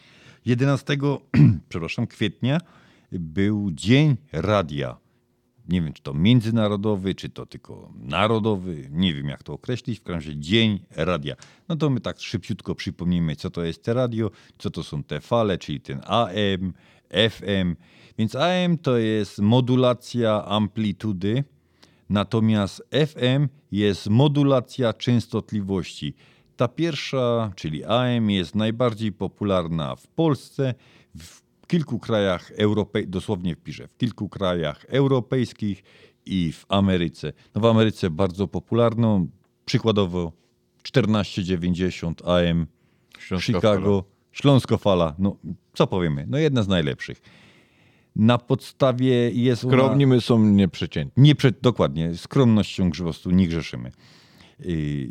11 0.45 0.97
przepraszam, 1.69 2.07
kwietnia 2.07 2.61
był 3.12 3.70
Dzień 3.70 4.16
Radia 4.32 4.97
nie 5.69 5.82
wiem, 5.82 5.93
czy 5.93 6.03
to 6.03 6.15
międzynarodowy, 6.15 7.15
czy 7.15 7.28
to 7.28 7.47
tylko 7.47 7.93
narodowy, 7.95 8.89
nie 8.90 9.15
wiem 9.15 9.28
jak 9.28 9.43
to 9.43 9.53
określić, 9.53 9.99
w 9.99 10.03
każdym 10.03 10.15
razie 10.15 10.40
Dzień 10.40 10.81
Radia. 10.97 11.36
No 11.69 11.77
to 11.77 11.90
my 11.90 12.01
tak 12.01 12.20
szybciutko 12.20 12.74
przypomnimy, 12.74 13.36
co 13.36 13.51
to 13.51 13.65
jest 13.65 13.82
te 13.82 13.95
radio, 13.95 14.31
co 14.59 14.70
to 14.70 14.82
są 14.82 15.03
te 15.03 15.20
fale, 15.20 15.59
czyli 15.59 15.81
ten 15.81 16.01
AM, 16.07 16.73
FM. 17.31 17.77
Więc 18.19 18.35
AM 18.35 18.78
to 18.78 18.99
jest 18.99 19.39
modulacja 19.39 20.45
amplitudy, 20.45 21.45
natomiast 22.11 22.82
FM 23.07 23.49
jest 23.73 24.11
modulacja 24.11 24.93
częstotliwości. 24.93 26.15
Ta 26.57 26.69
pierwsza, 26.69 27.53
czyli 27.57 27.85
AM, 27.85 28.31
jest 28.31 28.55
najbardziej 28.55 29.12
popularna 29.12 29.97
w 29.97 30.07
Polsce, 30.07 30.74
w 31.19 31.48
kilku 31.69 31.99
krajach 31.99 32.51
europejskich, 32.57 33.11
dosłownie 33.11 33.57
wpiszę, 33.57 33.89
w 33.89 33.97
kilku 33.97 34.28
krajach 34.28 34.85
europejskich 34.89 35.82
i 36.27 36.53
w 36.53 36.65
Ameryce. 36.69 37.32
No 37.55 37.61
w 37.61 37.65
Ameryce 37.66 38.11
bardzo 38.11 38.49
popularną, 38.49 39.28
przykładowo 39.65 40.32
1490 40.82 42.23
AM, 42.28 42.66
Śląska 43.19 43.47
Chicago, 43.47 44.05
Śląsko 44.32 44.78
Fala, 44.78 45.15
no 45.19 45.36
co 45.74 45.86
powiemy, 45.86 46.24
no 46.28 46.39
jedna 46.39 46.62
z 46.62 46.69
najlepszych. 46.69 47.20
Na 48.16 48.39
podstawie 48.39 49.31
jest 49.31 49.65
ona- 49.65 49.73
Skromni 49.73 50.07
my 50.07 50.20
są 50.20 50.39
nieprzeciętni. 50.45 51.23
nie 51.23 51.35
przed, 51.35 51.61
dokładnie, 51.61 52.15
skromnością 52.15 52.90
grzybostu 52.90 53.31
nie 53.31 53.49
grzeszymy. 53.49 53.93
Yy, 54.61 55.11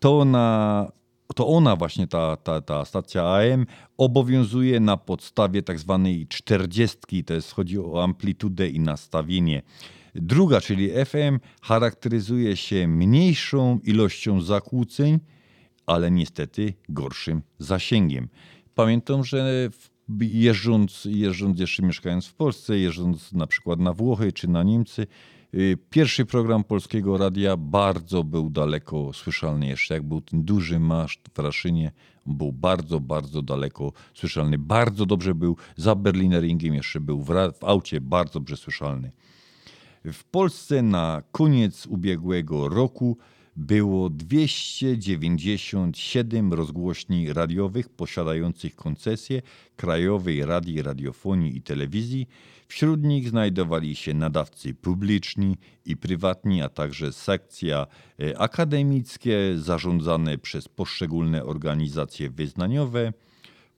To 0.00 0.18
ona, 0.20 0.88
to 1.34 1.48
ona 1.48 1.76
właśnie, 1.76 2.06
ta, 2.06 2.36
ta, 2.36 2.60
ta 2.60 2.84
stacja 2.84 3.24
AM, 3.24 3.66
obowiązuje 3.98 4.80
na 4.80 4.96
podstawie 4.96 5.62
tak 5.62 5.78
zwanej 5.78 6.26
40, 6.26 7.24
to 7.24 7.34
jest 7.34 7.52
chodzi 7.52 7.78
o 7.78 8.04
amplitudę 8.04 8.68
i 8.68 8.80
nastawienie. 8.80 9.62
Druga, 10.14 10.60
czyli 10.60 10.90
FM, 11.04 11.38
charakteryzuje 11.62 12.56
się 12.56 12.88
mniejszą 12.88 13.78
ilością 13.84 14.40
zakłóceń, 14.40 15.18
ale 15.86 16.10
niestety 16.10 16.74
gorszym 16.88 17.42
zasięgiem. 17.58 18.28
Pamiętam, 18.74 19.24
że 19.24 19.70
jeżdżąc, 20.20 21.08
jeżdżąc 21.10 21.60
jeszcze 21.60 21.82
mieszkając 21.82 22.26
w 22.26 22.34
Polsce, 22.34 22.78
jeżdżąc 22.78 23.32
na 23.32 23.46
przykład 23.46 23.80
na 23.80 23.92
Włochy 23.92 24.32
czy 24.32 24.48
na 24.48 24.62
Niemcy, 24.62 25.06
pierwszy 25.90 26.26
program 26.26 26.64
polskiego 26.64 27.18
radia 27.18 27.56
bardzo 27.56 28.24
był 28.24 28.50
daleko 28.50 29.12
słyszalny. 29.12 29.66
Jeszcze 29.66 29.94
jak 29.94 30.02
był 30.02 30.20
ten 30.20 30.44
duży 30.44 30.80
maszt 30.80 31.20
w 31.34 31.38
Raszynie, 31.38 31.92
był 32.26 32.52
bardzo, 32.52 33.00
bardzo 33.00 33.42
daleko 33.42 33.92
słyszalny. 34.14 34.58
Bardzo 34.58 35.06
dobrze 35.06 35.34
był 35.34 35.56
za 35.76 35.94
Berlineringiem, 35.94 36.74
jeszcze 36.74 37.00
był 37.00 37.20
w, 37.20 37.28
w 37.60 37.64
aucie 37.64 38.00
bardzo 38.00 38.32
dobrze 38.32 38.56
słyszalny. 38.56 39.10
W 40.04 40.24
Polsce 40.24 40.82
na 40.82 41.22
koniec 41.32 41.86
ubiegłego 41.86 42.68
roku 42.68 43.16
było 43.56 44.10
297 44.10 46.52
rozgłośni 46.52 47.32
radiowych 47.32 47.88
posiadających 47.88 48.76
koncesję 48.76 49.42
Krajowej 49.76 50.46
Radii 50.46 50.82
Radiofonii 50.82 51.56
i 51.56 51.62
Telewizji. 51.62 52.28
Wśród 52.70 53.02
nich 53.02 53.28
znajdowali 53.28 53.96
się 53.96 54.14
nadawcy 54.14 54.74
publiczni 54.74 55.56
i 55.84 55.96
prywatni, 55.96 56.62
a 56.62 56.68
także 56.68 57.12
sekcja 57.12 57.86
e, 58.20 58.38
akademickie 58.38 59.38
zarządzane 59.56 60.38
przez 60.38 60.68
poszczególne 60.68 61.44
organizacje 61.44 62.30
wyznaniowe. 62.30 63.12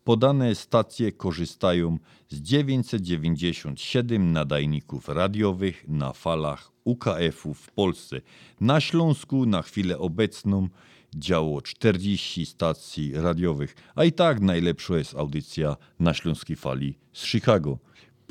Podane 0.05 0.55
stacje 0.55 1.13
korzystają 1.13 1.99
z 2.29 2.37
997 2.41 4.33
nadajników 4.33 5.09
radiowych 5.09 5.85
na 5.89 6.13
falach 6.13 6.73
UKF-u 6.85 7.55
w 7.55 7.71
Polsce. 7.71 8.21
Na 8.61 8.81
Śląsku 8.81 9.47
na 9.47 9.63
chwilę 9.63 9.99
obecną 9.99 10.69
działo 11.15 11.63
40 11.63 12.47
stacji 12.47 13.13
radiowych, 13.15 13.75
a 13.95 14.05
i 14.05 14.13
tak 14.13 14.41
najlepsza 14.41 14.97
jest 14.97 15.15
audycja 15.15 15.77
na 16.01 16.15
Śląskiej 16.15 16.57
Fali 16.57 16.99
z 17.13 17.25
Chicago. 17.27 17.79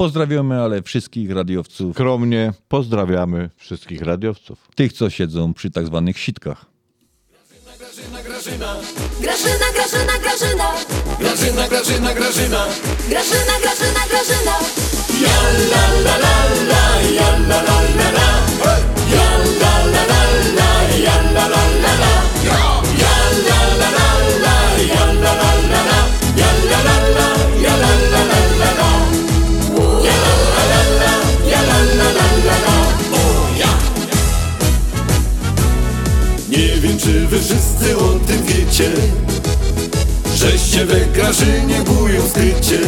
Pozdrawiamy 0.01 0.61
ale 0.61 0.81
wszystkich 0.81 1.31
radiowców. 1.31 1.95
Skromnie 1.95 2.53
pozdrawiamy 2.67 3.49
wszystkich 3.57 4.01
radiowców. 4.01 4.67
Tych, 4.75 4.93
co 4.93 5.09
siedzą 5.09 5.53
przy 5.53 5.71
tak 5.71 5.85
zwanych 5.85 6.19
sitkach. 6.19 6.65
Grażyna, 7.79 8.23
Grażyna, 8.23 8.75
Grażyna 9.21 10.13
Grażyna 10.19 11.67
Grażyna, 11.67 11.67
Grażyna, 11.69 12.13
Grażyna 12.13 12.65
Grażyna, 13.09 13.59
Grażyna, 13.61 14.01
Grażyna 14.09 14.55
Ja 15.21 15.37
la 15.71 15.83
la 16.05 16.15
la 16.23 16.35
la, 16.71 16.83
ja 17.17 17.29
la 17.49 17.59
la 17.67 17.77
la 17.97 18.09
la 18.17 18.29
Ja 19.15 19.29
la 19.61 19.73
la 19.93 20.03
la 20.09 20.21
la, 20.57 20.69
ja 21.05 21.15
la 21.33 21.47
la 21.47 21.60
tym 38.81 38.91
wiecie 38.95 39.21
Żeście 40.35 40.85
we 40.85 40.99
bują 41.83 42.29
skrycie. 42.29 42.79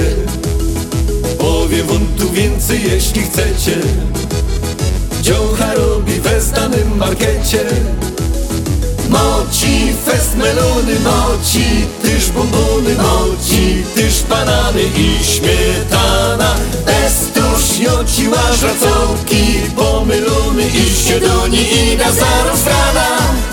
Powiem 1.38 1.88
wam 1.88 2.08
tu 2.18 2.32
więcej 2.32 2.84
jeśli 2.84 3.22
chcecie. 3.22 3.78
Dziołcha 5.22 5.74
robi 5.74 6.20
we 6.20 6.42
znanym 6.42 6.98
markecie. 6.98 7.66
Moci, 9.10 9.94
fest 10.06 10.38
melony, 10.38 11.00
moci 11.00 11.66
Tyż 12.02 12.30
bombony, 12.30 12.96
moci 12.96 13.84
Tyż 13.96 14.24
banany 14.24 14.82
i 14.98 15.24
śmietana. 15.24 16.56
Bez 16.86 17.32
tuśnioci, 17.34 18.30
łażracołki 18.30 19.46
Pomylony 19.76 20.68
i 20.68 21.08
siedoni 21.08 21.58
i 21.58 21.98
na 21.98 22.12
zaraz 22.12 22.66
rana 22.66 23.53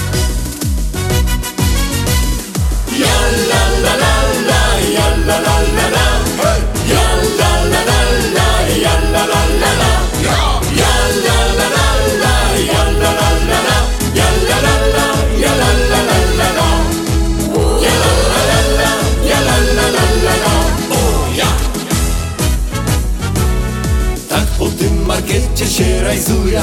markecie 25.20 25.66
się 25.66 26.02
rajzuje 26.02 26.62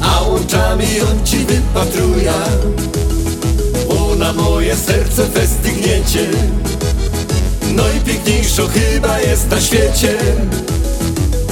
A 0.00 0.20
oczami 0.20 0.86
on 1.00 1.26
ci 1.26 1.36
wypatruje 1.36 2.32
bo 2.32 3.13
na 4.24 4.32
moje 4.32 4.76
serce 4.76 5.22
westygniecie. 5.24 6.26
Najpiękniejszo 7.74 8.68
chyba 8.68 9.20
jest 9.20 9.50
na 9.50 9.60
świecie. 9.60 10.18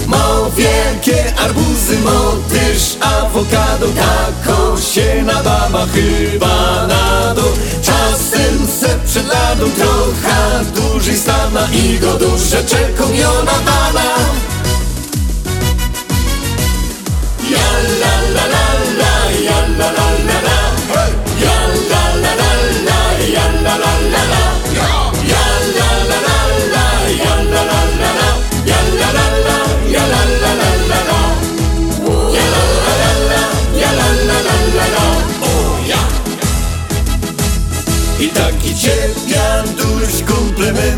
Ma 0.06 0.26
wielkie 0.56 1.34
arbuzy, 1.36 1.98
motyż, 1.98 2.96
awokado. 3.00 3.86
Tako 3.86 4.76
się 4.80 5.22
nababa 5.22 5.86
chyba 5.86 6.86
na 6.86 7.34
dół 7.34 7.52
Czasem 7.82 8.66
se 8.80 8.98
przed 9.06 9.28
ladą 9.28 9.70
trochę 9.70 10.64
dłużej 10.74 11.16
stana 11.16 11.68
I 11.72 11.98
go 11.98 12.12
duże 12.12 12.64
czekał 12.64 13.08
jona 13.14 13.58
dana 13.66 14.04
Ja 17.50 17.66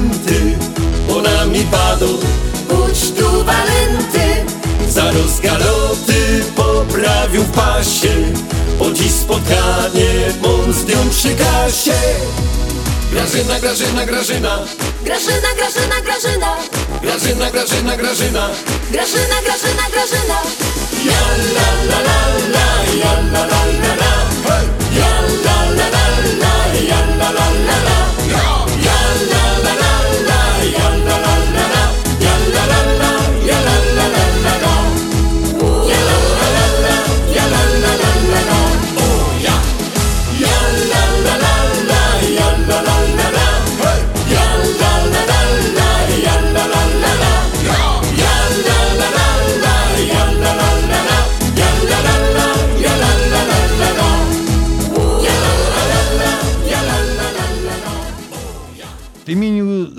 komplementy 0.05 0.57
Ona 1.17 1.45
mi 1.45 1.65
padł 1.65 2.19
Budź 2.69 3.11
tu 3.19 3.45
walenty 3.45 4.45
Za 4.89 5.11
rozgaloty 5.11 6.45
poprawił 6.57 7.43
w 7.43 7.51
pasie 7.51 8.15
Po 8.79 8.91
dziś 8.91 9.13
spotkanie 9.13 10.33
on 10.43 10.73
z 10.73 10.87
nią 10.87 11.11
przy 11.11 11.29
kasie 11.29 11.99
Grażyna, 13.11 13.61
Grażyna, 13.61 14.07
Grażyna 14.07 14.59
Grażyna, 15.05 15.55
Grażyna, 15.55 16.01
Grażyna 16.03 16.71
Grażyna, 17.01 17.97
Grażyna, 17.97 17.97
Grażyna 17.97 18.49
Grażyna, 18.91 19.43
Grażyna, 19.43 19.83
Grażyna 19.93 20.39
Ja 21.05 21.23
la 21.55 21.69
la 21.91 21.99
la 22.09 22.21
la, 22.55 22.67
ja 23.01 23.13
la 23.33 23.47
la 23.47 23.63
la 23.83 23.95
la! 24.01 24.15
Ja 24.97 25.13
la 25.45 25.57
la 25.79 25.87
la 25.95 26.05
la, 26.41 26.55
ja 26.89 27.01
la 27.19 27.31
la 27.31 27.47
la 27.67 27.77
la 27.87 27.94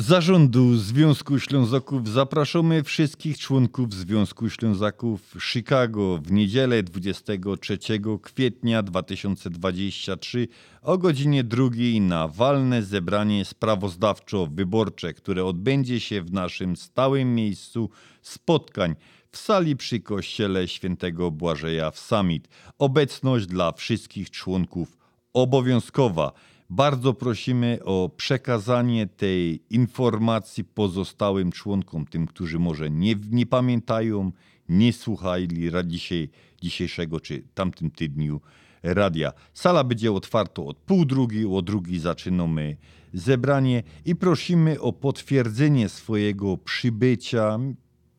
zarządu 0.06 0.78
Związku 0.78 1.40
Ślązaków 1.40 2.10
zapraszamy 2.10 2.84
wszystkich 2.84 3.38
członków 3.38 3.94
Związku 3.94 4.50
Ślązaków 4.50 5.36
Chicago 5.40 6.18
w 6.18 6.32
niedzielę 6.32 6.84
23 6.84 7.78
kwietnia 8.22 8.84
2023 8.84 10.48
o 10.82 10.98
godzinie 10.98 11.44
drugiej 11.44 12.02
na 12.02 12.28
walne 12.28 12.84
zebranie 12.84 13.46
sprawozdawczo-wyborcze, 13.46 15.14
które 15.14 15.46
odbędzie 15.46 16.00
się 16.00 16.22
w 16.22 16.34
naszym 16.34 16.76
stałym 16.76 17.36
miejscu 17.36 17.90
spotkań 18.22 18.96
w 19.32 19.38
sali 19.38 19.76
przy 19.76 20.00
kościele 20.00 20.68
świętego 20.68 21.32
Błażeja 21.32 21.92
w 21.92 22.00
Summit. 22.00 22.48
Obecność 22.80 23.46
dla 23.46 23.72
wszystkich 23.72 24.30
członków 24.30 24.98
obowiązkowa. 25.34 26.32
Bardzo 26.70 27.14
prosimy 27.14 27.80
o 27.84 28.10
przekazanie 28.18 29.08
tej 29.08 29.64
informacji 29.70 30.64
pozostałym 30.64 31.52
członkom, 31.52 32.06
tym, 32.06 32.28
którzy 32.28 32.60
może 32.60 32.90
nie, 32.90 33.16
nie 33.32 33.46
pamiętają, 33.46 34.32
nie 34.70 34.94
słuchali 34.94 35.72
dzisiaj, 35.86 36.30
dzisiejszego 36.62 37.20
czy 37.20 37.44
tamtym 37.54 37.92
tygodniu 37.92 38.42
radia. 38.84 39.32
Sala 39.54 39.84
będzie 39.84 40.12
otwarta 40.12 40.62
od 40.62 40.78
pół 40.78 41.06
drugiej, 41.06 41.46
o 41.46 41.62
drugiej 41.62 42.00
zaczynamy 42.00 42.78
zebranie 43.14 43.84
i 44.06 44.16
prosimy 44.16 44.82
o 44.82 44.94
potwierdzenie 44.94 45.90
swojego 45.90 46.58
przybycia 46.58 47.60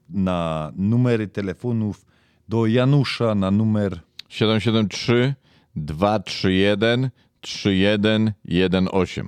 na 0.09 0.73
numery 0.77 1.29
telefonów 1.29 2.07
do 2.49 2.67
Janusza 2.67 3.35
na 3.35 3.51
numer 3.51 4.01
773 4.29 5.35
231 5.77 7.11
3118. 7.47 9.23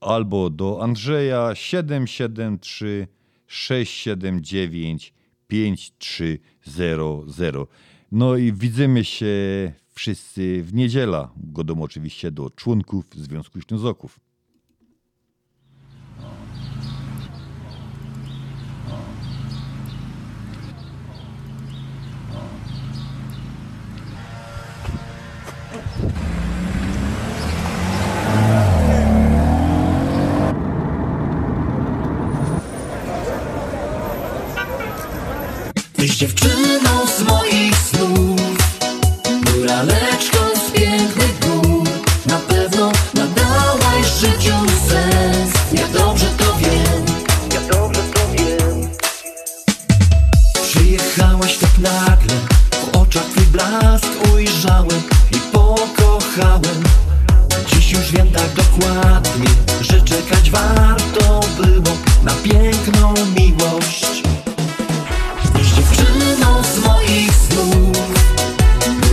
albo 0.00 0.50
do 0.50 0.82
Andrzeja 0.82 1.54
773 1.54 3.06
679 3.46 5.14
5300. 5.48 7.66
No 8.12 8.36
i 8.36 8.52
widzimy 8.52 9.04
się 9.04 9.26
wszyscy 9.94 10.62
w 10.62 10.74
niedziela. 10.74 11.32
Godą 11.36 11.82
oczywiście 11.82 12.30
do 12.30 12.50
członków 12.50 13.04
Związku 13.14 13.60
Ślązoków. 13.60 14.20
Dziewczyną 36.22 37.06
z 37.18 37.22
moich 37.22 37.76
snów. 37.76 38.40
Góraleczką 39.44 40.38
z 40.66 40.70
pięknych 40.70 41.38
gór. 41.40 41.88
Na 42.26 42.38
pewno 42.38 42.92
nadałaś 43.14 44.06
życiu 44.20 44.54
sens. 44.88 45.50
Ja 45.72 45.88
dobrze 45.88 46.26
to 46.38 46.44
wiem. 46.58 47.04
Ja 47.54 47.60
dobrze 47.60 48.02
to 48.14 48.20
wiem. 48.32 48.88
Przyjechałaś 50.62 51.58
tak 51.58 51.78
nagle. 51.78 52.36
W 52.70 52.96
oczach 52.96 53.24
twój 53.24 53.46
blask 53.46 54.06
ujrzałem 54.34 55.02
I 55.32 55.38
pokochałem. 55.52 56.82
Dziś 57.66 57.92
już 57.92 58.12
wiem 58.12 58.30
tak 58.30 58.52
dokładnie 58.54 59.48
Że 59.80 60.00
czekać 60.00 60.50
warto 60.50 61.40
było 61.56 61.96
Na 62.22 62.32
piękną 62.32 63.14
miłość 63.36 64.22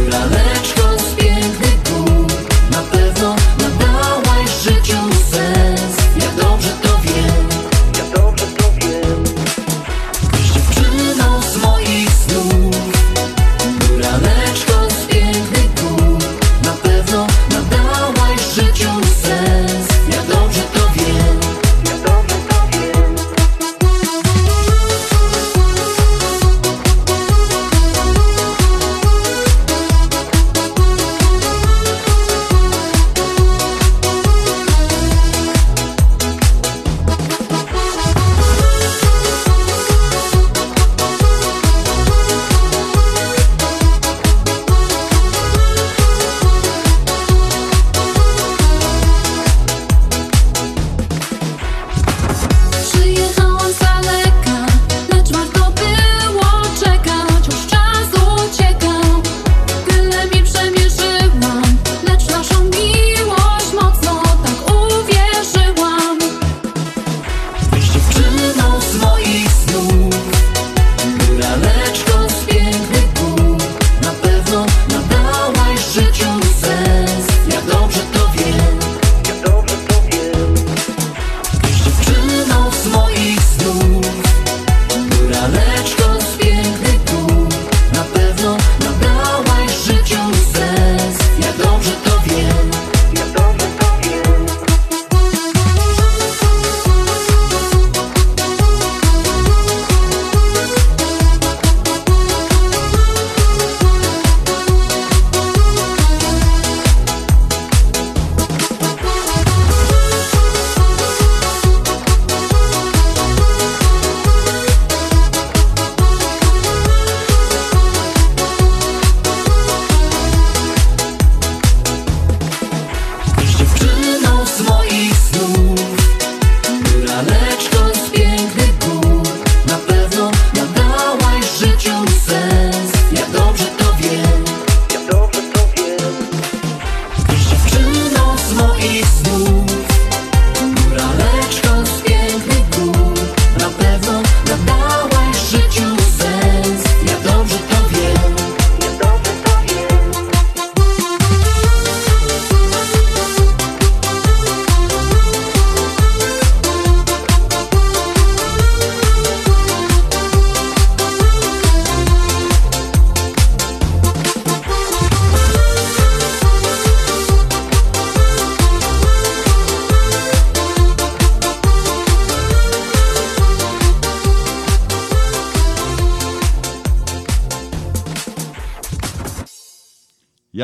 Góraleczką 0.09 0.48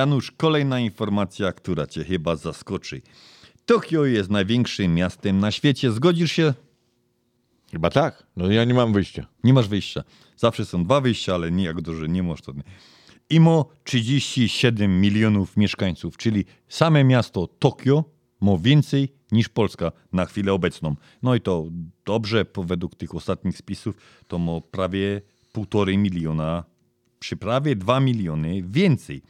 Janusz, 0.06 0.32
kolejna 0.32 0.80
informacja, 0.80 1.52
która 1.52 1.88
cię 1.88 2.04
chyba 2.04 2.36
zaskoczy. 2.36 3.02
Tokio 3.66 4.06
jest 4.06 4.30
największym 4.30 4.94
miastem 4.94 5.40
na 5.40 5.52
świecie. 5.52 5.92
Zgodzisz 5.92 6.32
się? 6.32 6.54
Chyba 7.72 7.90
tak. 7.90 8.28
No 8.36 8.52
ja 8.52 8.66
nie 8.66 8.74
mam 8.74 8.94
wyjścia. 8.94 9.28
Nie 9.44 9.54
masz 9.54 9.68
wyjścia. 9.68 10.04
Zawsze 10.38 10.66
są 10.66 10.84
dwa 10.84 11.02
wyjścia, 11.02 11.36
ale 11.36 11.52
nie 11.52 11.64
jak 11.64 11.82
duże, 11.82 12.08
nie 12.08 12.24
możesz 12.24 12.46
to. 12.46 12.54
Imo 13.30 13.70
37 13.84 15.02
milionów 15.02 15.58
mieszkańców, 15.58 16.18
czyli 16.18 16.46
same 16.68 17.04
miasto 17.04 17.48
Tokio 17.48 18.04
ma 18.42 18.58
więcej 18.58 19.14
niż 19.32 19.50
Polska 19.50 19.92
na 20.12 20.26
chwilę 20.26 20.54
obecną. 20.54 20.96
No 21.24 21.36
i 21.36 21.42
to 21.42 21.66
dobrze, 22.06 22.46
bo 22.56 22.64
według 22.64 22.96
tych 22.96 23.16
ostatnich 23.16 23.58
spisów 23.58 23.98
to 24.28 24.40
ma 24.40 24.62
prawie 24.72 25.22
półtorej 25.52 25.98
miliona, 25.98 26.64
przy 27.20 27.38
prawie 27.38 27.76
2 27.76 28.00
miliony 28.00 28.64
więcej. 28.68 29.22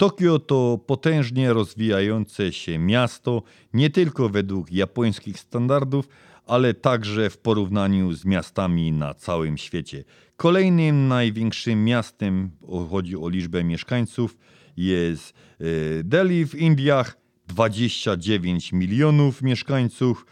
Tokio 0.00 0.38
to 0.38 0.78
potężnie 0.86 1.52
rozwijające 1.52 2.52
się 2.52 2.78
miasto, 2.78 3.42
nie 3.72 3.90
tylko 3.90 4.28
według 4.28 4.72
japońskich 4.72 5.38
standardów, 5.38 6.08
ale 6.46 6.74
także 6.74 7.30
w 7.30 7.38
porównaniu 7.38 8.12
z 8.12 8.24
miastami 8.24 8.92
na 8.92 9.14
całym 9.14 9.58
świecie. 9.58 10.04
Kolejnym 10.36 11.08
największym 11.08 11.84
miastem, 11.84 12.50
chodzi 12.90 13.16
o 13.16 13.28
liczbę 13.28 13.64
mieszkańców, 13.64 14.36
jest 14.76 15.34
e, 15.60 15.64
Delhi 16.04 16.46
w 16.46 16.54
Indiach, 16.54 17.16
29 17.48 18.72
milionów 18.72 19.42
mieszkańców 19.42 20.26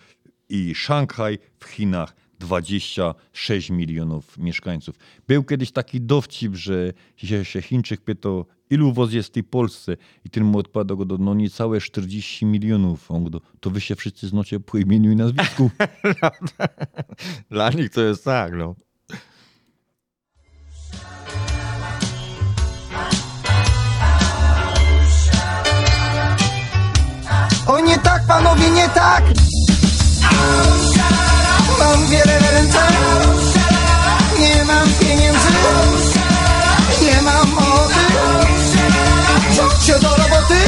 i 0.48 0.74
Szanghaj 0.74 1.38
w 1.58 1.64
Chinach, 1.64 2.16
26 2.38 3.70
milionów 3.70 4.38
mieszkańców. 4.38 4.96
Był 5.26 5.44
kiedyś 5.44 5.72
taki 5.72 6.00
dowcip, 6.00 6.54
że 6.54 6.92
się, 7.16 7.44
się 7.44 7.62
Chińczyk 7.62 8.00
pytał, 8.00 8.46
ilu 8.70 8.92
was 8.92 9.12
jest 9.12 9.28
w 9.28 9.32
tej 9.32 9.44
Polsce? 9.44 9.96
I 10.24 10.30
ten 10.30 10.44
mu 10.44 10.58
odpowiadał 10.58 10.96
go, 10.96 11.16
no 11.18 11.34
niecałe 11.34 11.80
40 11.80 12.46
milionów. 12.46 13.10
On 13.10 13.30
go, 13.30 13.40
to 13.60 13.70
wy 13.70 13.80
się 13.80 13.96
wszyscy 13.96 14.28
znacie 14.28 14.60
po 14.60 14.78
imieniu 14.78 15.12
i 15.12 15.16
nazwisku. 15.16 15.70
Dla 17.50 17.70
nich 17.70 17.90
to 17.90 18.00
jest 18.00 18.24
tak, 18.24 18.52
no. 18.52 18.74
O 27.66 27.80
nie 27.80 27.98
tak, 27.98 28.26
panowie, 28.26 28.70
nie 28.70 28.88
tak! 28.88 29.24
Mam 31.78 32.06
wiele 32.06 32.38
ręce, 32.38 32.78
nie 34.40 34.64
mam 34.64 34.88
pieniędzy, 35.00 35.48
nie 37.02 37.22
mam 37.22 37.50
mocy. 37.50 38.07
Się 39.88 39.98
do 39.98 40.08
roboty, 40.08 40.60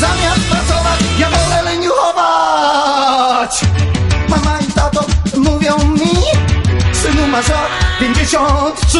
zamiast 0.00 0.40
pracować, 0.50 1.00
ja 1.18 1.30
wolę 1.30 1.62
leniuchować. 1.62 3.60
Mama 4.28 4.58
i 4.60 4.72
tato 4.72 5.04
mówią 5.36 5.78
mi, 5.78 6.12
synu 6.92 7.26
masz 7.26 7.48
lat 7.48 7.68
53. 8.00 8.98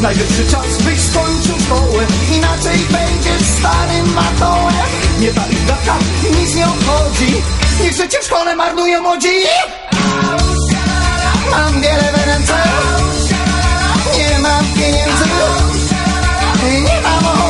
Najlepszy 0.00 0.46
czas 0.50 0.82
byś 0.82 1.00
skończył 1.00 1.54
szkołę, 1.66 2.06
inaczej 2.36 2.78
będziesz 2.78 3.48
starym 3.58 4.14
matołem. 4.14 4.88
Nie 5.20 5.28
ta 5.28 5.42
idaka, 5.46 5.96
nic 6.40 6.54
nie 6.54 6.66
obchodzi, 6.66 7.42
niech 7.82 7.96
życie 7.96 8.18
w 8.22 8.24
szkole 8.24 8.56
marnują 8.56 9.02
młodzi. 9.02 9.28
Mam 11.50 11.80
wiele 11.80 12.12
w 12.12 12.26
ręce, 12.26 12.54
nie 14.18 14.38
mam 14.38 14.64
pieniędzy, 14.64 15.24
nie 16.84 17.00
mam 17.02 17.26
ochoty. 17.26 17.47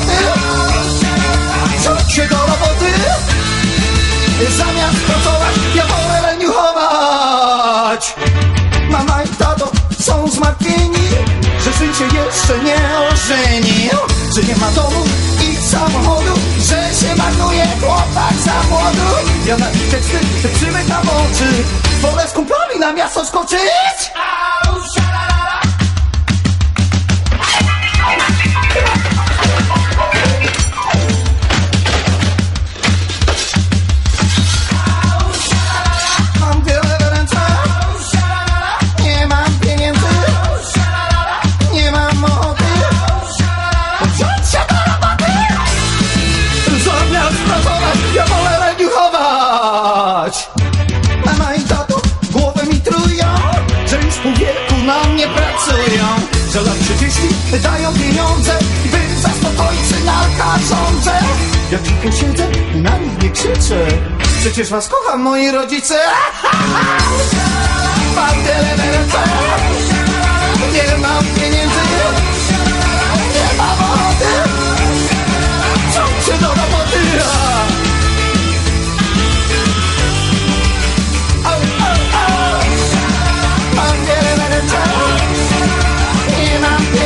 Się 2.18 2.28
do 2.28 2.36
roboty, 2.36 2.92
zamiast 4.56 4.96
pracować, 5.06 5.54
ja 5.74 5.86
wolę 5.86 6.22
leniuchować. 6.22 8.14
Mama 8.90 9.22
i 9.22 9.28
tato 9.28 9.70
są 10.00 10.28
zmartwieni, 10.28 11.08
że 11.64 11.72
syn 11.72 11.94
się 11.94 12.04
jeszcze 12.04 12.58
nie 12.64 12.98
ożenił, 12.98 13.98
że 14.34 14.42
nie 14.42 14.56
ma 14.56 14.70
domu 14.70 15.04
i 15.42 15.56
samochodu, 15.56 16.34
że 16.58 17.06
się 17.06 17.16
marnuje 17.16 17.66
chłopak 17.80 18.34
za 18.44 18.62
młodu. 18.70 19.28
Ja 19.46 19.56
na 19.56 19.70
ich 19.70 19.90
teksty 19.90 20.18
przymykam 20.54 21.08
oczy, 21.08 21.64
wolę 22.00 22.28
z 22.28 22.32
kumplami 22.32 22.80
na 22.80 22.92
miasto 22.92 23.26
skoczyć. 23.26 24.10
Mam 24.14 25.38
Przecież 64.59 64.72
was 64.72 64.89
kocham, 64.89 65.20
moi 65.20 65.51
rodzice. 65.51 65.98
Mam 68.16 68.43
nie 70.72 70.98
mam 70.98 71.24
pieniędzy, 71.24 71.80
nie 73.35 73.59
mam 73.59 73.78
ochoty. 73.78 74.24
Wziąć 75.90 76.24
się 76.26 76.32
do 76.32 76.48
roboty. 76.48 76.98
Mam 83.76 83.97
wiele 84.06 84.48
ręce, 84.48 84.82
nie 86.39 86.59
mam 86.60 86.78
pieniędzy, 86.78 86.97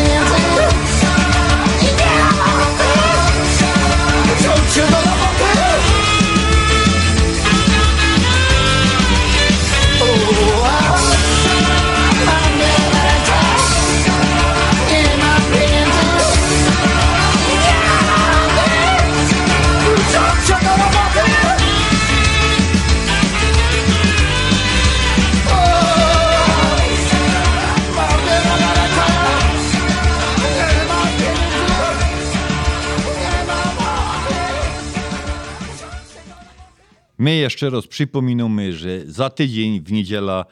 My 37.23 37.37
jeszcze 37.37 37.71
raz 37.71 37.87
przypominamy, 37.87 38.73
że 38.73 39.01
za 39.07 39.31
tydzień 39.31 39.81
w 39.81 39.93
niedziela 39.93 40.45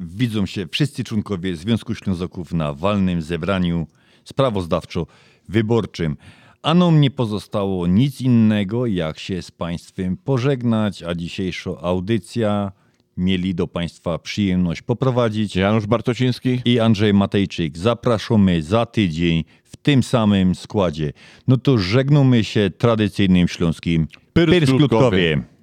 widzą 0.00 0.46
się 0.46 0.66
wszyscy 0.66 1.04
członkowie 1.04 1.56
Związku 1.56 1.94
Ślązaków 1.94 2.52
na 2.52 2.74
walnym 2.74 3.22
zebraniu 3.22 3.86
sprawozdawczo-wyborczym. 4.24 6.16
A 6.62 6.74
nam 6.74 7.00
nie 7.00 7.10
pozostało 7.10 7.86
nic 7.86 8.20
innego, 8.20 8.86
jak 8.86 9.18
się 9.18 9.42
z 9.42 9.50
Państwem 9.50 10.16
pożegnać, 10.16 11.02
a 11.02 11.14
dzisiejsza 11.14 11.70
audycja 11.80 12.72
mieli 13.16 13.54
do 13.54 13.66
Państwa 13.66 14.18
przyjemność 14.18 14.82
poprowadzić 14.82 15.56
Janusz 15.56 15.86
Bartociński 15.86 16.60
i 16.64 16.80
Andrzej 16.80 17.14
Matejczyk. 17.14 17.78
Zapraszamy 17.78 18.62
za 18.62 18.86
tydzień 18.86 19.44
w 19.64 19.76
tym 19.76 20.02
samym 20.02 20.54
składzie. 20.54 21.12
No 21.48 21.56
to 21.56 21.78
żegnamy 21.78 22.44
się 22.44 22.70
tradycyjnym 22.78 23.48
śląskim 23.48 24.06
Pyrskutkowie. 24.32 25.53